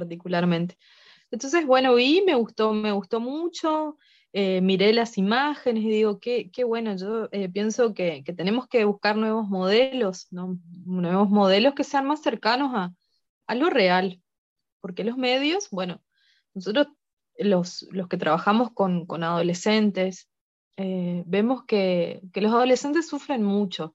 particularmente. 0.00 0.76
Entonces, 1.30 1.66
bueno, 1.66 1.94
vi, 1.94 2.22
me 2.26 2.34
gustó, 2.34 2.72
me 2.72 2.92
gustó 2.92 3.18
mucho, 3.20 3.96
eh, 4.32 4.60
miré 4.60 4.92
las 4.92 5.16
imágenes 5.18 5.84
y 5.84 5.88
digo, 5.88 6.20
qué, 6.20 6.50
qué 6.52 6.64
bueno, 6.64 6.94
yo 6.96 7.28
eh, 7.32 7.48
pienso 7.48 7.94
que, 7.94 8.22
tenemos 8.36 8.68
que 8.68 8.84
buscar 8.84 9.16
nuevos 9.16 9.48
modelos, 9.48 10.28
¿no? 10.30 10.58
nuevos 10.84 11.30
modelos 11.30 11.74
que 11.74 11.84
sean 11.84 12.06
más 12.06 12.22
cercanos 12.22 12.72
a, 12.74 13.54
lo 13.54 13.70
real, 13.70 14.20
porque 14.80 15.04
los 15.04 15.16
medios, 15.16 15.70
bueno, 15.70 16.02
nosotros 16.54 16.88
los, 17.38 17.86
los 17.90 18.08
que 18.08 18.18
trabajamos 18.18 18.72
con, 18.72 19.06
adolescentes, 19.24 20.28
eh, 20.76 21.22
vemos 21.26 21.64
que, 21.64 22.20
que 22.32 22.42
los 22.42 22.52
adolescentes 22.52 23.08
sufren 23.08 23.42
mucho 23.42 23.94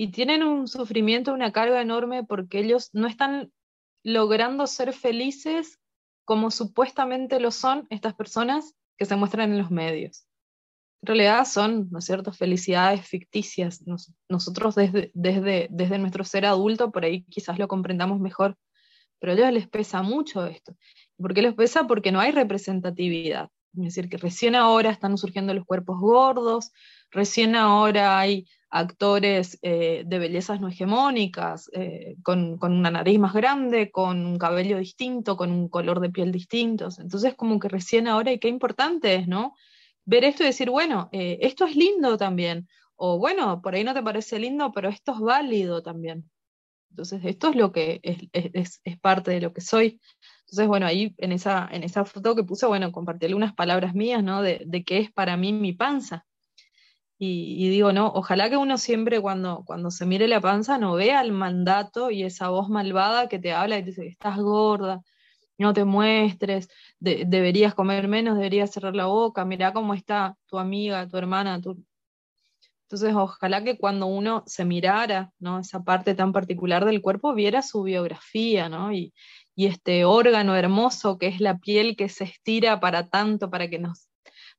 y 0.00 0.08
tienen 0.12 0.42
un 0.42 0.66
sufrimiento, 0.68 1.34
una 1.34 1.52
carga 1.52 1.82
enorme 1.82 2.24
porque 2.24 2.60
ellos 2.60 2.88
no 2.94 3.06
están 3.06 3.52
logrando 4.02 4.66
ser 4.66 4.92
felices 4.92 5.78
como 6.24 6.50
supuestamente 6.50 7.40
lo 7.40 7.50
son 7.50 7.86
estas 7.90 8.14
personas 8.14 8.74
que 8.96 9.04
se 9.04 9.16
muestran 9.16 9.50
en 9.52 9.58
los 9.58 9.70
medios. 9.70 10.26
En 11.02 11.06
realidad 11.06 11.46
son, 11.46 11.88
¿no 11.90 11.98
es 11.98 12.04
cierto?, 12.04 12.32
felicidades 12.32 13.06
ficticias. 13.06 13.82
nosotros 14.28 14.74
desde, 14.74 15.10
desde, 15.14 15.68
desde 15.70 15.98
nuestro 15.98 16.24
ser 16.24 16.44
adulto, 16.44 16.92
por 16.92 17.04
ahí 17.04 17.24
quizás 17.24 17.58
lo 17.58 17.68
comprendamos 17.68 18.20
mejor, 18.20 18.56
pero 19.18 19.32
a 19.32 19.34
ellos 19.34 19.52
les 19.52 19.68
pesa 19.68 20.02
mucho 20.02 20.44
esto. 20.46 20.76
¿Por 21.16 21.34
qué 21.34 21.42
les 21.42 21.54
pesa? 21.54 21.86
Porque 21.86 22.12
no 22.12 22.20
hay 22.20 22.32
representatividad. 22.32 23.48
Es 23.74 23.84
decir, 23.84 24.08
que 24.08 24.18
recién 24.18 24.54
ahora 24.54 24.90
están 24.90 25.16
surgiendo 25.16 25.54
los 25.54 25.64
cuerpos 25.64 25.98
gordos, 26.00 26.72
recién 27.10 27.54
ahora 27.56 28.18
hay 28.18 28.46
actores 28.70 29.58
eh, 29.62 30.04
de 30.06 30.18
bellezas 30.18 30.60
no 30.60 30.68
hegemónicas, 30.68 31.68
eh, 31.72 32.16
con, 32.22 32.58
una 32.62 32.90
nariz 32.90 33.18
más 33.18 33.34
grande, 33.34 33.90
con 33.90 34.24
un 34.24 34.38
cabello 34.38 34.78
distinto, 34.78 35.36
con 35.36 35.50
un 35.50 35.68
color 35.68 36.00
de 36.00 36.10
piel 36.10 36.30
distinto. 36.32 36.88
Entonces, 36.98 37.34
como 37.34 37.58
que 37.58 37.68
recién 37.68 38.06
ahora, 38.08 38.32
y 38.32 38.38
qué 38.38 38.48
importante 38.48 39.16
es, 39.16 39.28
¿no? 39.28 39.54
Ver 40.04 40.24
esto 40.24 40.44
y 40.44 40.46
decir, 40.46 40.70
bueno, 40.70 41.08
eh, 41.12 41.38
esto 41.42 41.66
es 41.66 41.76
lindo 41.76 42.16
también, 42.16 42.68
o 42.96 43.18
bueno, 43.18 43.60
por 43.62 43.74
ahí 43.74 43.84
no 43.84 43.94
te 43.94 44.02
parece 44.02 44.38
lindo, 44.38 44.72
pero 44.72 44.88
esto 44.88 45.12
es 45.14 45.20
válido 45.20 45.82
también. 45.82 46.30
Entonces, 46.90 47.22
esto 47.24 47.50
es 47.50 47.56
lo 47.56 47.72
que 47.72 48.00
es, 48.02 48.80
parte 49.00 49.32
de 49.32 49.40
lo 49.40 49.52
que 49.52 49.60
soy. 49.60 50.00
Entonces, 50.42 50.68
bueno, 50.68 50.86
ahí 50.86 51.14
en 51.18 51.32
esa, 51.32 51.68
en 51.70 51.84
esa 51.84 52.04
foto 52.04 52.34
que 52.36 52.44
puse, 52.44 52.66
bueno, 52.66 52.92
compartí 52.92 53.26
algunas 53.26 53.54
palabras 53.54 53.94
mías, 53.94 54.22
¿no? 54.22 54.42
De, 54.42 54.62
de 54.66 54.84
qué 54.84 54.98
es 54.98 55.12
para 55.12 55.36
mí 55.36 55.52
mi 55.52 55.72
panza 55.72 56.26
y, 57.22 57.68
digo, 57.68 57.92
no, 57.92 58.06
ojalá 58.14 58.48
que 58.48 58.56
uno 58.56 58.78
siempre 58.78 59.20
cuando, 59.20 59.62
cuando 59.66 59.90
se 59.90 60.06
mire 60.06 60.26
la 60.26 60.40
panza 60.40 60.78
no 60.78 60.94
vea 60.94 61.20
el 61.20 61.32
mandato 61.32 62.10
y 62.10 62.22
esa 62.22 62.48
voz 62.48 62.70
malvada 62.70 63.28
que 63.28 63.38
te 63.38 63.52
habla 63.52 63.76
y 63.76 63.82
te 63.82 63.90
dice, 63.90 64.06
estás 64.06 64.38
gorda, 64.38 65.02
no 65.58 65.74
te 65.74 65.84
muestres, 65.84 66.70
deberías 66.98 67.74
comer 67.74 68.08
menos, 68.08 68.36
deberías 68.36 68.70
cerrar 68.70 68.96
la 68.96 69.04
boca, 69.04 69.44
mira 69.44 69.74
cómo 69.74 69.92
está 69.92 70.38
tu 70.46 70.58
amiga, 70.58 71.06
tu 71.08 71.18
hermana, 71.18 71.60
tu... 71.60 71.84
Entonces, 72.84 73.14
ojalá 73.14 73.62
que 73.64 73.76
cuando 73.76 74.06
uno 74.06 74.42
se 74.46 74.64
mirara, 74.64 75.30
¿no? 75.38 75.58
Esa 75.58 75.84
parte 75.84 76.14
tan 76.14 76.32
particular 76.32 76.86
del 76.86 77.02
cuerpo, 77.02 77.34
viera 77.34 77.60
su 77.60 77.82
biografía, 77.82 78.70
¿no? 78.70 78.92
Y, 78.92 79.12
y 79.54 79.66
este 79.66 80.06
órgano 80.06 80.56
hermoso 80.56 81.18
que 81.18 81.26
es 81.26 81.40
la 81.40 81.58
piel 81.58 81.96
que 81.96 82.08
se 82.08 82.24
estira 82.24 82.80
para 82.80 83.10
tanto, 83.10 83.50
para 83.50 83.68
que 83.68 83.78
nos 83.78 84.09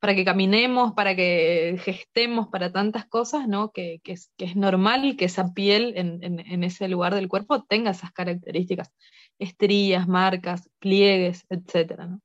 para 0.02 0.16
que 0.16 0.26
caminemos, 0.26 0.94
para 0.94 1.16
que 1.16 1.80
gestemos, 1.80 2.48
para 2.48 2.72
tantas 2.72 3.06
cosas, 3.06 3.48
¿no? 3.48 3.72
Que, 3.72 4.02
es, 4.04 4.32
normal 4.56 5.16
que 5.16 5.26
esa 5.26 5.54
piel 5.54 5.94
en, 5.96 6.64
ese 6.64 6.88
lugar 6.88 7.14
del 7.14 7.28
cuerpo 7.28 7.64
tenga 7.64 7.92
esas 7.92 8.12
características, 8.12 8.92
estrías, 9.38 10.08
marcas, 10.08 10.68
pliegues, 10.80 11.46
etc. 11.52 12.18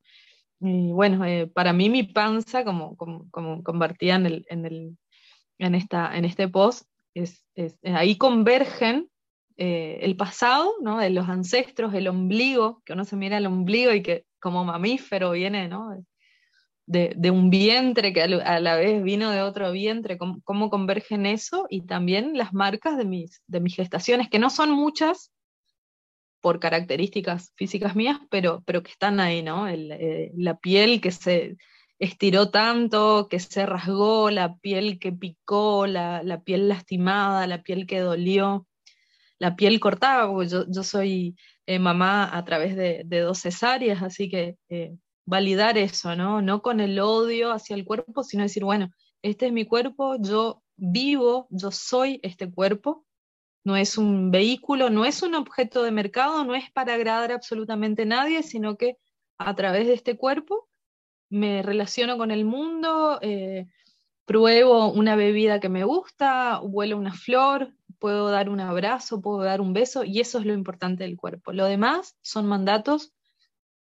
Y 0.59 0.91
bueno, 0.93 1.27
eh, 1.27 1.49
para 1.49 1.75
mí 1.75 1.91
mi 1.91 2.05
panza, 2.05 2.65
como, 2.65 2.97
como, 2.97 3.29
como 3.31 3.85
en, 4.01 4.45
en, 5.59 5.75
esta, 5.75 6.17
en 6.17 6.25
este 6.25 6.49
post, 6.49 6.89
es, 7.13 7.45
ahí 7.85 8.17
convergen 8.17 9.11
eh, 9.59 9.99
el 10.01 10.17
pasado, 10.17 10.73
¿no? 10.81 10.99
De 10.99 11.11
los 11.11 11.29
ancestros, 11.29 11.93
el 11.93 12.09
ombligo, 12.09 12.81
que 12.87 12.95
uno 12.95 13.05
se 13.05 13.17
mira 13.17 13.37
el 13.37 13.45
ombligo 13.45 13.93
y 13.93 14.03
que 14.03 14.25
como 14.41 14.65
mamífero 14.65 15.33
viene, 15.33 15.69
¿no? 15.69 15.95
De, 16.87 17.31
un 17.31 17.51
vientre 17.51 18.13
que 18.13 18.23
a 18.23 18.61
la 18.61 18.77
vez 18.77 19.03
vino 19.03 19.31
de 19.31 19.43
otro 19.43 19.73
vientre, 19.73 20.19
cómo, 20.19 20.71
convergen 20.71 21.27
eso 21.27 21.67
y 21.69 21.83
también 21.83 22.37
las 22.37 22.55
marcas 22.55 22.97
de 22.97 23.05
mis, 23.05 23.43
de 23.47 23.61
mis 23.61 23.75
gestaciones, 23.75 24.29
que 24.31 24.39
no 24.39 24.51
son 24.51 24.71
muchas 24.71 25.33
por 26.41 26.61
características 26.61 27.53
físicas 27.57 27.97
mías, 27.97 28.19
pero, 28.31 28.63
pero 28.67 28.83
que 28.83 28.93
están 28.93 29.19
ahí, 29.19 29.43
¿no? 29.43 29.69
Eh, 29.69 30.31
la 30.37 30.57
piel 30.59 31.01
que 31.01 31.11
se 31.11 31.57
estiró 31.99 32.51
tanto, 32.51 33.27
que 33.29 33.41
se 33.41 33.67
rasgó, 33.67 34.31
la 34.31 34.57
piel 34.57 34.99
que 35.01 35.13
picó, 35.13 35.87
la, 35.87 36.41
piel 36.45 36.69
lastimada, 36.69 37.47
la 37.49 37.63
piel 37.63 37.87
que 37.87 38.01
dolió, 38.01 38.67
la 39.39 39.57
piel 39.57 39.81
cortada, 39.81 40.29
porque 40.29 40.49
yo, 40.49 40.83
soy 40.85 41.37
eh, 41.67 41.79
mamá 41.79 42.37
a 42.37 42.45
través 42.45 42.77
de, 42.77 43.05
dos 43.05 43.41
cesáreas, 43.41 44.03
así 44.03 44.29
que 44.29 44.57
eh, 44.69 44.95
validar 45.27 45.77
eso, 45.77 46.17
¿no? 46.17 46.41
No 46.41 46.63
con 46.63 46.81
el 46.81 46.99
odio 47.01 47.53
hacia 47.53 47.77
el 47.77 47.85
cuerpo, 47.85 48.23
sino 48.23 48.45
decir, 48.45 48.65
bueno, 48.65 48.91
este 49.23 49.47
es 49.47 49.53
mi 49.53 49.67
cuerpo, 49.67 50.17
yo 50.21 50.63
vivo, 50.77 51.49
yo 51.51 51.71
soy 51.71 52.21
este 52.23 52.51
cuerpo, 52.51 53.05
no 53.65 53.77
es 53.77 53.99
un 53.99 54.31
vehículo, 54.31 54.91
no 54.91 55.05
es 55.05 55.23
un 55.23 55.35
objeto 55.35 55.83
de 55.83 55.91
mercado, 55.91 56.45
no 56.45 56.55
es 56.55 56.71
para 56.71 56.95
agradar 56.95 57.33
absolutamente 57.33 58.03
a 58.03 58.07
nadie, 58.07 58.43
sino 58.45 58.77
que 58.77 58.97
a 59.39 59.55
través 59.57 59.89
de 59.89 59.95
este 59.95 60.17
cuerpo 60.17 60.69
me 61.29 61.63
relaciono 61.63 62.17
con 62.17 62.31
el 62.31 62.45
mundo, 62.45 63.19
eh, 63.21 63.67
pruebo 64.25 64.93
una 64.93 65.17
bebida 65.17 65.59
que 65.59 65.69
me 65.69 65.83
gusta, 65.83 66.61
huelo 66.63 66.97
una 66.97 67.13
flor, 67.13 67.75
puedo 67.99 68.31
dar 68.31 68.49
un 68.49 68.61
abrazo, 68.61 69.21
puedo 69.21 69.43
dar 69.43 69.61
un 69.61 69.73
beso, 69.73 70.05
y 70.05 70.21
eso 70.21 70.39
es 70.39 70.47
lo 70.47 70.53
importante 70.53 71.03
del 71.03 71.17
cuerpo. 71.17 71.53
Lo 71.53 71.65
demás 71.65 72.17
son 72.23 72.47
mandatos 72.47 73.16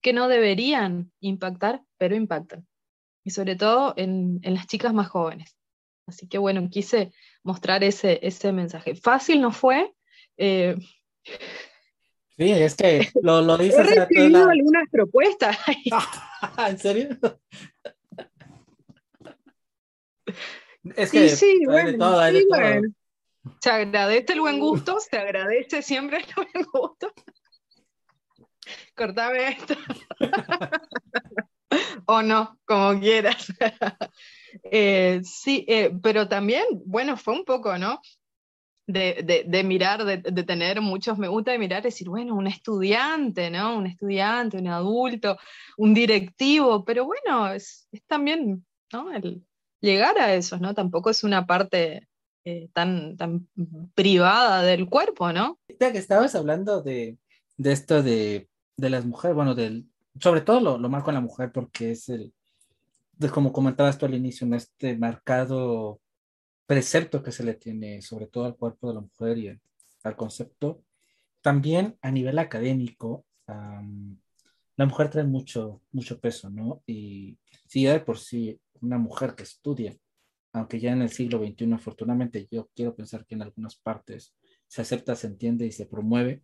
que 0.06 0.14
no 0.14 0.28
deberían 0.28 1.12
impactar, 1.20 1.82
pero 1.98 2.14
impactan. 2.16 2.68
Y 3.24 3.32
sobre 3.32 3.56
todo 3.56 3.96
en, 3.98 4.40
las 4.44 4.68
chicas 4.68 4.94
más 4.94 5.08
jóvenes. 5.08 5.58
Así 6.06 6.28
que 6.28 6.38
bueno, 6.38 6.70
quise 6.70 7.12
mostrar 7.42 7.84
ese, 7.84 8.20
ese 8.22 8.52
mensaje. 8.52 8.94
Fácil 8.94 9.42
no 9.42 9.52
fue. 9.52 9.96
Eh, 10.38 10.76
sí, 12.38 12.52
es 12.52 12.76
que 12.76 13.10
lo, 13.24 13.42
lo 13.42 13.58
dices. 13.58 13.80
He 13.80 14.06
recibido 14.06 14.48
algunas 14.48 14.88
propuestas. 14.92 15.58
¿En 16.68 16.78
serio? 16.78 17.18
Es 20.96 21.10
que 21.10 21.30
sí, 21.30 21.62
bueno, 21.66 22.20
Se 23.60 23.72
agradece 23.72 24.34
el 24.34 24.42
buen 24.42 24.60
gusto, 24.60 25.00
se 25.00 25.18
agradece 25.18 25.82
siempre 25.82 26.20
el 26.20 26.26
buen 26.36 26.68
gusto 26.72 27.12
cortame 28.96 29.50
esto. 29.50 29.76
o 32.06 32.22
no, 32.22 32.60
como 32.66 33.00
quieras. 33.00 33.54
Eh, 34.72 35.20
sí, 35.26 35.66
eh, 35.68 35.92
pero 36.02 36.30
también, 36.30 36.64
bueno, 36.86 37.18
fue 37.18 37.34
un 37.34 37.44
poco, 37.44 37.78
¿no? 37.78 38.00
De, 38.88 39.64
mirar, 39.66 40.06
de, 40.06 40.44
tener 40.44 40.80
muchos 40.80 41.18
me 41.18 41.28
gusta, 41.28 41.52
de 41.52 41.60
mirar, 41.60 41.84
decir, 41.84 42.08
bueno, 42.08 42.36
un 42.36 42.48
estudiante, 42.48 43.52
¿no? 43.52 43.78
Un 43.78 43.88
estudiante, 43.88 44.58
un 44.58 44.70
adulto, 44.70 45.38
un 45.76 45.94
directivo, 45.94 46.86
pero 46.86 47.04
bueno, 47.04 47.52
es, 47.52 47.90
también, 48.08 48.66
¿no? 48.94 49.12
El 49.12 49.44
llegar 49.82 50.18
a 50.20 50.34
eso, 50.34 50.58
¿no? 50.58 50.74
Tampoco 50.74 51.10
es 51.10 51.26
una 51.26 51.46
parte 51.46 52.08
eh, 52.46 52.70
tan, 52.74 53.18
tan 53.18 53.50
privada 53.94 54.62
del 54.64 54.88
cuerpo, 54.88 55.34
¿no? 55.34 55.60
que 55.68 55.98
estabas 55.98 56.34
hablando 56.36 56.82
de, 56.82 57.18
de 57.58 57.72
esto 57.72 58.04
de 58.04 58.48
de 58.78 58.90
las 58.90 59.06
mujeres, 59.06 59.36
bueno, 59.36 59.56
del, 59.56 59.88
sobre 60.20 60.42
todo 60.42 60.60
lo, 60.60 60.78
lo 60.78 60.90
marco 60.90 61.10
en 61.10 61.16
la 61.16 61.22
mujer 61.22 61.52
porque 61.52 61.92
es 61.92 62.10
el, 62.10 62.34
de, 63.18 63.30
como 63.30 63.52
comentabas 63.52 63.98
tú 63.98 64.06
al 64.06 64.16
inicio, 64.16 64.46
en 64.46 64.56
este 64.56 64.98
marcado 64.98 66.02
precepto 66.66 67.22
que 67.24 67.32
se 67.32 67.44
le 67.44 67.54
tiene 67.54 68.02
sobre 68.02 68.28
todo 68.28 68.46
al 68.46 68.56
cuerpo 68.56 68.90
de 68.90 68.96
la 68.96 69.02
mujer 69.02 69.38
y 69.38 69.60
al 70.04 70.16
concepto. 70.16 70.84
También 71.42 71.98
a 72.02 72.12
nivel 72.12 72.40
académico, 72.40 73.26
la 73.48 74.86
mujer 74.86 75.10
trae 75.10 75.24
mucho, 75.24 75.82
mucho 75.92 76.20
peso, 76.20 76.50
¿no? 76.50 76.82
Y 76.88 77.38
si 77.68 77.84
ya 77.84 77.94
de 77.94 78.00
por 78.00 78.18
sí 78.18 78.60
una 78.82 78.98
mujer 78.98 79.36
que 79.36 79.44
estudia, 79.44 79.96
aunque 80.54 80.80
ya 80.80 80.92
en 80.92 81.02
el 81.02 81.10
siglo 81.10 81.38
XXI, 81.40 81.74
afortunadamente, 81.74 82.48
yo 82.52 82.70
quiero 82.76 82.96
pensar 82.96 83.26
que 83.26 83.36
en 83.36 83.44
algunas 83.44 83.76
partes 83.76 84.36
se 84.68 84.82
acepta, 84.82 85.16
se 85.16 85.28
entiende 85.28 85.66
y 85.66 85.72
se 85.72 85.86
promueve, 85.86 86.42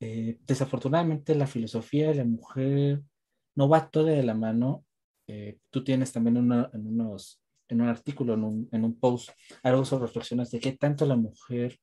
eh, 0.00 0.38
desafortunadamente 0.46 1.34
la 1.34 1.46
filosofía 1.46 2.08
de 2.08 2.14
la 2.16 2.24
mujer 2.24 3.02
no 3.54 3.68
va 3.68 3.90
toda 3.90 4.12
de 4.12 4.22
la 4.22 4.34
mano. 4.34 4.84
Eh, 5.26 5.58
tú 5.70 5.84
tienes 5.84 6.12
también 6.12 6.38
en, 6.38 6.86
unos, 6.86 7.40
un 7.70 7.80
artículo, 7.82 8.34
en 8.34 8.44
un, 8.44 8.68
en 8.72 8.84
un 8.84 8.98
post, 8.98 9.30
algo 9.62 9.84
sobre 9.84 10.06
reflexiones 10.06 10.50
de 10.50 10.60
qué 10.60 10.72
tanto 10.72 11.06
la 11.06 11.16
mujer 11.16 11.78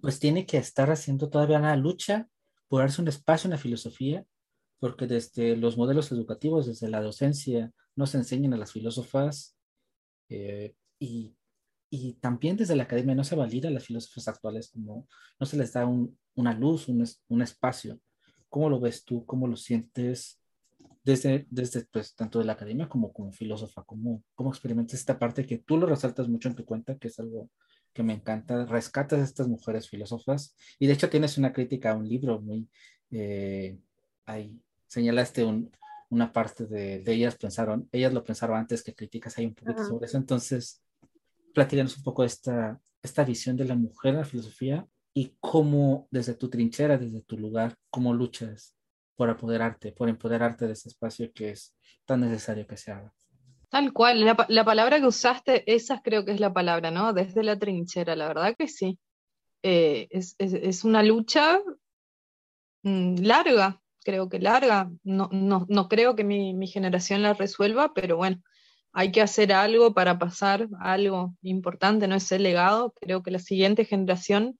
pues 0.00 0.18
tiene 0.18 0.46
que 0.46 0.56
estar 0.56 0.90
haciendo 0.90 1.28
todavía 1.28 1.58
una 1.58 1.76
lucha 1.76 2.28
por 2.68 2.80
darse 2.80 3.02
un 3.02 3.08
espacio 3.08 3.48
en 3.48 3.52
la 3.52 3.58
filosofía, 3.58 4.24
porque 4.78 5.06
desde 5.06 5.56
los 5.56 5.76
modelos 5.76 6.12
educativos, 6.12 6.66
desde 6.66 6.88
la 6.88 7.02
docencia, 7.02 7.72
no 7.96 8.06
se 8.06 8.18
enseñan 8.18 8.54
a 8.54 8.58
las 8.58 8.72
filósofas 8.72 9.56
eh, 10.28 10.74
y 10.98 11.34
y 11.90 12.14
también 12.14 12.56
desde 12.56 12.76
la 12.76 12.84
academia 12.84 13.14
no 13.14 13.24
se 13.24 13.36
valida 13.36 13.68
a 13.68 13.72
las 13.72 13.84
filósofas 13.84 14.28
actuales, 14.28 14.70
como 14.70 15.06
no 15.38 15.46
se 15.46 15.56
les 15.56 15.72
da 15.72 15.86
una 16.34 16.54
luz, 16.54 16.88
un, 16.88 17.04
un, 17.28 17.42
espacio. 17.42 17.98
¿Cómo 18.48 18.68
lo 18.70 18.80
ves 18.80 19.04
tú? 19.04 19.24
¿Cómo 19.26 19.46
lo 19.46 19.56
sientes 19.56 20.40
desde, 21.02 21.46
desde 21.50 21.84
pues, 21.86 22.14
tanto 22.14 22.38
de 22.38 22.44
la 22.44 22.52
academia 22.52 22.88
como 22.88 23.12
como 23.12 23.32
filósofa? 23.32 23.84
¿Cómo, 23.84 24.22
¿Cómo 24.34 24.50
experimentas 24.50 24.98
esta 24.98 25.18
parte 25.18 25.46
que 25.46 25.58
tú 25.58 25.76
lo 25.76 25.86
resaltas 25.86 26.28
mucho 26.28 26.48
en 26.48 26.54
tu 26.54 26.64
cuenta, 26.64 26.96
que 26.96 27.08
es 27.08 27.18
algo 27.18 27.50
que 27.92 28.02
me 28.02 28.12
encanta? 28.14 28.66
Rescatas 28.66 29.20
a 29.20 29.24
estas 29.24 29.48
mujeres 29.48 29.88
filósofas 29.88 30.54
y 30.78 30.86
de 30.86 30.92
hecho 30.92 31.08
tienes 31.10 31.38
una 31.38 31.52
crítica 31.52 31.92
a 31.92 31.96
un 31.96 32.08
libro 32.08 32.40
muy... 32.40 32.68
Eh, 33.10 33.78
ahí 34.26 34.60
señalaste 34.88 35.44
un, 35.44 35.70
una 36.10 36.32
parte 36.32 36.66
de, 36.66 37.02
ellas 37.06 37.36
pensaron, 37.36 37.88
ellas 37.92 38.12
lo 38.12 38.24
pensaron 38.24 38.56
antes 38.56 38.82
que 38.82 38.94
críticas 38.94 39.38
hay 39.38 39.46
un 39.46 39.54
poquito 39.54 39.84
sobre 39.84 40.06
eso. 40.06 40.16
Entonces, 40.16 40.82
platícanos 41.54 41.96
un 41.96 42.02
poco 42.02 42.24
esta, 42.24 42.80
esta 43.02 43.24
visión 43.24 43.56
de 43.56 43.64
la 43.64 43.74
mujer 43.74 44.12
en 44.14 44.20
la 44.20 44.24
filosofía 44.24 44.86
y 45.14 45.36
cómo 45.40 46.08
desde 46.10 46.34
tu 46.34 46.48
trinchera, 46.48 46.98
desde 46.98 47.22
tu 47.22 47.38
lugar, 47.38 47.74
cómo 47.90 48.14
luchas 48.14 48.76
por 49.16 49.30
apoderarte, 49.30 49.92
por 49.92 50.08
empoderarte 50.08 50.66
de 50.66 50.74
ese 50.74 50.88
espacio 50.88 51.32
que 51.32 51.50
es 51.50 51.74
tan 52.04 52.20
necesario 52.20 52.66
que 52.66 52.76
se 52.76 52.92
haga. 52.92 53.12
Tal 53.68 53.92
cual, 53.92 54.24
la, 54.24 54.64
palabra 54.64 54.98
que 54.98 55.06
usaste, 55.06 55.62
esa 55.66 56.00
creo 56.00 56.24
que 56.24 56.32
es 56.32 56.40
la 56.40 56.54
palabra, 56.54 56.90
¿no? 56.90 57.12
Desde 57.12 57.42
la 57.42 57.58
trinchera, 57.58 58.16
la 58.16 58.28
verdad 58.28 58.54
que 58.56 58.66
sí. 58.66 58.98
Eh, 59.62 60.08
es, 60.10 60.84
una 60.84 61.02
lucha 61.02 61.58
mm, 62.82 63.16
larga, 63.16 63.82
creo 64.04 64.28
que 64.30 64.38
larga. 64.38 64.90
No, 65.04 65.28
no, 65.32 65.88
creo 65.88 66.16
que 66.16 66.24
mi, 66.24 66.66
generación 66.66 67.22
la 67.22 67.34
resuelva, 67.34 67.92
pero 67.92 68.16
bueno, 68.16 68.40
hay 68.98 69.12
que 69.12 69.22
hacer 69.22 69.52
algo 69.52 69.94
para 69.94 70.18
pasar 70.18 70.68
algo 70.80 71.34
importante, 71.42 72.08
no 72.08 72.16
es 72.16 72.32
el 72.32 72.42
legado. 72.42 72.92
Creo 73.00 73.22
que 73.22 73.30
la 73.30 73.38
siguiente 73.38 73.84
generación 73.84 74.58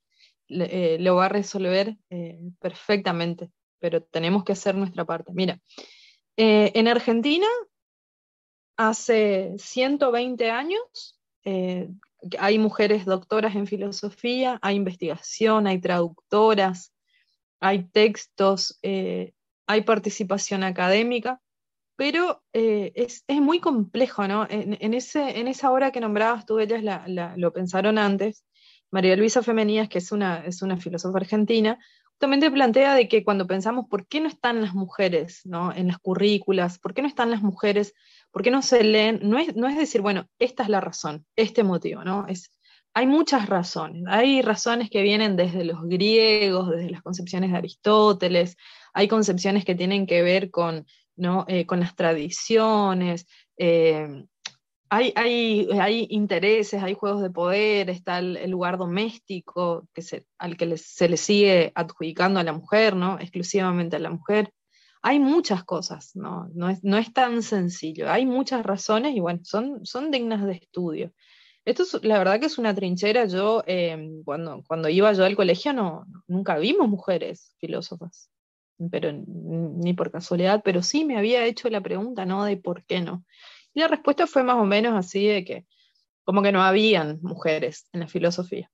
eh, 0.49 0.97
lo 1.01 1.17
va 1.17 1.27
a 1.27 1.29
resolver 1.29 1.97
eh, 2.11 2.39
perfectamente, 2.61 3.51
pero 3.81 4.03
tenemos 4.03 4.45
que 4.45 4.53
hacer 4.53 4.75
nuestra 4.75 5.05
parte. 5.05 5.33
Mira, 5.35 5.61
en 6.37 6.87
Argentina 6.87 7.49
hace 8.77 9.55
120 9.59 10.51
años 10.51 11.19
eh, 11.45 11.89
hay 12.39 12.59
mujeres 12.59 13.05
doctoras 13.05 13.55
en 13.55 13.67
filosofía, 13.67 14.59
hay 14.63 14.77
investigación, 14.77 15.67
hay 15.67 15.81
traductoras, 15.81 16.93
hay 17.61 17.85
textos, 17.85 18.79
eh, 18.83 19.33
hay 19.67 19.83
participación 19.83 20.63
académica, 20.63 21.41
pero 21.99 22.45
eh, 22.53 22.93
es, 22.95 23.25
muy 23.29 23.59
complejo, 23.59 24.29
¿no? 24.29 24.47
En, 24.49 24.95
ese, 24.95 25.41
en 25.41 25.49
esa 25.49 25.73
hora 25.73 25.91
que 25.91 25.99
nombrabas 26.01 26.47
tú, 26.47 26.61
ellas 26.61 26.81
lo 27.37 27.53
pensaron 27.53 27.99
antes, 27.99 28.45
María 28.93 29.17
Luisa 29.17 29.43
Femenías, 29.43 29.89
que 29.89 29.99
es 29.99 30.13
una, 30.13 30.45
es 30.47 30.63
una 30.63 30.77
filósofa 30.77 31.19
argentina, 31.19 31.77
justamente 32.13 32.53
plantea 32.53 32.95
de 32.95 33.09
que 33.09 33.25
cuando 33.25 33.49
pensamos 33.49 33.87
por 33.91 34.07
qué 34.07 34.21
no 34.21 34.29
están 34.29 34.63
las 34.63 34.75
mujeres 34.75 35.41
¿no? 35.45 35.75
en 35.75 35.89
las 35.89 35.99
currículas, 35.99 36.79
por 36.79 36.95
qué 36.95 37.03
no 37.03 37.09
están 37.09 37.33
las 37.33 37.43
mujeres 37.43 37.95
¿Por 38.31 38.43
qué 38.43 38.51
no 38.51 38.63
se 38.63 38.85
leen? 38.85 39.21
No 39.23 39.39
es, 39.39 39.57
no 39.57 39.69
es 39.69 39.77
decir, 39.77 40.01
bueno, 40.01 40.29
esta 40.39 40.63
es 40.63 40.69
la 40.69 40.81
razón, 40.81 41.27
este 41.37 41.65
motivo, 41.65 42.05
¿no? 42.05 42.27
Es, 42.27 42.53
hay 42.95 43.07
muchas 43.07 43.49
razones. 43.49 44.05
Hay 44.07 44.43
razones 44.43 44.91
que 44.91 45.03
vienen 45.03 45.37
desde 45.37 45.65
los 45.65 45.83
griegos, 45.85 46.71
desde 46.71 46.91
las 46.91 47.03
concepciones 47.03 47.53
de 47.53 47.59
Aristóteles, 47.59 48.57
hay 48.93 49.09
concepciones 49.09 49.65
que 49.65 49.75
tienen 49.75 50.07
que 50.07 50.23
ver 50.23 50.51
con, 50.51 50.87
¿no? 51.19 51.45
Eh, 51.49 51.67
con 51.67 51.81
las 51.81 51.95
tradiciones, 51.95 53.27
eh, 53.57 54.25
hay, 54.91 55.13
hay, 55.17 55.69
hay, 55.79 56.07
intereses, 56.11 56.83
hay 56.83 56.95
juegos 56.95 57.23
de 57.23 57.31
poder, 57.31 57.91
está 57.91 58.21
el, 58.21 58.51
lugar 58.51 58.79
doméstico 58.79 59.87
que 59.93 60.03
se, 60.03 60.27
al 60.39 60.57
que 60.57 60.77
se 60.79 61.09
le 61.09 61.19
sigue 61.19 61.73
adjudicando 61.75 62.41
a 62.41 62.45
la 62.45 62.55
mujer, 62.55 62.97
¿no? 62.97 63.19
exclusivamente 63.21 63.97
a 63.97 63.99
la 63.99 64.11
mujer 64.11 64.53
hay 65.03 65.21
muchas 65.21 65.65
cosas, 65.65 66.15
¿no? 66.15 66.49
No 66.55 66.69
es, 66.69 66.83
no 66.83 66.99
es 66.99 67.13
tan 67.13 67.43
sencillo, 67.43 68.11
hay 68.11 68.27
muchas 68.27 68.65
razones 68.65 69.15
y 69.15 69.21
bueno, 69.21 69.41
son, 69.45 69.85
son 69.87 70.11
dignas 70.11 70.45
de 70.45 70.55
estudio. 70.55 71.13
Esto 71.65 71.83
es, 71.83 72.05
la 72.05 72.19
verdad 72.19 72.41
que 72.41 72.47
es 72.47 72.59
una 72.59 72.75
trinchera, 72.75 73.27
yo 73.27 73.63
em, 73.67 74.23
cuando, 74.25 74.63
cuando 74.67 74.89
iba 74.89 75.13
yo 75.13 75.25
al 75.25 75.37
colegio 75.37 75.73
no, 75.73 76.07
nunca 76.27 76.59
vimos 76.59 76.89
mujeres 76.89 77.55
filósofas, 77.59 78.31
pero 78.91 79.11
ni 79.13 79.93
por 79.95 80.11
casualidad, 80.11 80.63
pero 80.65 80.83
sí 80.83 81.05
me 81.05 81.19
había 81.19 81.45
hecho 81.45 81.69
la 81.69 81.81
pregunta, 81.81 82.25
¿no? 82.25 82.45
De 82.45 82.57
por 82.57 82.85
qué 82.85 83.01
no. 83.01 83.25
Y 83.75 83.81
la 83.81 83.89
respuesta 83.89 84.27
fue 84.27 84.43
más 84.43 84.57
o 84.57 84.65
menos 84.65 84.95
así 84.95 85.27
de 85.27 85.45
que 85.45 85.67
como 86.25 86.43
que 86.43 86.53
no 86.53 86.63
habían 86.63 87.19
mujeres 87.23 87.89
en 87.93 88.01
la 88.01 88.09
filosofía. 88.09 88.71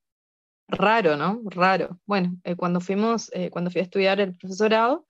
Raro, 0.67 1.15
¿no? 1.15 1.41
Raro. 1.45 1.99
Bueno, 2.05 2.37
eh, 2.43 2.55
cuando 2.55 2.81
fuimos, 2.81 3.31
eh, 3.33 3.49
cuando 3.49 3.71
fui 3.71 3.81
a 3.81 3.83
estudiar 3.83 4.19
el 4.19 4.35
profesorado, 4.35 5.07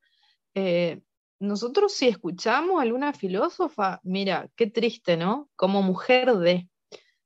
eh, 0.54 1.02
nosotros 1.40 1.94
si 1.94 2.08
escuchamos 2.08 2.80
a 2.80 2.84
alguna 2.84 3.14
filósofa, 3.14 4.00
mira, 4.04 4.50
qué 4.56 4.68
triste, 4.68 5.18
¿no? 5.18 5.50
Como 5.56 5.82
mujer 5.82 6.36
de. 6.38 6.70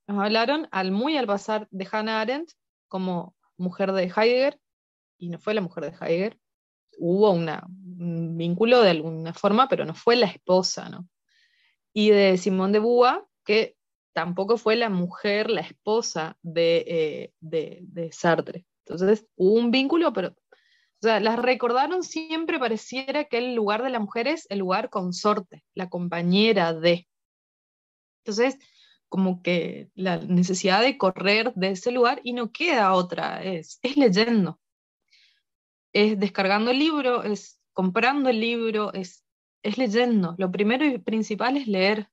Nos 0.06 0.18
hablaron 0.24 0.68
al 0.72 0.90
muy 0.90 1.16
al 1.16 1.26
pasar 1.26 1.68
de 1.70 1.88
Hannah 1.90 2.20
Arendt 2.20 2.52
como 2.88 3.36
mujer 3.56 3.92
de 3.92 4.04
Heidegger, 4.04 4.58
y 5.18 5.28
no 5.28 5.38
fue 5.38 5.54
la 5.54 5.60
mujer 5.60 5.84
de 5.84 5.96
Heidegger. 6.00 6.38
Hubo 7.02 7.30
una, 7.30 7.66
un 7.98 8.36
vínculo 8.36 8.82
de 8.82 8.90
alguna 8.90 9.32
forma, 9.32 9.68
pero 9.68 9.84
no 9.84 9.94
fue 9.94 10.16
la 10.16 10.26
esposa, 10.26 10.88
¿no? 10.90 11.08
Y 11.92 12.10
de 12.10 12.36
Simone 12.36 12.74
de 12.74 12.78
Beauvoir, 12.80 13.24
que 13.44 13.76
tampoco 14.12 14.58
fue 14.58 14.76
la 14.76 14.90
mujer, 14.90 15.50
la 15.50 15.62
esposa 15.62 16.36
de, 16.42 16.84
eh, 16.86 17.32
de, 17.40 17.78
de 17.82 18.12
Sartre. 18.12 18.66
Entonces 18.84 19.26
hubo 19.36 19.54
un 19.54 19.70
vínculo, 19.70 20.12
pero 20.12 20.34
o 21.02 21.06
sea, 21.06 21.18
las 21.18 21.38
recordaron 21.38 22.02
siempre 22.02 22.58
pareciera 22.58 23.24
que 23.24 23.38
el 23.38 23.54
lugar 23.54 23.82
de 23.82 23.88
la 23.88 24.00
mujer 24.00 24.28
es 24.28 24.46
el 24.50 24.58
lugar 24.58 24.90
consorte, 24.90 25.64
la 25.74 25.88
compañera 25.88 26.74
de. 26.74 27.08
Entonces, 28.18 28.58
como 29.08 29.42
que 29.42 29.90
la 29.94 30.18
necesidad 30.18 30.82
de 30.82 30.98
correr 30.98 31.54
de 31.54 31.70
ese 31.70 31.90
lugar 31.90 32.20
y 32.22 32.34
no 32.34 32.52
queda 32.52 32.92
otra, 32.92 33.42
es, 33.42 33.78
es 33.82 33.96
leyendo, 33.96 34.60
es 35.92 36.18
descargando 36.18 36.70
el 36.70 36.78
libro, 36.78 37.22
es 37.22 37.60
comprando 37.72 38.28
el 38.30 38.40
libro, 38.40 38.92
es, 38.92 39.24
es 39.62 39.78
leyendo. 39.78 40.34
Lo 40.38 40.50
primero 40.50 40.84
y 40.84 40.98
principal 40.98 41.56
es 41.56 41.66
leer. 41.66 42.08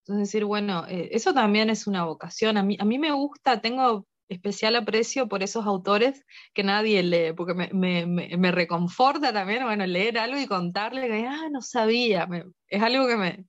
Entonces 0.00 0.28
decir, 0.28 0.44
bueno, 0.44 0.86
eh, 0.88 1.10
eso 1.12 1.32
también 1.32 1.70
es 1.70 1.86
una 1.86 2.04
vocación. 2.04 2.56
A 2.58 2.62
mí, 2.62 2.76
a 2.78 2.84
mí 2.84 2.98
me 2.98 3.12
gusta, 3.12 3.60
tengo 3.60 4.06
especial 4.28 4.76
aprecio 4.76 5.28
por 5.28 5.42
esos 5.42 5.66
autores 5.66 6.24
que 6.54 6.64
nadie 6.64 7.02
lee, 7.02 7.32
porque 7.34 7.54
me, 7.54 8.52
reconforta 8.52 9.32
también, 9.32 9.64
bueno, 9.64 9.86
leer 9.86 10.18
algo 10.18 10.38
y 10.38 10.46
contarle 10.46 11.08
que, 11.08 11.26
ah, 11.26 11.48
no 11.50 11.60
sabía, 11.60 12.28
es 12.68 12.82
algo 12.82 13.06
que, 13.06 13.16
me, 13.16 13.44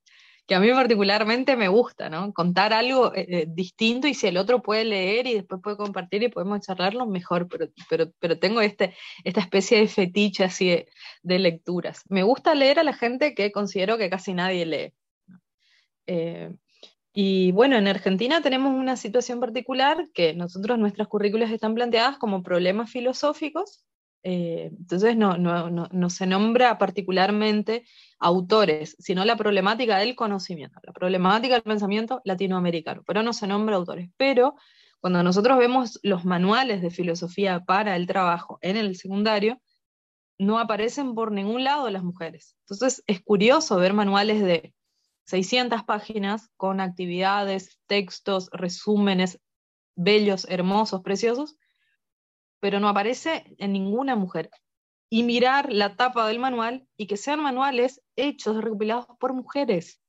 que 0.48 0.56
a 0.56 0.60
mí 0.60 0.70
particularmente 0.72 1.56
me 1.56 1.68
gusta, 1.68 2.10
¿no? 2.10 2.32
Contar 2.34 2.72
algo 2.74 3.14
eh, 3.16 3.26
eh, 3.30 3.46
distinto 3.48 4.08
y 4.08 4.14
si 4.14 4.28
el 4.28 4.38
otro 4.38 4.62
puede 4.62 4.86
leer 4.86 5.26
y 5.28 5.34
después 5.34 5.62
puede 5.62 5.78
compartir 5.78 6.22
y 6.24 6.30
podemos 6.30 6.62
charlarlo, 6.62 7.08
mejor, 7.08 7.48
pero, 7.48 7.68
pero, 7.89 8.12
pero 8.20 8.38
tengo 8.38 8.62
este, 8.62 8.96
esta 9.24 9.41
especie 9.41 9.80
de 9.80 9.88
fetiche 9.88 10.43
así 10.43 10.86
de, 11.24 11.39
lecturas. 11.39 12.04
Me 12.10 12.24
gusta 12.24 12.54
leer 12.54 12.80
a 12.80 12.84
la 12.84 12.93
gente 12.93 13.34
que 13.34 13.52
considero 13.52 13.98
que 13.98 14.10
casi 14.10 14.34
nadie 14.34 14.66
lee. 14.66 14.93
Eh, 16.08 16.56
y 17.14 17.52
bueno, 17.54 17.78
en 17.78 17.88
Argentina 17.88 18.41
tenemos 18.41 18.74
una 18.74 18.98
situación 18.98 19.39
particular 19.39 20.10
que 20.14 20.34
nosotros, 20.34 20.78
nuestras 20.78 21.08
currículas 21.08 21.50
están 21.52 21.74
planteadas 21.74 22.18
como 22.18 22.43
problemas 22.43 22.91
filosóficos, 22.91 23.86
eh, 24.28 24.72
entonces 24.76 25.16
no, 25.16 25.38
no, 25.38 25.70
no, 25.70 26.10
se 26.10 26.26
nombra 26.26 26.80
particularmente 26.80 27.86
autores, 28.18 28.96
sino 28.98 29.24
la 29.24 29.36
problemática 29.36 30.00
del 30.00 30.16
conocimiento, 30.16 30.80
la 30.82 30.94
problemática 30.94 31.54
del 31.54 31.62
pensamiento 31.62 32.22
latinoamericano, 32.26 33.04
pero 33.06 33.22
no 33.22 33.34
se 33.34 33.46
nombra 33.46 33.76
autores. 33.76 34.10
Pero 34.18 34.56
cuando 35.00 35.22
nosotros 35.22 35.60
vemos 35.60 36.00
los 36.02 36.26
manuales 36.26 36.82
de 36.82 36.90
filosofía 36.90 37.66
para 37.66 37.96
el 37.96 38.08
trabajo 38.08 38.58
en 38.62 38.78
el 38.78 38.96
secundario, 38.96 39.62
no 40.40 40.58
aparecen 40.58 41.14
por 41.14 41.32
ningún 41.32 41.64
lado 41.64 41.88
las 41.92 42.04
mujeres. 42.04 42.56
Entonces 42.62 43.04
es 43.06 43.22
curioso 43.22 43.76
ver 43.76 43.94
manuales 43.94 44.42
de 44.42 44.74
600 45.26 45.84
páginas 45.84 46.50
con 46.58 46.82
actividades, 46.82 47.80
textos, 47.86 48.50
resúmenes 48.52 49.40
bellos, 49.96 50.48
hermosos, 50.50 51.04
preciosos, 51.04 51.58
pero 52.66 52.80
no 52.80 52.89
aparece 52.89 53.55
en 53.59 53.74
ninguna 53.74 54.16
mujer. 54.16 54.49
Y 55.11 55.22
mirar 55.22 55.72
la 55.72 55.95
tapa 55.95 56.28
del 56.28 56.39
manual 56.39 56.88
y 56.97 57.05
que 57.05 57.16
sean 57.16 57.39
manuales 57.39 58.01
hechos, 58.16 58.59
recopilados 58.63 59.05
por 59.20 59.34
mujeres. 59.34 60.01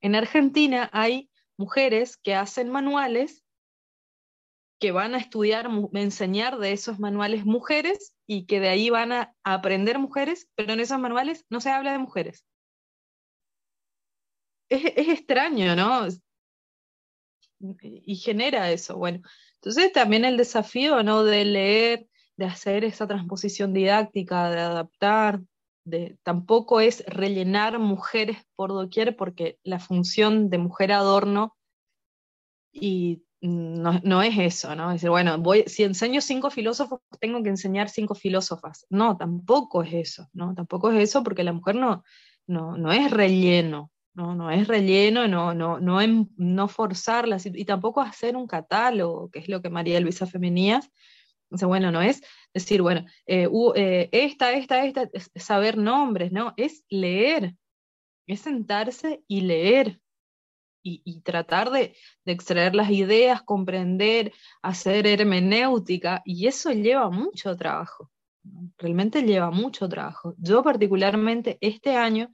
En 0.00 0.14
Argentina 0.14 0.88
hay 0.94 1.30
mujeres 1.58 2.16
que 2.16 2.34
hacen 2.34 2.70
manuales 2.70 3.44
que 4.80 4.92
van 4.92 5.14
a 5.14 5.18
estudiar, 5.18 5.68
enseñar 5.92 6.58
de 6.58 6.72
esos 6.72 6.98
manuales 6.98 7.44
mujeres 7.44 8.14
y 8.26 8.46
que 8.46 8.60
de 8.60 8.70
ahí 8.70 8.88
van 8.88 9.12
a 9.12 9.34
aprender 9.44 9.98
mujeres, 9.98 10.48
pero 10.54 10.72
en 10.72 10.80
esos 10.80 10.98
manuales 10.98 11.44
no 11.50 11.60
se 11.60 11.68
habla 11.68 11.92
de 11.92 11.98
mujeres 11.98 12.46
es, 14.70 15.08
extraño, 15.08 15.76
¿no? 15.76 16.06
Y 17.82 18.16
genera 18.16 18.70
eso. 18.70 18.96
Bueno, 18.96 19.20
entonces 19.62 19.92
también 19.92 20.24
el 20.24 20.36
desafío, 20.36 21.02
¿no? 21.02 21.22
De 21.22 21.44
leer, 21.44 22.08
de 22.36 22.46
hacer 22.46 22.84
esa 22.84 23.06
transposición 23.06 23.74
didáctica, 23.74 24.50
de 24.50 24.60
adaptar, 24.60 25.40
tampoco 26.22 26.80
es 26.80 27.04
rellenar 27.06 27.78
mujeres 27.78 28.38
por 28.56 28.70
doquier, 28.70 29.16
porque 29.16 29.58
la 29.62 29.78
función 29.78 30.48
de 30.50 30.58
mujer 30.58 30.92
adorno 30.92 31.56
y 32.72 33.22
no, 33.42 34.22
es 34.22 34.38
eso, 34.38 34.74
¿no? 34.76 34.90
Es 34.90 34.96
decir, 34.96 35.10
bueno, 35.10 35.42
si 35.66 35.82
enseño 35.82 36.20
cinco 36.20 36.50
filósofos, 36.50 37.00
tengo 37.20 37.42
que 37.42 37.48
enseñar 37.48 37.88
cinco 37.88 38.14
filósofas. 38.14 38.86
No, 38.90 39.16
tampoco 39.16 39.82
es 39.82 39.94
eso, 39.94 40.28
¿no? 40.34 40.54
Tampoco 40.54 40.92
es 40.92 41.02
eso 41.02 41.22
porque 41.22 41.42
la 41.42 41.54
mujer 41.54 41.76
no, 41.76 42.04
no, 42.46 42.76
no 42.76 42.92
es 42.92 43.10
relleno, 43.10 43.90
no, 44.14 44.34
no 44.34 44.50
es 44.50 44.66
relleno, 44.66 45.28
no, 45.28 45.54
no, 45.54 45.78
no, 45.80 46.00
no 46.36 46.68
forzarlas 46.68 47.46
y 47.46 47.64
tampoco 47.64 48.00
hacer 48.00 48.36
un 48.36 48.46
catálogo, 48.46 49.30
que 49.30 49.38
es 49.38 49.48
lo 49.48 49.62
que 49.62 49.70
María 49.70 50.00
Luisa 50.00 50.26
Femenías. 50.26 50.90
O 51.50 51.66
bueno, 51.66 51.90
no 51.90 52.00
es 52.00 52.22
decir, 52.54 52.80
bueno, 52.82 53.04
eh, 53.26 53.48
eh, 53.74 54.08
esta, 54.12 54.52
esta, 54.52 54.84
esta, 54.84 55.08
es 55.12 55.30
saber 55.34 55.76
nombres, 55.76 56.32
no, 56.32 56.54
es 56.56 56.84
leer, 56.88 57.56
es 58.26 58.40
sentarse 58.40 59.24
y 59.26 59.40
leer 59.42 60.00
y, 60.82 61.20
tratar 61.20 61.70
de, 61.70 61.94
de, 62.24 62.32
extraer 62.32 62.74
las 62.74 62.90
ideas, 62.90 63.42
comprender, 63.42 64.32
hacer 64.62 65.06
hermenéutica, 65.06 66.22
y 66.24 66.46
eso 66.46 66.70
lleva 66.72 67.10
mucho 67.10 67.54
trabajo, 67.56 68.10
realmente 68.78 69.22
lleva 69.22 69.50
mucho 69.50 69.88
trabajo. 69.88 70.34
Yo 70.38 70.62
particularmente 70.62 71.58
este 71.60 71.96
año 71.96 72.30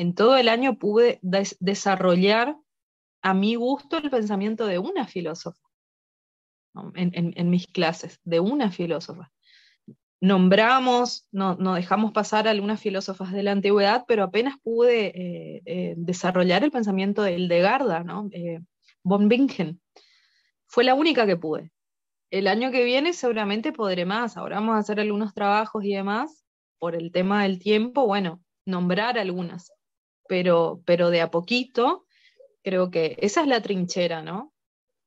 en 0.00 0.14
todo 0.14 0.38
el 0.38 0.48
año 0.48 0.78
pude 0.78 1.18
desarrollar 1.20 2.56
a 3.20 3.34
mi 3.34 3.54
gusto 3.56 3.98
el 3.98 4.08
pensamiento 4.08 4.66
de 4.66 4.78
una 4.78 5.06
filósofa 5.06 5.60
en, 6.94 7.50
mis 7.50 7.66
clases, 7.66 8.18
de 8.24 8.40
una 8.40 8.70
filósofa. 8.70 9.30
Nombramos, 10.22 11.28
no, 11.32 11.74
dejamos 11.74 12.12
pasar 12.12 12.48
algunas 12.48 12.80
filósofas 12.80 13.30
de 13.32 13.42
la 13.42 13.52
antigüedad, 13.52 14.06
pero 14.08 14.22
apenas 14.24 14.54
pude 14.62 15.08
eh, 15.08 15.62
eh, 15.66 15.94
desarrollar 15.98 16.64
el 16.64 16.70
pensamiento 16.70 17.22
de 17.22 17.34
Hildegarda, 17.34 18.02
¿no? 18.02 18.30
Eh, 18.32 18.60
von 19.02 19.28
Bingen. 19.28 19.82
Fue 20.66 20.82
la 20.82 20.94
única 20.94 21.26
que 21.26 21.36
pude. 21.36 21.72
El 22.30 22.46
año 22.46 22.70
que 22.70 22.84
viene 22.84 23.12
seguramente 23.12 23.70
podré 23.70 24.06
más. 24.06 24.38
Ahora 24.38 24.60
vamos 24.60 24.76
a 24.76 24.78
hacer 24.78 24.98
algunos 24.98 25.34
trabajos 25.34 25.84
y 25.84 25.92
demás. 25.92 26.46
Por 26.78 26.94
el 26.94 27.12
tema 27.12 27.42
del 27.42 27.58
tiempo, 27.58 28.06
bueno, 28.06 28.40
nombrar 28.64 29.18
algunas 29.18 29.70
pero, 30.30 30.80
pero 30.86 31.10
de 31.10 31.20
a 31.20 31.28
poquito, 31.28 32.06
creo 32.62 32.92
que 32.92 33.16
esa 33.18 33.40
es 33.40 33.48
la 33.48 33.60
trinchera, 33.60 34.22
¿no? 34.22 34.54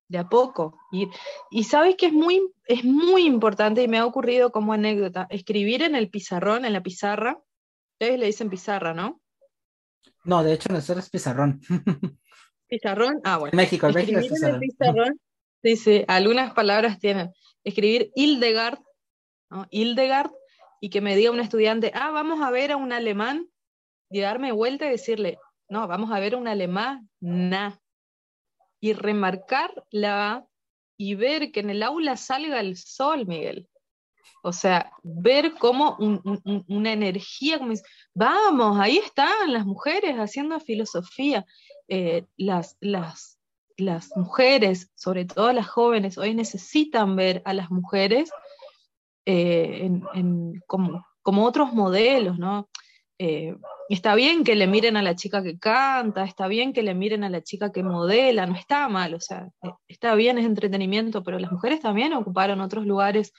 De 0.10 0.18
a 0.18 0.28
poco. 0.28 0.78
Y, 0.92 1.08
y 1.50 1.64
sabes 1.64 1.96
que 1.96 2.08
es 2.08 2.12
muy, 2.12 2.42
es 2.66 2.84
muy 2.84 3.26
importante 3.26 3.82
y 3.82 3.88
me 3.88 4.00
ha 4.00 4.06
ocurrido 4.06 4.52
como 4.52 4.74
anécdota, 4.74 5.26
escribir 5.30 5.82
en 5.82 5.96
el 5.96 6.10
pizarrón, 6.10 6.66
en 6.66 6.74
la 6.74 6.84
pizarra. 6.84 7.42
Ustedes 7.94 8.20
le 8.20 8.26
dicen 8.26 8.50
pizarra, 8.50 8.94
¿no? 8.94 9.22
No, 10.26 10.44
de 10.44 10.56
hecho 10.56 10.68
nosotros 10.74 11.06
es 11.06 11.10
pizarrón. 11.10 11.62
¿Pizarrón? 12.68 13.22
Ah, 13.24 13.38
bueno. 13.38 13.56
México, 13.56 13.88
México 13.94 14.20
es 14.20 14.28
pizarrón. 14.28 14.60
pizarrón. 14.60 15.22
Sí, 15.64 15.78
sí, 15.78 16.04
algunas 16.10 16.54
palabras 16.54 17.00
tienen. 17.00 17.32
Escribir 17.64 18.12
Hildegard, 18.14 18.80
¿no? 19.50 19.68
Hildegard, 19.72 20.32
y 20.82 20.90
que 20.90 21.00
me 21.00 21.16
diga 21.16 21.32
un 21.32 21.40
estudiante, 21.40 21.94
ah, 21.96 22.12
vamos 22.12 22.42
a 22.42 22.52
ver 22.52 22.74
a 22.74 22.76
un 22.76 22.92
alemán 22.92 23.48
y 24.14 24.22
darme 24.22 24.52
vuelta 24.52 24.86
y 24.86 24.92
decirle, 24.92 25.40
no, 25.70 25.88
vamos 25.88 26.12
a 26.12 26.20
ver 26.20 26.36
un 26.36 26.48
alemán, 26.48 27.10
na. 27.20 27.82
Y 28.80 28.94
remarcar 28.94 29.84
la 29.90 30.46
y 30.98 31.16
ver 31.16 31.52
que 31.52 31.62
en 31.62 31.72
el 31.72 31.82
aula 31.82 32.16
salga 32.16 32.60
el 32.60 32.78
sol, 32.78 33.26
Miguel. 33.26 33.68
O 34.44 34.54
sea, 34.54 34.92
ver 35.02 35.54
cómo 35.56 35.98
una 36.68 36.94
energía, 36.94 37.58
como 37.58 37.74
vamos, 38.14 38.80
ahí 38.80 38.98
están 38.98 39.52
las 39.52 39.66
mujeres 39.66 40.16
haciendo 40.18 40.60
filosofía. 40.60 41.46
Eh, 41.88 42.26
las, 42.38 42.78
las, 42.82 43.40
las 43.78 44.16
mujeres, 44.16 44.92
sobre 44.96 45.26
todo 45.26 45.52
las 45.54 45.68
jóvenes, 45.68 46.20
hoy 46.20 46.36
necesitan 46.36 47.16
ver 47.16 47.42
a 47.46 47.54
las 47.54 47.72
mujeres 47.72 48.30
eh, 49.26 49.90
como, 50.68 51.04
como, 51.24 51.46
otros 51.46 51.74
modelos, 51.74 52.38
¿no? 52.38 52.70
Eh, 53.26 53.56
está 53.88 54.16
bien 54.16 54.44
que 54.44 54.54
le 54.54 54.68
miren 54.68 54.98
a 54.98 55.02
la 55.02 55.16
chica 55.16 55.42
que 55.42 55.58
canta, 55.58 56.26
está 56.26 56.48
bien 56.50 56.74
que 56.74 56.84
le 56.84 56.94
miren 56.94 57.24
a 57.24 57.30
la 57.30 57.42
chica 57.42 57.72
que 57.72 57.82
modela, 57.82 58.46
no 58.46 58.54
está 58.54 58.90
mal, 58.90 59.14
o 59.14 59.22
sea, 59.22 59.48
eh, 59.64 59.70
está 59.88 60.14
bien, 60.16 60.38
es 60.38 60.46
entretenimiento, 60.46 61.24
pero 61.24 61.40
las 61.40 61.50
mujeres 61.50 61.80
también 61.80 62.12
ocuparon 62.12 62.60
otros 62.60 62.86
lugares 62.86 63.32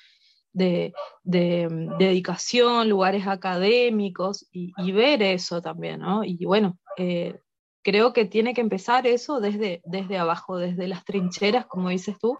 de, 0.54 0.94
mm, 1.24 1.98
dedicación, 1.98 2.88
lugares 2.88 3.26
académicos, 3.26 4.48
y, 4.50 4.72
ver 4.92 5.22
eso 5.22 5.60
también, 5.60 6.00
¿no? 6.00 6.24
Y 6.24 6.42
bueno, 6.46 6.78
eh, 6.96 7.34
creo 7.82 8.14
que 8.14 8.24
tiene 8.24 8.54
que 8.54 8.62
empezar 8.62 9.06
eso 9.06 9.38
desde, 9.38 9.82
desde 9.84 10.16
abajo, 10.16 10.56
desde 10.56 10.88
las 10.88 11.04
trincheras, 11.04 11.66
como 11.66 11.90
dices 11.90 12.16
tú, 12.18 12.38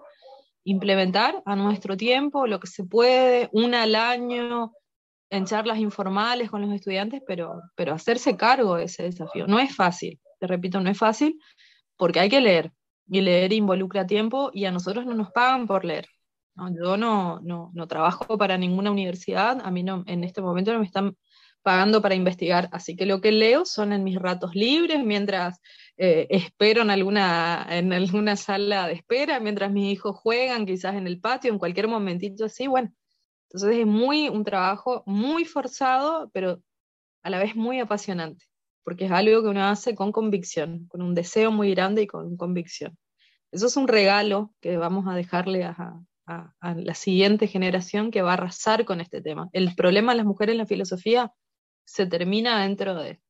implementar 0.64 1.42
a 1.44 1.56
nuestro 1.56 1.94
tiempo 1.98 2.46
lo 2.46 2.58
que 2.58 2.68
se 2.68 2.84
puede, 2.84 3.50
una 3.52 3.82
al 3.82 3.96
año, 3.96 4.72
en 5.34 5.46
charlas 5.46 5.78
informales 5.78 6.50
con 6.50 6.62
los 6.62 6.72
estudiantes, 6.72 7.22
pero, 7.26 7.60
pero 7.74 7.92
hacerse 7.92 8.36
cargo 8.36 8.76
de 8.76 8.84
ese 8.84 9.02
desafío. 9.02 9.46
No 9.46 9.58
es 9.58 9.74
fácil, 9.74 10.20
te 10.38 10.46
repito, 10.46 10.80
no 10.80 10.90
es 10.90 10.98
fácil 10.98 11.38
porque 11.96 12.20
hay 12.20 12.28
que 12.28 12.40
leer 12.40 12.72
y 13.08 13.20
leer 13.20 13.52
involucra 13.52 14.06
tiempo 14.06 14.50
y 14.52 14.64
a 14.64 14.72
nosotros 14.72 15.04
no 15.06 15.14
nos 15.14 15.30
pagan 15.32 15.66
por 15.66 15.84
leer. 15.84 16.06
Yo 16.80 16.96
no, 16.96 17.40
no, 17.40 17.72
no, 17.74 17.88
trabajo 17.88 18.38
para 18.38 18.56
ninguna 18.56 18.92
universidad, 18.92 19.60
a 19.64 19.70
mí 19.72 19.82
no, 19.82 20.04
en 20.06 20.22
este 20.22 20.40
momento 20.40 20.72
no 20.72 20.78
me 20.78 20.86
están 20.86 21.16
pagando 21.62 22.00
para 22.00 22.14
investigar, 22.14 22.68
así 22.70 22.94
que 22.94 23.06
lo 23.06 23.20
que 23.20 23.32
leo 23.32 23.64
son 23.64 23.92
en 23.92 24.04
mis 24.04 24.16
ratos 24.16 24.54
libres, 24.54 25.02
mientras 25.02 25.60
eh, 25.96 26.26
espero 26.30 26.82
en 26.82 26.90
alguna, 26.90 27.66
en 27.70 27.92
alguna 27.92 28.36
sala 28.36 28.86
de 28.86 28.92
espera, 28.94 29.40
mientras 29.40 29.72
mis 29.72 29.92
hijos 29.92 30.14
juegan 30.16 30.66
quizás 30.66 30.94
en 30.94 31.08
el 31.08 31.20
patio, 31.20 31.50
en 31.50 31.58
cualquier 31.58 31.88
momentito 31.88 32.44
así, 32.44 32.68
bueno, 32.68 32.92
entonces 33.48 33.78
es 33.78 33.86
muy 33.86 34.28
un 34.28 34.44
trabajo 34.44 35.02
muy 35.06 35.44
forzado, 35.44 36.30
pero 36.32 36.60
a 37.22 37.30
la 37.30 37.38
vez 37.38 37.56
muy 37.56 37.80
apasionante, 37.80 38.44
porque 38.84 39.06
es 39.06 39.12
algo 39.12 39.42
que 39.42 39.48
uno 39.48 39.64
hace 39.64 39.94
con 39.94 40.12
convicción, 40.12 40.86
con 40.88 41.02
un 41.02 41.14
deseo 41.14 41.50
muy 41.50 41.74
grande 41.74 42.02
y 42.02 42.06
con 42.06 42.36
convicción. 42.36 42.96
Eso 43.50 43.66
es 43.66 43.76
un 43.76 43.88
regalo 43.88 44.52
que 44.60 44.76
vamos 44.76 45.06
a 45.06 45.14
dejarle 45.14 45.64
a, 45.64 46.00
la 46.26 46.94
siguiente 46.94 47.46
generación 47.46 48.10
que 48.10 48.22
va 48.22 48.30
a 48.30 48.34
arrasar 48.34 48.86
con 48.86 49.00
este 49.00 49.20
tema. 49.20 49.50
El 49.52 49.74
problema 49.74 50.12
de 50.12 50.16
las 50.16 50.26
mujeres 50.26 50.54
en 50.54 50.58
la 50.58 50.66
filosofía 50.66 51.32
se 51.86 52.06
termina 52.06 52.62
dentro 52.62 52.94
de 52.94 53.20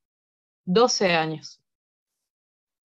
12 0.65 1.13
años. 1.13 1.61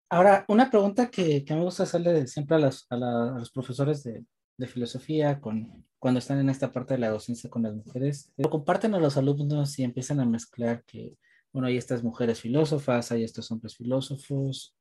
Ahora, 0.08 0.46
una 0.48 0.70
pregunta 0.70 1.10
que, 1.10 1.44
me 1.50 1.60
gusta 1.60 1.82
hacerle 1.82 2.26
siempre 2.26 2.56
a, 2.56 2.60
los 2.60 3.50
profesores 3.52 4.02
de, 4.02 4.24
de 4.56 4.66
filosofía 4.66 5.38
con, 5.38 5.86
cuando 6.00 6.18
están 6.18 6.40
en 6.40 6.48
esta 6.48 6.72
parte 6.72 6.94
de 6.94 7.00
la 7.00 7.10
docencia 7.10 7.50
con 7.50 7.62
las 7.62 7.74
mujeres, 7.74 8.32
lo 8.38 8.48
comparten 8.48 8.94
a 8.94 8.98
los 8.98 9.18
alumnos 9.18 9.78
y 9.78 9.84
empiezan 9.84 10.18
a 10.18 10.24
mezclar 10.24 10.82
que, 10.84 11.18
bueno, 11.52 11.68
hay 11.68 11.76
estas 11.76 12.02
mujeres 12.02 12.40
filósofas, 12.40 13.12
hay 13.12 13.22
estos 13.22 13.50
hombres 13.52 13.76
filósofos. 13.76 14.74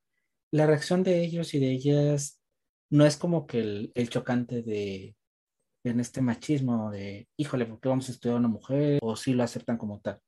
La 0.50 0.66
reacción 0.66 1.04
de 1.04 1.22
ellos 1.22 1.54
y 1.54 1.60
de 1.60 1.72
ellas 1.72 2.40
no 2.90 3.06
es 3.06 3.18
como 3.18 3.48
que 3.48 3.92
el, 3.94 4.10
chocante 4.10 4.62
de, 4.62 5.14
en 5.84 6.00
este 6.00 6.22
machismo 6.22 6.90
de, 6.90 7.28
híjole, 7.36 7.66
¿por 7.66 7.82
qué 7.82 7.90
vamos 7.90 8.08
a 8.08 8.14
estudiar 8.14 8.38
a 8.38 8.40
una 8.40 8.48
mujer? 8.48 9.00
O 9.02 9.18
si 9.18 9.34
lo 9.34 9.44
aceptan 9.44 9.78
como 9.78 10.00
tal. 10.00 10.22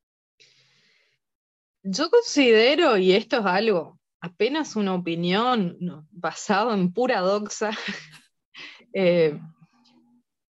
Yo 1.84 2.10
considero, 2.10 2.98
y 2.98 3.14
esto 3.14 3.40
es 3.40 3.46
algo, 3.46 3.98
apenas 4.20 4.76
una 4.76 4.94
opinión 4.94 5.78
no, 5.80 6.06
basada 6.12 6.74
en 6.74 6.92
pura 6.92 7.22
doxa, 7.22 7.72
eh, 8.94 9.40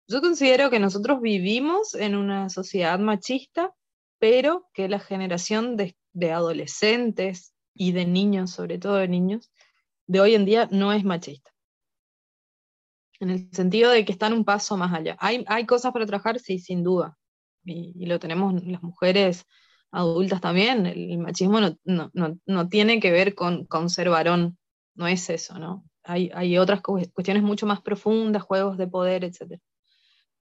yo 0.10 0.22
considero 0.22 0.72
que 0.72 0.80
nosotros 0.80 1.22
vivimos 1.22 1.94
en 1.94 2.16
una 2.16 2.50
sociedad 2.50 2.98
machista, 2.98 3.76
pero 4.18 4.68
que 4.74 4.90
la 4.90 5.00
generación 5.00 5.78
de, 5.78 5.96
adolescentes 6.34 7.54
y 7.76 7.92
de 7.92 8.06
niños, 8.06 8.50
sobre 8.50 8.80
todo 8.80 8.96
de 8.96 9.08
niños, 9.08 9.52
de 10.08 10.20
hoy 10.20 10.34
en 10.34 10.46
día 10.46 10.68
no 10.72 10.92
es 10.94 11.04
machista. 11.04 11.52
En 13.20 13.30
el 13.30 13.52
sentido 13.52 13.92
de 13.92 14.04
que 14.04 14.12
están 14.12 14.34
un 14.34 14.46
paso 14.46 14.78
más 14.78 14.94
allá. 14.94 15.16
Hay, 15.20 15.66
cosas 15.68 15.94
para 15.94 16.08
trabajar, 16.08 16.40
sí, 16.40 16.58
sin 16.58 16.84
duda. 16.84 17.16
Y, 17.64 18.08
lo 18.08 18.18
tenemos 18.18 18.64
las 18.66 18.82
mujeres 18.82 19.46
adultas 19.92 20.42
también. 20.42 20.88
El, 20.88 21.20
machismo 21.20 21.60
no, 21.84 22.70
tiene 22.70 23.00
que 23.00 23.12
ver 23.12 23.36
con, 23.36 23.68
ser 23.90 24.10
varón, 24.10 24.58
no 24.96 25.08
es 25.08 25.30
eso, 25.30 25.60
¿no? 25.60 25.86
Hay 26.04 26.58
otras 26.58 26.82
cuestiones 26.82 27.44
mucho 27.44 27.68
más 27.68 27.82
profundas, 27.82 28.42
juegos 28.42 28.76
de 28.80 28.88
poder, 28.88 29.24
etc 29.24 29.62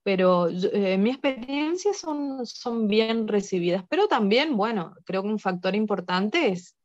pero 0.03 0.49
eh, 0.49 0.93
en 0.93 1.03
mi 1.03 1.11
experiencia 1.11 1.93
son, 1.93 2.45
son 2.45 2.87
bien 2.87 3.27
recibidas. 3.27 3.83
Pero 3.89 4.07
también, 4.07 4.55
bueno, 4.55 4.95
creo 5.05 5.21
que 5.21 5.29
un 5.29 5.39
factor 5.39 5.75
importante 5.75 6.49
es 6.49 6.75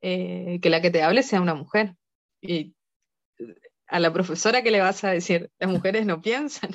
eh, 0.00 0.58
que 0.62 0.70
la 0.70 0.80
que 0.80 0.90
te 0.90 1.02
hable 1.02 1.22
sea 1.22 1.40
una 1.40 1.54
mujer. 1.54 1.96
Y 2.40 2.74
a 3.86 3.98
la 3.98 4.12
profesora 4.12 4.62
que 4.62 4.70
le 4.70 4.80
vas 4.80 5.04
a 5.04 5.10
decir, 5.10 5.50
las 5.58 5.70
mujeres 5.70 6.06
no 6.06 6.20
piensan. 6.20 6.70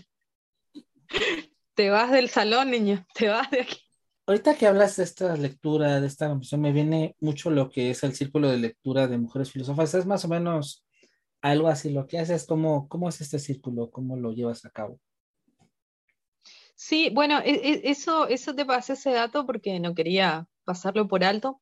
te 1.75 1.89
vas 1.89 2.11
del 2.11 2.29
salón, 2.29 2.71
niño, 2.71 3.05
te 3.13 3.29
vas 3.29 3.49
de 3.51 3.61
aquí. 3.61 3.79
Ahorita 4.27 4.55
que 4.55 4.65
hablas 4.65 4.95
de 4.95 5.03
esta 5.03 5.35
lectura, 5.37 6.01
de 6.01 6.07
esta 6.07 6.27
composición, 6.27 6.61
me 6.61 6.71
viene 6.71 7.15
mucho 7.19 7.51
lo 7.51 7.69
que 7.69 7.91
es 7.91 8.03
el 8.03 8.15
círculo 8.15 8.49
de 8.49 8.57
lectura 8.57 9.07
de 9.07 9.19
mujeres 9.19 9.51
filósofas. 9.51 9.93
Es 9.93 10.07
más 10.07 10.25
o 10.25 10.27
menos 10.27 10.83
algo 11.41 11.67
así. 11.67 11.91
Lo 11.91 12.07
que 12.07 12.17
haces, 12.17 12.47
¿cómo, 12.47 12.89
cómo 12.89 13.07
es 13.07 13.21
este 13.21 13.37
círculo? 13.37 13.91
¿Cómo 13.91 14.17
lo 14.17 14.31
llevas 14.31 14.65
a 14.65 14.71
cabo? 14.71 14.99
Sí, 16.75 17.09
bueno, 17.13 17.39
e, 17.39 17.51
e, 17.53 17.81
eso, 17.91 18.27
eso 18.27 18.53
te 18.53 18.65
pasé 18.65 18.93
ese 18.93 19.11
dato 19.11 19.45
porque 19.45 19.79
no 19.79 19.95
quería 19.95 20.47
pasarlo 20.65 21.07
por 21.07 21.23
alto. 21.23 21.61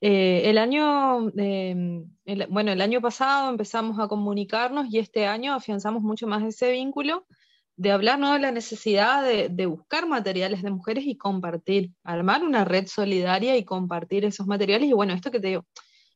Eh, 0.00 0.50
el 0.50 0.58
año, 0.58 1.30
em, 1.36 2.10
bueno, 2.50 2.72
el 2.72 2.80
año 2.80 3.00
pasado 3.00 3.50
empezamos 3.50 3.98
a 3.98 4.08
comunicarnos 4.08 4.86
y 4.90 4.98
este 4.98 5.26
año 5.26 5.54
afianzamos 5.54 6.02
mucho 6.02 6.26
más 6.26 6.42
ese 6.44 6.72
vínculo 6.72 7.26
de 7.76 7.90
hablar 7.90 8.18
¿no? 8.18 8.32
de 8.34 8.40
la 8.40 8.52
necesidad 8.52 9.24
de, 9.24 9.48
de, 9.48 9.66
buscar 9.66 10.06
materiales 10.06 10.62
de 10.62 10.70
mujeres 10.70 11.04
y 11.06 11.16
compartir, 11.16 11.92
armar 12.04 12.44
una 12.44 12.64
red 12.64 12.86
solidaria 12.86 13.56
y 13.56 13.64
compartir 13.64 14.24
esos 14.24 14.46
materiales. 14.46 14.88
Y 14.88 14.92
bueno, 14.92 15.14
esto 15.14 15.30
que 15.30 15.40
te 15.40 15.48
digo, 15.48 15.66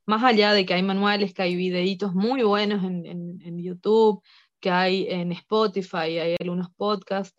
más 0.08 0.24
allá 0.24 0.52
de 0.54 0.64
que 0.66 0.74
hay 0.74 0.82
manuales, 0.82 1.34
que 1.34 1.42
hay 1.42 1.56
videitos 1.56 2.14
muy 2.14 2.42
buenos 2.42 2.82
en, 2.84 3.06
en, 3.06 3.62
YouTube, 3.62 4.22
que 4.60 4.70
hay 4.70 5.06
en 5.08 5.32
Spotify, 5.32 6.18
hay 6.18 6.36
algunos 6.40 6.70
podcasts, 6.70 7.36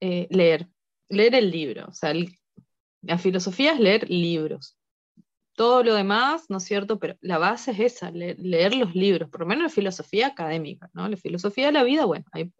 eh, 0.00 0.26
leer, 0.30 0.68
leer 1.08 1.34
el 1.34 1.50
libro. 1.50 1.86
O 1.88 1.92
sea, 1.92 2.14
la 3.02 3.18
filosofía 3.18 3.72
es 3.72 3.80
leer 3.80 4.10
libros. 4.10 4.76
Todo 5.54 5.82
lo 5.82 5.94
demás, 5.94 6.46
¿no 6.48 6.58
es 6.58 6.64
cierto? 6.64 6.98
Pero 6.98 7.16
la 7.20 7.38
base 7.38 7.72
es 7.72 7.80
esa, 7.80 8.10
leer, 8.10 8.74
los 8.74 8.94
libros, 8.94 9.28
por 9.30 9.40
lo 9.40 9.46
menos 9.46 9.64
la 9.64 9.68
filosofía 9.68 10.28
académica, 10.28 10.88
¿no? 10.94 11.08
La 11.08 11.16
filosofía 11.16 11.66
de 11.66 11.72
la 11.72 11.82
vida, 11.82 12.04
bueno, 12.04 12.24
hay, 12.32 12.52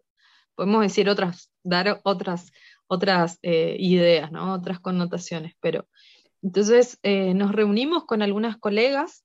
podemos 0.55 0.81
decir 0.81 1.09
otras, 1.09 1.51
dar 1.63 2.01
otras, 2.03 2.51
otras 2.87 3.39
eh, 3.41 3.75
ideas, 3.79 4.31
¿no? 4.31 4.53
Otras 4.53 4.79
connotaciones, 4.79 5.55
pero 5.59 5.87
entonces 6.43 6.99
eh, 7.03 7.33
nos 7.33 7.53
reunimos 7.53 8.05
con 8.05 8.21
algunas 8.21 8.57
colegas 8.57 9.23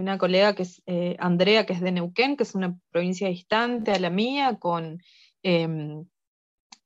una 0.00 0.18
colega 0.18 0.54
que 0.54 0.62
es 0.62 0.82
eh, 0.86 1.16
Andrea, 1.18 1.66
que 1.66 1.72
es 1.72 1.80
de 1.80 1.92
Neuquén, 1.92 2.36
que 2.36 2.42
es 2.42 2.54
una 2.54 2.78
provincia 2.90 3.28
distante 3.28 3.92
a 3.92 3.98
la 3.98 4.10
mía, 4.10 4.56
con, 4.58 5.02
eh, 5.42 6.02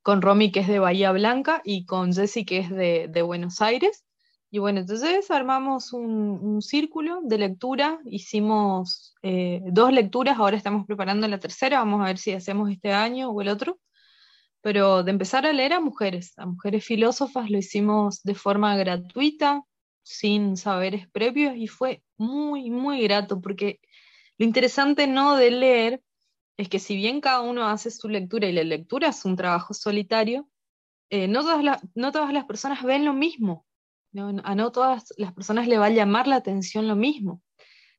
con 0.01 0.21
Romy, 0.21 0.51
que 0.51 0.61
es 0.61 0.67
de 0.67 0.79
Bahía 0.79 1.11
Blanca, 1.11 1.61
y 1.63 1.85
con 1.85 2.13
Jessy, 2.13 2.45
que 2.45 2.59
es 2.59 2.69
de, 2.69 3.21
Buenos 3.21 3.61
Aires. 3.61 4.05
Y 4.49 4.59
bueno, 4.59 4.81
entonces 4.81 5.31
armamos 5.31 5.93
un, 5.93 6.61
círculo 6.61 7.21
de 7.23 7.37
lectura, 7.37 7.99
hicimos 8.05 9.15
eh, 9.23 9.61
dos 9.67 9.93
lecturas, 9.93 10.37
ahora 10.37 10.57
estamos 10.57 10.85
preparando 10.85 11.27
la 11.27 11.39
tercera, 11.39 11.79
vamos 11.79 12.01
a 12.01 12.05
ver 12.05 12.17
si 12.17 12.33
hacemos 12.33 12.69
este 12.69 12.91
año 12.91 13.29
o 13.29 13.41
el 13.41 13.47
otro, 13.47 13.79
pero 14.61 15.03
de 15.03 15.11
empezar 15.11 15.45
a 15.45 15.53
leer 15.53 15.73
a 15.73 15.79
mujeres, 15.79 16.33
a 16.37 16.45
mujeres 16.45 16.85
filósofas, 16.85 17.49
lo 17.49 17.57
hicimos 17.57 18.21
de 18.23 18.35
forma 18.35 18.75
gratuita, 18.77 19.63
sin 20.03 20.57
saberes 20.57 21.07
previos. 21.09 21.55
Y 21.55 21.67
fue 21.67 22.03
muy, 22.17 22.69
muy 22.69 23.01
grato 23.03 23.41
porque 23.41 23.79
lo 24.37 24.45
interesante 24.45 25.07
no 25.07 25.35
de 25.35 25.51
leer 25.51 26.01
es 26.57 26.69
que 26.69 26.79
si 26.79 26.95
bien 26.95 27.21
cada 27.21 27.41
uno 27.41 27.67
hace 27.67 27.91
su 27.91 28.07
lectura 28.09 28.47
y 28.47 28.51
la 28.53 28.63
lectura 28.63 29.09
es 29.09 29.25
un 29.25 29.35
trabajo 29.35 29.73
solitario, 29.73 30.47
eh, 31.09 31.27
no, 31.27 31.41
todas 31.41 31.81
no 31.95 32.11
todas 32.11 32.33
las 32.33 32.45
personas 32.45 32.83
ven 32.83 33.05
lo 33.05 33.13
mismo, 33.13 33.65
¿no? 34.11 34.41
a 34.43 34.55
no 34.55 34.71
todas 34.71 35.13
las 35.17 35.33
personas 35.33 35.67
le 35.67 35.77
va 35.77 35.87
a 35.87 35.89
llamar 35.89 36.27
la 36.27 36.37
atención 36.37 36.87
lo 36.87 36.95
mismo. 36.95 37.41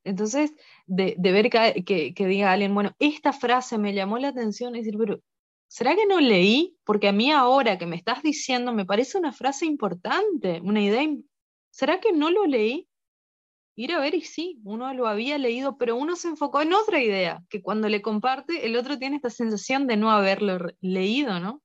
Entonces, 0.05 0.53
de, 0.87 1.15
ver 1.19 1.49
que, 1.51 2.15
que, 2.15 2.27
diga 2.27 2.53
alguien, 2.53 2.75
bueno, 2.75 2.95
esta 2.99 3.33
frase 3.33 3.79
me 3.79 3.95
llamó 3.95 4.19
la 4.19 4.29
atención, 4.29 4.75
es 4.75 4.85
decir, 4.85 4.99
pero 4.99 5.21
¿será 5.69 5.95
que 5.95 6.07
no 6.07 6.21
leí? 6.21 6.77
Porque 6.85 7.09
a 7.09 7.13
mí 7.13 7.31
ahora 7.31 7.79
que 7.79 7.87
me 7.87 7.97
estás 7.97 8.23
diciendo 8.23 8.73
me 8.73 8.85
parece 8.85 9.19
una 9.19 9.33
frase 9.33 9.67
importante, 9.67 10.61
una 10.63 10.81
idea 10.81 11.07
¿será 11.71 12.01
que 12.01 12.13
no 12.13 12.31
lo 12.31 12.47
leí? 12.47 12.89
Ir 13.75 13.93
a 13.93 14.01
ver 14.01 14.15
y 14.15 14.23
sí, 14.23 14.61
uno 14.65 14.93
lo 14.93 15.07
había 15.07 15.39
leído, 15.39 15.79
pero 15.79 15.97
uno 15.97 16.17
se 16.17 16.29
enfocó 16.29 16.61
en 16.63 16.75
otra 16.75 17.03
idea, 17.03 17.43
que 17.49 17.63
cuando 17.63 17.89
le 17.89 18.03
comparte, 18.03 18.67
el 18.67 18.77
otro 18.77 18.99
tiene 18.99 19.17
esta 19.17 19.31
sensación 19.31 19.87
de 19.87 19.97
no 19.97 20.11
haberlo 20.11 20.59
leído, 20.81 21.41
¿no? 21.41 21.63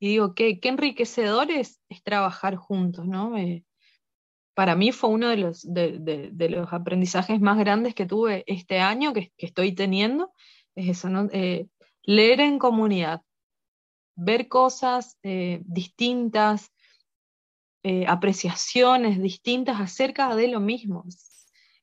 Y 0.00 0.08
digo, 0.08 0.34
qué, 0.34 0.60
qué 0.60 0.68
enriquecedor 0.68 1.50
es, 1.50 1.80
trabajar 2.04 2.56
juntos, 2.56 3.06
¿no? 3.06 3.34
para 4.54 4.74
mí 4.74 4.90
fue 4.90 5.10
uno 5.10 5.28
de 5.28 5.36
los, 5.36 5.62
de, 5.62 6.32
los 6.50 6.72
aprendizajes 6.72 7.40
más 7.40 7.58
grandes 7.58 7.94
que 7.94 8.06
tuve 8.06 8.42
este 8.48 8.80
año, 8.80 9.12
que, 9.12 9.32
estoy 9.36 9.72
teniendo, 9.72 10.32
es 10.74 10.88
eso, 10.88 11.08
¿no? 11.08 11.28
Eh, 11.32 11.68
leer 12.02 12.40
en 12.40 12.58
comunidad, 12.58 13.22
ver 14.16 14.48
cosas 14.48 15.16
eh, 15.22 15.62
distintas, 15.64 16.72
eh, 17.84 18.04
apreciaciones 18.08 19.22
distintas 19.22 19.80
acerca 19.80 20.34
de 20.34 20.48
lo 20.48 20.58
mismo. 20.58 21.04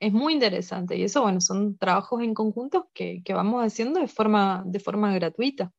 Es 0.05 0.13
muy 0.13 0.33
interesante 0.33 0.95
y 0.95 1.01
eso, 1.01 1.23
bueno, 1.23 1.41
son 1.41 1.79
trabajos 1.79 2.21
en 2.21 2.35
conjunto 2.35 2.91
que, 2.93 3.23
vamos 3.29 3.65
haciendo 3.65 3.99
de 3.99 4.07
forma, 4.07 4.61
de 4.63 4.79
forma 4.79 5.11
gratuita. 5.15 5.71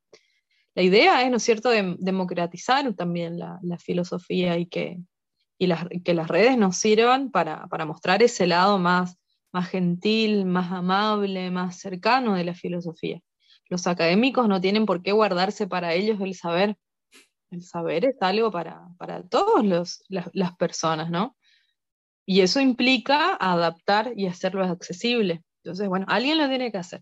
La 0.74 0.82
idea 0.82 1.22
es, 1.22 1.30
¿no 1.30 1.36
es 1.36 1.44
cierto?, 1.44 1.70
democratizar 1.70 2.92
también 2.94 3.38
la, 3.38 3.78
filosofía 3.78 4.58
y, 4.58 4.66
que, 4.66 4.98
y 5.58 5.68
las, 5.68 5.86
que 6.04 6.12
las 6.12 6.26
redes 6.26 6.58
nos 6.58 6.76
sirvan 6.76 7.30
para, 7.30 7.68
mostrar 7.86 8.20
ese 8.20 8.48
lado 8.48 8.80
más, 8.80 9.16
más 9.52 9.68
gentil, 9.68 10.44
más 10.44 10.72
amable, 10.72 11.52
más 11.52 11.78
cercano 11.78 12.34
de 12.34 12.42
la 12.42 12.54
filosofía. 12.54 13.20
Los 13.68 13.86
académicos 13.86 14.48
no 14.48 14.60
tienen 14.60 14.86
por 14.86 15.04
qué 15.04 15.12
guardarse 15.12 15.68
para 15.68 15.94
ellos 15.94 16.20
el 16.20 16.34
saber, 16.34 16.76
el 17.52 17.62
saber 17.62 18.06
es 18.06 18.16
algo 18.20 18.50
para, 18.50 18.88
para 18.98 19.22
todas 19.22 19.64
las, 20.08 20.56
personas, 20.56 21.12
¿no? 21.12 21.36
Y 22.26 22.40
eso 22.40 22.60
implica 22.60 23.36
adaptar 23.36 24.12
y 24.16 24.26
hacerlo 24.26 24.64
accesible. 24.64 25.42
Entonces, 25.62 25.88
bueno, 25.88 26.06
alguien 26.08 26.38
lo 26.38 26.48
tiene 26.48 26.70
que 26.72 26.78
hacer. 26.78 27.00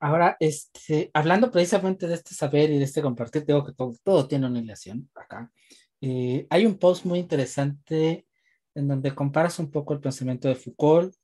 Ahora, 0.00 0.36
este, 0.40 1.10
hablando 1.14 1.50
precisamente 1.50 2.06
de 2.06 2.14
este 2.14 2.34
saber 2.34 2.70
y 2.70 2.78
de 2.78 2.84
este 2.84 3.02
compartir, 3.02 3.44
tengo 3.44 3.64
que 3.64 3.72
todo, 3.72 4.26
tiene 4.26 4.46
una 4.46 4.60
relación 4.60 5.08
acá. 5.14 5.50
Eh, 6.00 6.46
hay 6.50 6.66
un 6.66 6.78
post 6.78 7.04
muy 7.04 7.18
interesante 7.18 8.26
en 8.74 8.88
donde 8.88 9.14
comparas 9.14 9.58
un 9.58 9.70
poco 9.70 9.94
el 9.94 10.00
pensamiento 10.00 10.48
de 10.48 10.54
Foucault 10.54 11.14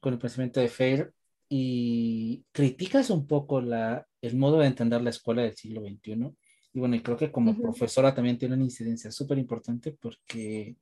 con 0.00 0.14
el 0.14 0.18
pensamiento 0.18 0.60
de 0.60 0.68
Freire 0.68 1.10
y 1.48 2.44
criticas 2.52 3.10
un 3.10 3.26
poco 3.26 3.60
la, 3.60 4.06
el 4.22 4.36
modo 4.36 4.60
de 4.60 4.66
entender 4.66 5.02
la 5.02 5.10
escuela 5.10 5.42
del 5.42 5.54
siglo 5.54 5.82
XXI 5.82 6.32
y 6.74 6.80
bueno, 6.80 6.96
y 6.96 7.02
creo 7.02 7.16
que 7.16 7.30
como 7.30 7.56
profesora 7.56 8.14
también 8.14 8.38
tiene 8.38 8.54
una 8.54 8.64
incidencia 8.64 9.10
súper 9.10 9.38
importante 9.38 9.92
porque, 9.92 10.76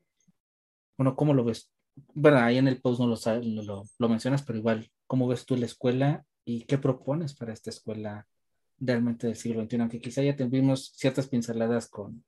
bueno, 1.00 1.16
¿cómo 1.16 1.32
lo 1.32 1.44
ves? 1.44 1.72
Bueno, 2.12 2.40
ahí 2.40 2.58
en 2.58 2.68
el 2.68 2.78
post 2.78 3.00
no 3.00 3.06
lo, 3.06 4.08
mencionas, 4.10 4.42
pero 4.42 4.58
igual, 4.58 4.86
¿cómo 5.06 5.26
ves 5.26 5.46
tú 5.46 5.56
la 5.56 5.64
escuela 5.64 6.26
y 6.44 6.66
qué 6.66 6.76
propones 6.76 7.34
para 7.34 7.54
esta 7.54 7.70
escuela 7.70 8.28
realmente 8.76 9.26
del 9.26 9.36
siglo 9.36 9.62
XXI? 9.62 9.80
Aunque 9.80 9.98
quizá 10.02 10.22
ya 10.22 10.36
tuvimos 10.36 10.92
ciertas 10.94 11.26
pinceladas 11.26 11.88
con, 11.88 12.22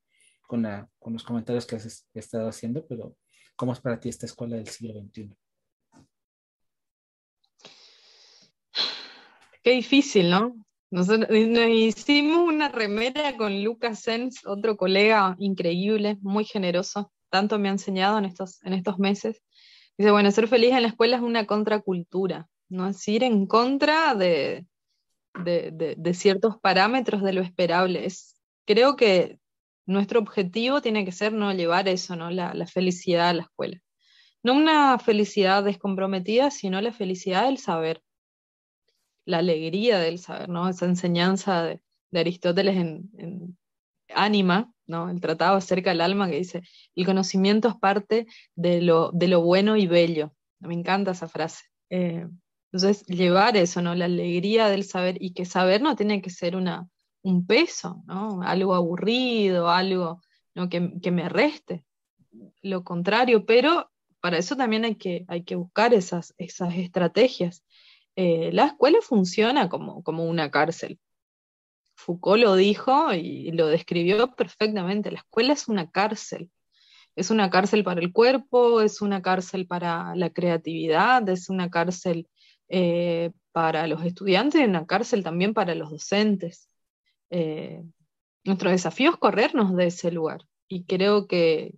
con 0.46 1.12
los 1.12 1.22
comentarios 1.22 1.66
que 1.66 1.76
has 1.76 2.08
estado 2.14 2.48
haciendo, 2.48 2.86
pero 2.86 3.14
¿cómo 3.56 3.74
es 3.74 3.80
para 3.80 4.00
ti 4.00 4.08
esta 4.08 4.24
escuela 4.24 4.56
del 4.56 4.68
siglo 4.68 4.98
XXI? 4.98 5.36
Qué 9.62 9.70
difícil, 9.72 10.30
¿no? 10.30 10.56
Nosotros 10.90 11.28
nos 11.28 11.68
hicimos 11.68 12.38
una 12.38 12.70
remera 12.70 13.36
con 13.36 13.62
Lucas 13.62 14.00
Sens, 14.00 14.46
otro 14.46 14.78
colega 14.78 15.36
increíble, 15.38 16.16
muy 16.22 16.46
generoso, 16.46 17.12
tanto 17.32 17.58
me 17.58 17.68
ha 17.68 17.72
enseñado 17.72 18.18
en 18.18 18.26
estos, 18.26 18.62
en 18.64 18.74
estos 18.74 18.98
meses. 18.98 19.42
Dice, 19.98 20.10
bueno, 20.10 20.30
ser 20.30 20.48
feliz 20.48 20.72
en 20.72 20.82
la 20.82 20.88
escuela 20.88 21.16
es 21.16 21.22
una 21.22 21.46
contracultura, 21.46 22.48
¿no? 22.68 22.88
Es 22.88 23.08
ir 23.08 23.24
en 23.24 23.46
contra 23.46 24.14
de, 24.14 24.66
de, 25.34 26.14
ciertos 26.14 26.58
parámetros 26.60 27.22
de 27.22 27.32
lo 27.32 27.40
esperable. 27.40 28.06
Es, 28.06 28.36
creo 28.66 28.96
que 28.96 29.38
nuestro 29.86 30.20
objetivo 30.20 30.80
tiene 30.82 31.04
que 31.04 31.12
ser 31.12 31.32
no 31.32 31.52
llevar 31.52 31.88
eso, 31.88 32.14
¿no? 32.16 32.30
La, 32.30 32.54
la 32.54 32.66
felicidad 32.66 33.30
a 33.30 33.34
la 33.34 33.42
escuela. 33.42 33.80
No 34.42 34.54
una 34.54 34.98
felicidad 34.98 35.64
descomprometida, 35.64 36.50
sino 36.50 36.80
la 36.80 36.92
felicidad 36.92 37.46
del 37.46 37.58
saber 37.58 38.02
la 39.24 39.38
alegría 39.38 39.98
del 39.98 40.18
saber, 40.18 40.48
¿no? 40.48 40.68
Esa 40.68 40.86
enseñanza 40.86 41.62
de, 41.64 41.80
Aristóteles 42.14 42.76
en, 42.76 43.56
Ánima, 44.14 44.72
¿no? 44.86 45.10
El 45.10 45.20
tratado 45.20 45.56
acerca 45.56 45.90
del 45.90 46.00
alma 46.00 46.28
que 46.28 46.38
dice, 46.38 46.62
el 46.94 47.06
conocimiento 47.06 47.68
es 47.68 47.76
parte 47.76 48.26
de 48.54 48.82
lo, 48.82 49.10
de 49.12 49.28
lo 49.28 49.42
bueno 49.42 49.76
y 49.76 49.86
bello. 49.86 50.32
Me 50.60 50.74
encanta 50.74 51.12
esa 51.12 51.28
frase. 51.28 51.64
Eh, 51.90 52.26
entonces, 52.70 53.04
llevar 53.06 53.56
eso, 53.56 53.82
¿no? 53.82 53.94
La 53.94 54.06
alegría 54.06 54.68
del 54.68 54.84
saber 54.84 55.16
y 55.20 55.32
que 55.34 55.44
saber 55.44 55.82
no 55.82 55.94
tiene 55.96 56.22
que 56.22 56.30
ser 56.30 56.56
una, 56.56 56.88
un 57.22 57.46
peso, 57.46 58.02
¿no? 58.06 58.42
Algo 58.42 58.74
aburrido, 58.74 59.68
algo 59.68 60.20
que, 60.70 60.92
que 61.02 61.10
me 61.10 61.28
reste. 61.28 61.84
Lo 62.62 62.82
contrario, 62.84 63.44
pero 63.44 63.90
para 64.20 64.38
eso 64.38 64.56
también 64.56 64.84
hay 64.84 64.94
que, 64.94 65.24
hay 65.28 65.42
que 65.42 65.56
buscar 65.56 65.92
esas, 65.92 66.34
esas 66.38 66.74
estrategias. 66.76 67.64
Eh, 68.14 68.50
la 68.52 68.66
escuela 68.66 68.98
funciona 69.02 69.68
como, 69.68 70.02
como 70.02 70.24
una 70.24 70.50
cárcel. 70.50 70.98
Foucault 72.04 72.42
lo 72.42 72.56
dijo 72.56 73.12
y 73.14 73.52
lo 73.52 73.68
describió 73.68 74.34
perfectamente. 74.34 75.10
La 75.10 75.20
escuela 75.20 75.52
es 75.52 75.68
una 75.68 75.90
cárcel. 75.90 76.50
Es 77.14 77.30
una 77.30 77.50
cárcel 77.50 77.84
para 77.84 78.00
el 78.00 78.12
cuerpo, 78.12 78.80
es 78.80 79.02
una 79.02 79.22
cárcel 79.22 79.66
para 79.66 80.14
la 80.16 80.30
creatividad, 80.30 81.28
es 81.28 81.50
una 81.50 81.70
cárcel 81.70 82.28
eh, 82.68 83.32
para 83.52 83.86
los 83.86 84.04
estudiantes 84.04 84.60
y 84.60 84.64
una 84.64 84.86
cárcel 84.86 85.22
también 85.22 85.52
para 85.54 85.74
los 85.74 85.90
docentes. 85.90 86.68
Eh, 87.30 87.82
nuestro 88.44 88.70
desafío 88.70 89.10
es 89.10 89.16
corrernos 89.16 89.76
de 89.76 89.86
ese 89.86 90.10
lugar 90.10 90.46
y 90.68 90.84
creo 90.84 91.26
que, 91.26 91.74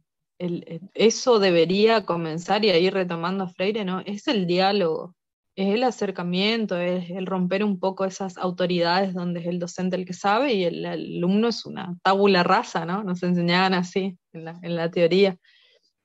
eso 0.95 1.39
debería 1.39 2.05
comenzar 2.05 2.65
y 2.65 2.71
ahí 2.71 2.91
retomando 2.91 3.45
a 3.45 3.49
Freire, 3.49 3.85
¿no? 3.85 4.01
Es 4.01 4.27
el 4.29 4.47
diálogo, 4.47 5.15
es 5.57 5.73
el 5.73 5.85
acercamiento, 5.85 6.77
es 6.79 7.11
el 7.11 7.27
romper 7.27 7.63
un 7.63 7.79
poco 7.79 8.05
esas 8.05 8.37
autoridades 8.39 9.15
donde 9.15 9.41
es 9.41 9.47
el 9.47 9.61
docente 9.61 9.95
el 9.97 10.05
que 10.05 10.13
sabe 10.13 10.55
y 10.55 10.65
el 10.65 10.85
alumno 10.85 11.49
es 11.49 11.65
una 11.65 11.97
tabula 12.03 12.43
rasa, 12.43 12.85
¿no? 12.85 13.05
Nos 13.05 13.23
enseñaban 13.23 13.73
así 13.73 14.19
en 14.33 14.75
la, 14.75 14.91
teoría. 14.91 15.39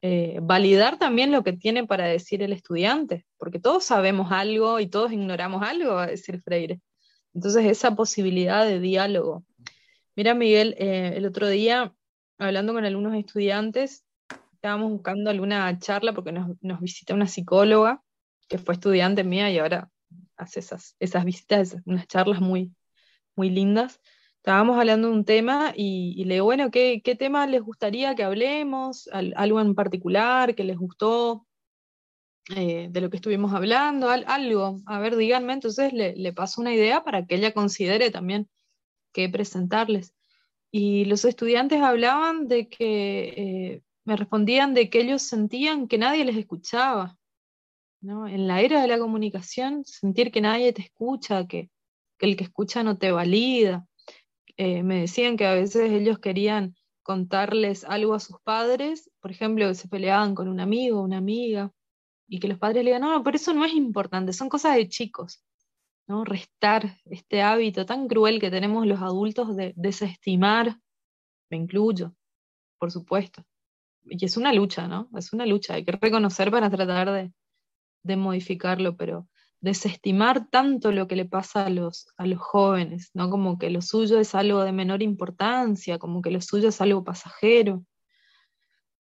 Eh, 0.02 0.40
validar 0.42 1.00
también 1.00 1.32
lo 1.32 1.44
que 1.44 1.54
tiene 1.54 1.88
para 1.88 2.06
decir 2.06 2.44
el 2.44 2.54
estudiante, 2.54 3.26
porque 3.38 3.60
todos 3.60 3.84
sabemos 3.84 4.32
algo 4.32 4.80
y 4.80 4.88
todos 4.88 5.12
ignoramos 5.12 5.64
algo, 5.64 5.96
va 5.96 6.04
a 6.04 6.08
decir 6.08 6.42
Freire. 6.44 6.80
Entonces, 7.34 7.66
esa 7.66 7.96
posibilidad 7.96 8.66
de 8.66 8.80
diálogo. 8.80 9.46
Mira, 10.16 10.36
Miguel, 10.36 10.76
eh, 10.78 11.14
el 11.16 11.26
otro 11.26 11.48
día, 11.48 11.94
hablando 12.38 12.74
con 12.74 12.86
algunos 12.86 13.16
estudiantes, 13.16 14.06
estábamos 14.54 14.92
buscando 14.92 15.32
alguna 15.32 15.78
charla 15.80 16.14
porque 16.14 16.32
nos, 16.32 16.52
nos 16.62 16.80
visita 16.82 17.16
una 17.16 17.28
psicóloga 17.28 18.04
que 18.50 18.58
fue 18.58 18.74
estudiante 18.74 19.24
mía 19.24 19.50
y 19.52 19.60
ahora 19.60 19.90
hace 20.36 20.60
esas, 20.60 20.96
esas 21.00 21.24
visitas, 21.24 21.78
unas 21.86 22.08
charlas 22.08 22.42
muy, 22.42 22.74
muy 23.36 23.50
lindas. 23.50 24.02
Estábamos 24.38 24.78
hablando 24.78 25.10
de 25.10 25.14
un 25.14 25.26
tema 25.26 25.74
y, 25.76 26.24
le 26.26 26.36
digo, 26.36 26.46
bueno, 26.46 26.72
¿qué, 26.72 27.02
¿qué, 27.04 27.16
tema 27.16 27.46
les 27.46 27.62
gustaría 27.62 28.16
que 28.16 28.24
hablemos? 28.24 29.10
¿Algo 29.12 29.62
en 29.62 29.76
particular 29.76 30.56
que 30.56 30.64
les 30.64 30.78
gustó 30.78 31.46
eh, 32.56 32.88
de 32.90 33.02
lo 33.02 33.10
que 33.10 33.18
estuvimos 33.18 33.54
hablando? 33.54 34.10
algo, 34.10 34.80
a 34.86 35.00
ver, 35.00 35.16
díganme. 35.16 35.54
Entonces 35.54 35.94
le, 35.94 36.16
le 36.16 36.34
paso 36.34 36.62
una 36.62 36.74
idea 36.74 37.04
para 37.04 37.26
que 37.26 37.36
ella 37.36 37.54
considere 37.54 38.12
también 38.12 38.50
qué 39.14 39.30
presentarles. 39.30 40.14
Y 40.72 41.06
los 41.06 41.26
estudiantes 41.26 41.82
hablaban 41.82 42.48
de 42.48 42.70
que, 42.70 43.34
eh, 43.38 43.84
me 44.06 44.16
respondían 44.16 44.74
de 44.74 44.90
que 44.90 45.02
ellos 45.02 45.22
sentían 45.22 45.88
que 45.88 46.00
nadie 46.00 46.26
les 46.26 46.38
escuchaba, 46.38 47.19
en 48.02 48.48
la 48.48 48.62
era 48.62 48.82
de 48.82 48.88
la 48.88 49.00
comunicación, 49.00 49.84
sentir 49.86 50.32
que 50.32 50.42
nadie 50.42 50.74
te 50.74 50.84
escucha, 50.84 51.48
que, 51.48 51.70
el 52.20 52.38
que 52.38 52.46
escucha 52.46 52.84
no 52.84 52.98
te 52.98 53.12
valida. 53.12 53.86
Eh, 54.58 54.84
me 54.84 55.02
decían 55.02 55.38
que 55.38 55.46
a 55.46 55.54
veces 55.54 55.92
ellos 55.92 56.20
querían 56.20 56.76
contarles 57.04 57.84
algo 57.86 58.14
a 58.14 58.20
sus 58.20 58.40
padres, 58.42 59.10
por 59.20 59.32
ejemplo, 59.32 59.68
que 59.68 59.76
se 59.76 59.88
peleaban 59.88 60.36
con 60.36 60.48
un 60.48 60.60
amigo, 60.60 61.02
una 61.02 61.18
amiga, 61.18 61.72
y 62.28 62.40
que 62.40 62.48
los 62.48 62.60
padres 62.60 62.84
le 62.84 62.92
digan, 62.92 63.02
no, 63.02 63.24
pero 63.24 63.38
eso 63.38 63.54
no 63.54 63.66
es 63.66 63.74
importante, 63.74 64.34
son 64.34 64.50
cosas 64.50 64.76
de 64.76 64.88
chicos. 64.88 65.44
¿no? 66.08 66.26
Restar 66.26 66.98
este 67.06 67.42
hábito 67.42 67.86
tan 67.86 68.08
cruel 68.08 68.40
que 68.40 68.50
tenemos 68.50 68.86
los 68.88 69.02
adultos 69.02 69.56
de 69.56 69.74
desestimar, 69.76 70.80
me 71.50 71.58
incluyo, 71.58 72.16
por 72.80 72.92
supuesto. 72.92 73.44
Y 74.06 74.26
es 74.26 74.38
una 74.38 74.54
lucha, 74.54 74.88
¿no? 74.88 75.10
Es 75.16 75.34
una 75.34 75.46
lucha, 75.46 75.76
hay 75.76 75.86
que 75.86 75.92
reconocer 75.92 76.50
para 76.50 76.70
tratar 76.70 77.12
de, 77.12 77.32
de 78.04 78.16
modificarlo, 78.18 78.96
pero 78.98 79.28
desestimar 79.62 80.50
tanto 80.50 80.92
lo 80.92 81.08
que 81.08 81.16
le 81.16 81.26
pasa 81.26 81.66
a 81.66 81.70
los, 81.70 82.08
a 82.18 82.26
los 82.26 82.40
jóvenes, 82.40 83.12
¿no? 83.14 83.30
Como 83.30 83.58
que 83.58 83.70
lo 83.70 83.82
suyo 83.82 84.20
es 84.20 84.36
algo 84.36 84.64
de 84.64 84.72
menor 84.72 85.02
importancia, 85.02 86.00
como 86.00 86.22
que 86.22 86.32
lo 86.32 86.42
suyo 86.42 86.70
es 86.70 86.80
algo 86.82 87.04
pasajero. 87.04 87.84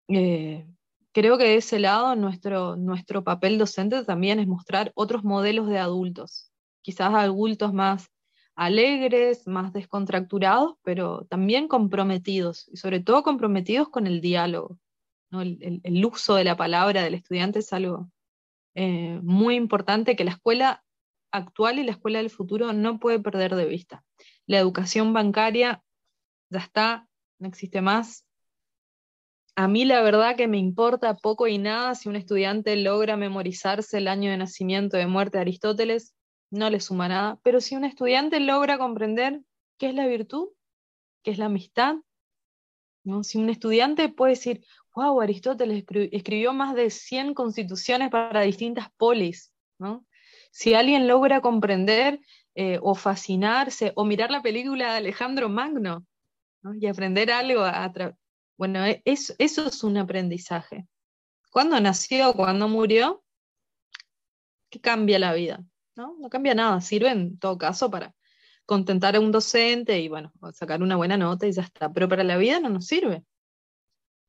Eh, 0.08 0.66
creo 1.12 1.38
que 1.38 1.44
de 1.44 1.56
ese 1.56 1.78
lado 1.80 2.14
nuestro, 2.16 2.76
nuestro 2.76 3.24
papel 3.24 3.58
docente 3.58 4.04
también 4.04 4.38
es 4.38 4.46
mostrar 4.46 4.92
otros 4.94 5.24
modelos 5.24 5.68
de 5.68 5.78
adultos, 5.78 6.52
quizás 6.82 7.14
adultos 7.14 7.72
más 7.72 8.08
alegres, 8.56 9.46
más 9.48 9.72
descontracturados, 9.72 10.74
pero 10.82 11.24
también 11.28 11.66
comprometidos, 11.66 12.68
y 12.72 12.76
sobre 12.76 13.00
todo 13.00 13.24
comprometidos 13.24 13.88
con 13.88 14.06
el 14.06 14.20
diálogo. 14.20 14.78
¿no? 15.30 15.42
El, 15.42 15.80
el, 15.82 16.04
uso 16.04 16.36
de 16.36 16.44
la 16.44 16.56
palabra 16.56 17.02
del 17.02 17.14
estudiante 17.14 17.58
es 17.58 17.72
algo 17.72 18.08
eh, 18.74 19.20
muy 19.22 19.54
importante 19.54 20.16
que 20.16 20.24
la 20.24 20.32
escuela 20.32 20.84
actual 21.30 21.78
y 21.78 21.84
la 21.84 21.92
escuela 21.92 22.18
del 22.18 22.30
futuro 22.30 22.72
no 22.72 22.98
puede 22.98 23.18
perder 23.18 23.54
de 23.54 23.66
vista. 23.66 24.04
La 24.46 24.58
educación 24.58 25.12
bancaria 25.12 25.82
ya 26.50 26.58
está, 26.58 27.08
no 27.38 27.48
existe 27.48 27.80
más. 27.80 28.26
A 29.56 29.68
mí 29.68 29.84
la 29.84 30.02
verdad 30.02 30.36
que 30.36 30.48
me 30.48 30.58
importa 30.58 31.16
poco 31.16 31.46
y 31.46 31.58
nada 31.58 31.94
si 31.94 32.08
un 32.08 32.16
estudiante 32.16 32.74
logra 32.76 33.16
memorizarse 33.16 33.98
el 33.98 34.08
año 34.08 34.30
de 34.30 34.36
nacimiento 34.36 34.96
de 34.96 35.06
muerte 35.06 35.38
de 35.38 35.42
Aristóteles, 35.42 36.14
no 36.50 36.70
le 36.70 36.80
suma 36.80 37.08
nada, 37.08 37.38
pero 37.42 37.60
si 37.60 37.76
un 37.76 37.84
estudiante 37.84 38.40
logra 38.40 38.78
comprender 38.78 39.40
qué 39.78 39.88
es 39.88 39.94
la 39.94 40.06
virtud, 40.06 40.48
qué 41.22 41.32
es 41.32 41.38
la 41.38 41.46
amistad, 41.46 41.96
¿no? 43.04 43.22
si 43.22 43.38
un 43.38 43.48
estudiante 43.48 44.08
puede 44.08 44.32
decir, 44.32 44.64
wow, 44.94 45.20
Aristóteles 45.20 45.84
escribió 46.12 46.52
más 46.52 46.74
de 46.74 46.90
100 46.90 47.34
constituciones 47.34 48.10
para 48.10 48.42
distintas 48.42 48.88
polis, 48.96 49.52
¿no? 49.78 50.06
Si 50.50 50.74
alguien 50.74 51.08
logra 51.08 51.40
comprender 51.40 52.20
eh, 52.54 52.78
o 52.80 52.94
fascinarse 52.94 53.92
o 53.96 54.04
mirar 54.04 54.30
la 54.30 54.42
película 54.42 54.92
de 54.92 54.98
Alejandro 54.98 55.48
Magno 55.48 56.06
y 56.80 56.86
aprender 56.86 57.32
algo, 57.32 57.64
bueno, 58.56 58.86
e, 58.86 59.02
eso, 59.04 59.34
eso 59.38 59.66
es 59.66 59.82
un 59.82 59.96
aprendizaje. 59.96 60.86
¿Cuándo 61.50 61.80
nació, 61.80 62.32
cuándo 62.34 62.68
murió? 62.68 63.24
¿Qué 64.70 64.80
cambia 64.80 65.18
la 65.18 65.34
vida? 65.34 65.64
¿no? 65.96 66.16
no 66.18 66.28
cambia 66.28 66.54
nada, 66.54 66.80
sirve 66.80 67.10
en 67.10 67.38
todo 67.38 67.58
caso 67.58 67.90
para 67.90 68.14
contentar 68.66 69.16
a 69.16 69.20
un 69.20 69.32
docente 69.32 69.98
y 70.00 70.08
bueno, 70.08 70.32
sacar 70.52 70.82
una 70.82 70.96
buena 70.96 71.16
nota 71.16 71.46
y 71.46 71.52
ya 71.52 71.62
está, 71.62 71.92
pero 71.92 72.08
para 72.08 72.24
la 72.24 72.36
vida 72.36 72.60
no 72.60 72.70
nos 72.70 72.86
sirve. 72.86 73.24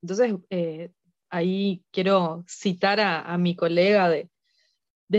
Entonces, 0.05 0.35
eh, 0.51 0.91
ahí 1.31 1.83
quiero 1.91 2.45
citar 2.47 2.99
a, 2.99 3.35
mi 3.39 3.55
colega 3.55 4.07
de, 4.07 4.29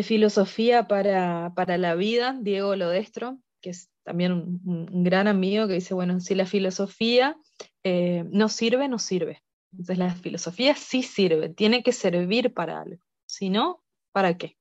filosofía 0.04 0.86
para, 0.86 1.76
la 1.76 1.94
vida, 1.96 2.38
Diego 2.40 2.76
Lodestro, 2.76 3.40
que 3.60 3.70
es 3.70 3.90
también 4.04 4.30
un, 4.32 5.02
gran 5.02 5.26
amigo 5.26 5.66
que 5.66 5.74
dice, 5.74 5.92
bueno, 5.92 6.20
si 6.20 6.36
la 6.36 6.46
filosofía 6.46 7.36
eh, 7.82 8.24
no 8.30 8.48
sirve, 8.48 8.86
no 8.86 9.00
sirve. 9.00 9.42
Entonces 9.72 9.98
la 9.98 10.14
filosofía 10.14 10.76
sí 10.76 11.02
sirve, 11.02 11.48
tiene 11.48 11.82
que 11.82 11.92
servir 11.92 12.54
para 12.54 12.80
algo. 12.80 13.02
Si 13.26 13.50
no, 13.50 13.82
¿para 14.12 14.38
qué? 14.38 14.56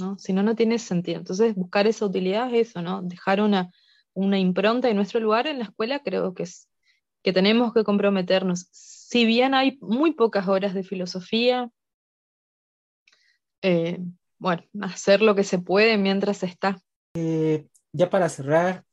¿No? 0.00 0.18
Si 0.18 0.32
no, 0.32 0.42
no 0.42 0.56
tiene 0.56 0.80
sentido. 0.80 1.18
Entonces 1.18 1.54
buscar 1.54 1.86
esa 1.86 2.06
utilidad 2.06 2.52
es 2.52 2.70
eso, 2.70 2.82
¿no? 2.82 3.02
Dejar 3.02 3.40
una, 3.40 3.70
una 4.14 4.36
impronta 4.36 4.88
en 4.88 4.96
nuestro 4.96 5.20
lugar 5.20 5.46
en 5.46 5.60
la 5.60 5.66
escuela 5.66 6.00
creo 6.00 6.34
que 6.34 6.42
es 6.42 6.68
que 7.24 7.32
tenemos 7.32 7.72
que 7.72 7.82
comprometernos 7.82 8.68
si 8.70 9.24
bien 9.24 9.54
hay 9.54 9.78
muy 9.80 10.12
pocas 10.12 10.46
horas 10.46 10.74
de 10.74 10.82
filosofía, 10.82 11.70
eh, 13.62 13.98
bueno, 14.38 14.64
hacer 14.82 15.22
lo 15.22 15.34
que 15.34 15.44
se 15.44 15.58
puede 15.58 15.96
mientras 15.96 16.42
está. 16.42 16.78
Eh, 17.14 17.66
ya 17.92 18.10
para 18.10 18.28
cerrar, 18.28 18.84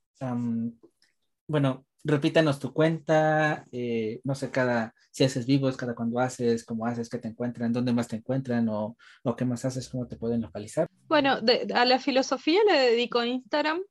bueno, 1.48 1.86
repítanos 2.04 2.60
tu 2.60 2.72
cuenta, 2.72 3.66
eh, 3.72 4.22
no 4.24 4.36
sé, 4.36 4.50
cada, 4.52 4.94
si 5.12 5.24
haces 5.24 5.46
vivos, 5.46 5.76
cada 5.76 5.96
cuando 5.96 6.20
haces, 6.20 6.64
cómo 6.64 6.86
haces, 6.86 7.10
qué 7.10 7.18
te 7.18 7.28
encuentran, 7.28 7.74
dónde 7.74 7.92
más 7.92 8.08
te 8.08 8.18
encuentran 8.18 8.70
o, 8.70 8.96
o 9.24 9.36
qué 9.36 9.44
más 9.44 9.66
haces, 9.66 9.90
cómo 9.90 10.08
te 10.08 10.18
pueden 10.18 10.42
localizar. 10.42 10.88
Bueno, 11.08 11.40
a 11.74 11.86
la 11.86 12.00
filosofía 12.00 12.62
le 12.70 12.80
dedico 12.80 13.26
Instagram, 13.26 13.82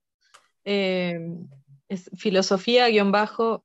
es 0.65 2.09
filosofía-bajo 2.17 3.65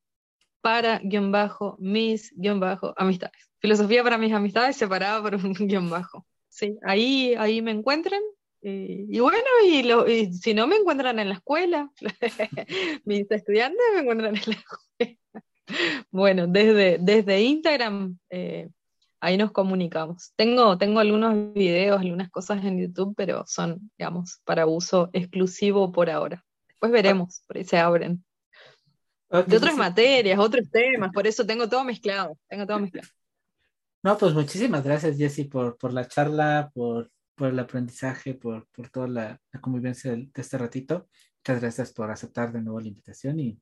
para 0.66 0.98
guion 0.98 1.32
bajo 1.32 1.78
mis 1.78 2.34
guion 2.36 2.60
bajo 2.60 2.96
amistades. 2.98 3.52
Filosofía 3.60 4.02
para 4.02 4.18
mis 4.18 4.34
amistades 4.34 4.76
separada 4.76 5.22
por 5.22 5.36
un 5.36 5.54
guion 5.70 5.92
bajo. 5.92 6.26
Sí, 6.50 6.76
ahí, 6.82 7.36
ahí 7.38 7.62
me 7.62 7.70
encuentran. 7.70 8.22
Eh, 8.64 9.06
y 9.08 9.20
bueno, 9.20 9.46
y, 10.08 10.34
si 10.34 10.56
no 10.56 10.66
me 10.66 10.78
encuentran 10.78 11.20
en 11.20 11.30
la 11.30 11.36
escuela, 11.36 11.92
mis 13.06 13.30
estudiantes 13.30 13.80
me 13.94 14.02
encuentran 14.02 14.36
en 14.36 14.42
la 14.44 14.58
escuela. 14.58 15.20
Bueno, 16.12 16.48
desde, 16.48 16.98
desde 17.00 17.42
Instagram 17.42 18.18
eh, 18.32 18.70
ahí 19.20 19.38
nos 19.38 19.52
comunicamos. 19.52 20.32
Tengo, 20.36 20.80
tengo 20.80 21.00
algunos 21.00 21.54
videos, 21.54 22.02
algunas 22.02 22.32
cosas 22.32 22.64
en 22.66 22.80
YouTube, 22.80 23.14
pero 23.16 23.44
son, 23.46 23.92
digamos, 24.00 24.42
para 24.46 24.66
uso 24.66 25.12
exclusivo 25.14 25.92
por 25.92 26.10
ahora. 26.10 26.44
Después 26.70 26.92
veremos, 26.92 27.44
por 27.48 27.58
ahí 27.58 27.66
se 27.66 27.78
abren 27.78 28.25
de 29.30 29.58
otras 29.58 29.76
materias, 29.76 30.40
otros 30.40 30.70
temas, 30.70 31.12
por 31.12 31.28
eso 31.28 31.46
tengo 31.46 31.68
todo 31.68 31.84
mezclado, 31.84 32.38
tengo 32.48 32.66
todo 32.66 32.80
mezclado. 32.80 33.08
No, 34.04 34.18
pues 34.18 34.34
muchísimas 34.34 34.84
gracias, 34.84 35.18
Jessy, 35.18 35.46
por, 35.46 35.78
por 35.78 35.92
la 35.92 36.08
charla, 36.08 36.72
por, 36.74 37.12
por 37.34 37.50
el 37.50 37.60
aprendizaje, 37.60 38.36
por, 38.36 38.68
por 38.68 38.90
toda 38.90 39.08
la, 39.08 39.42
convivencia 39.62 40.12
de, 40.12 40.30
este 40.34 40.58
ratito. 40.58 41.08
Muchas 41.40 41.62
gracias 41.62 41.94
por 41.94 42.10
aceptar 42.10 42.52
de 42.52 42.62
nuevo 42.62 42.80
la 42.80 42.88
invitación 42.88 43.40
y, 43.40 43.60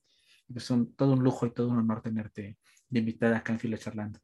pues 0.51 0.69
un, 0.69 0.93
todo 0.95 1.13
un 1.13 1.23
lujo 1.23 1.45
y 1.45 1.53
todo 1.53 1.69
un 1.69 1.79
honor 1.79 2.01
tenerte 2.01 2.57
de 2.89 2.99
invitada 2.99 3.37
acá 3.37 3.53
en 3.53 3.59
Filo 3.59 3.77
Charlando. 3.77 4.19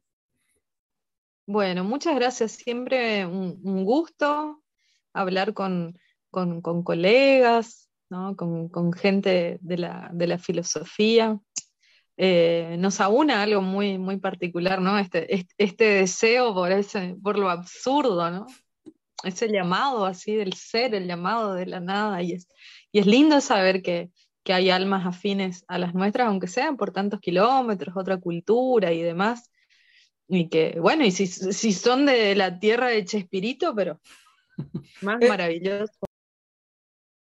Bueno, 1.46 1.84
muchas 1.84 2.14
gracias. 2.14 2.52
Siempre 2.52 3.26
un, 3.26 3.60
un 3.64 3.84
gusto 3.84 4.62
hablar 5.12 5.52
con, 5.54 5.98
con, 6.30 6.60
con 6.60 6.82
colegas, 6.84 7.89
con, 8.36 8.92
gente 8.92 9.58
de 9.60 9.76
la, 9.78 10.38
filosofía. 10.38 11.38
eh, 12.16 12.76
nos 12.78 13.00
aúna 13.00 13.42
algo 13.42 13.62
muy, 13.62 13.98
muy 13.98 14.18
particular, 14.18 14.80
¿no? 14.80 14.98
Este, 14.98 15.32
este, 15.34 15.54
este, 15.58 15.84
deseo 15.84 16.52
por, 16.52 16.72
ese, 16.72 17.16
por 17.22 17.38
lo 17.38 17.48
absurdo, 17.48 18.30
¿no? 18.30 18.46
Ese 19.22 19.48
llamado 19.48 20.06
así 20.06 20.34
del 20.34 20.54
ser, 20.54 20.94
el 20.94 21.06
llamado 21.06 21.54
de 21.54 21.66
la 21.66 21.80
nada, 21.80 22.22
y 22.22 22.32
es, 22.32 22.48
y 22.92 22.98
es 22.98 23.06
lindo 23.06 23.40
saber 23.40 23.82
que, 23.82 24.10
que 24.42 24.52
hay 24.52 24.70
almas 24.70 25.06
afines 25.06 25.64
a 25.68 25.78
las 25.78 25.94
nuestras, 25.94 26.28
aunque 26.28 26.48
sean 26.48 26.76
por 26.76 26.90
tantos 26.92 27.20
kilómetros, 27.20 27.96
otra 27.96 28.18
cultura 28.18 28.92
y 28.92 29.02
demás. 29.02 29.50
Y 30.28 30.48
que, 30.48 30.78
bueno, 30.80 31.04
y 31.04 31.10
si, 31.10 31.26
si 31.26 31.72
son 31.72 32.06
de 32.06 32.34
la 32.34 32.58
tierra 32.58 32.88
de 32.88 33.04
Chespirito, 33.04 33.74
pero 33.74 34.00
más 35.02 35.20
Eh, 35.20 35.28
maravilloso. 35.28 36.09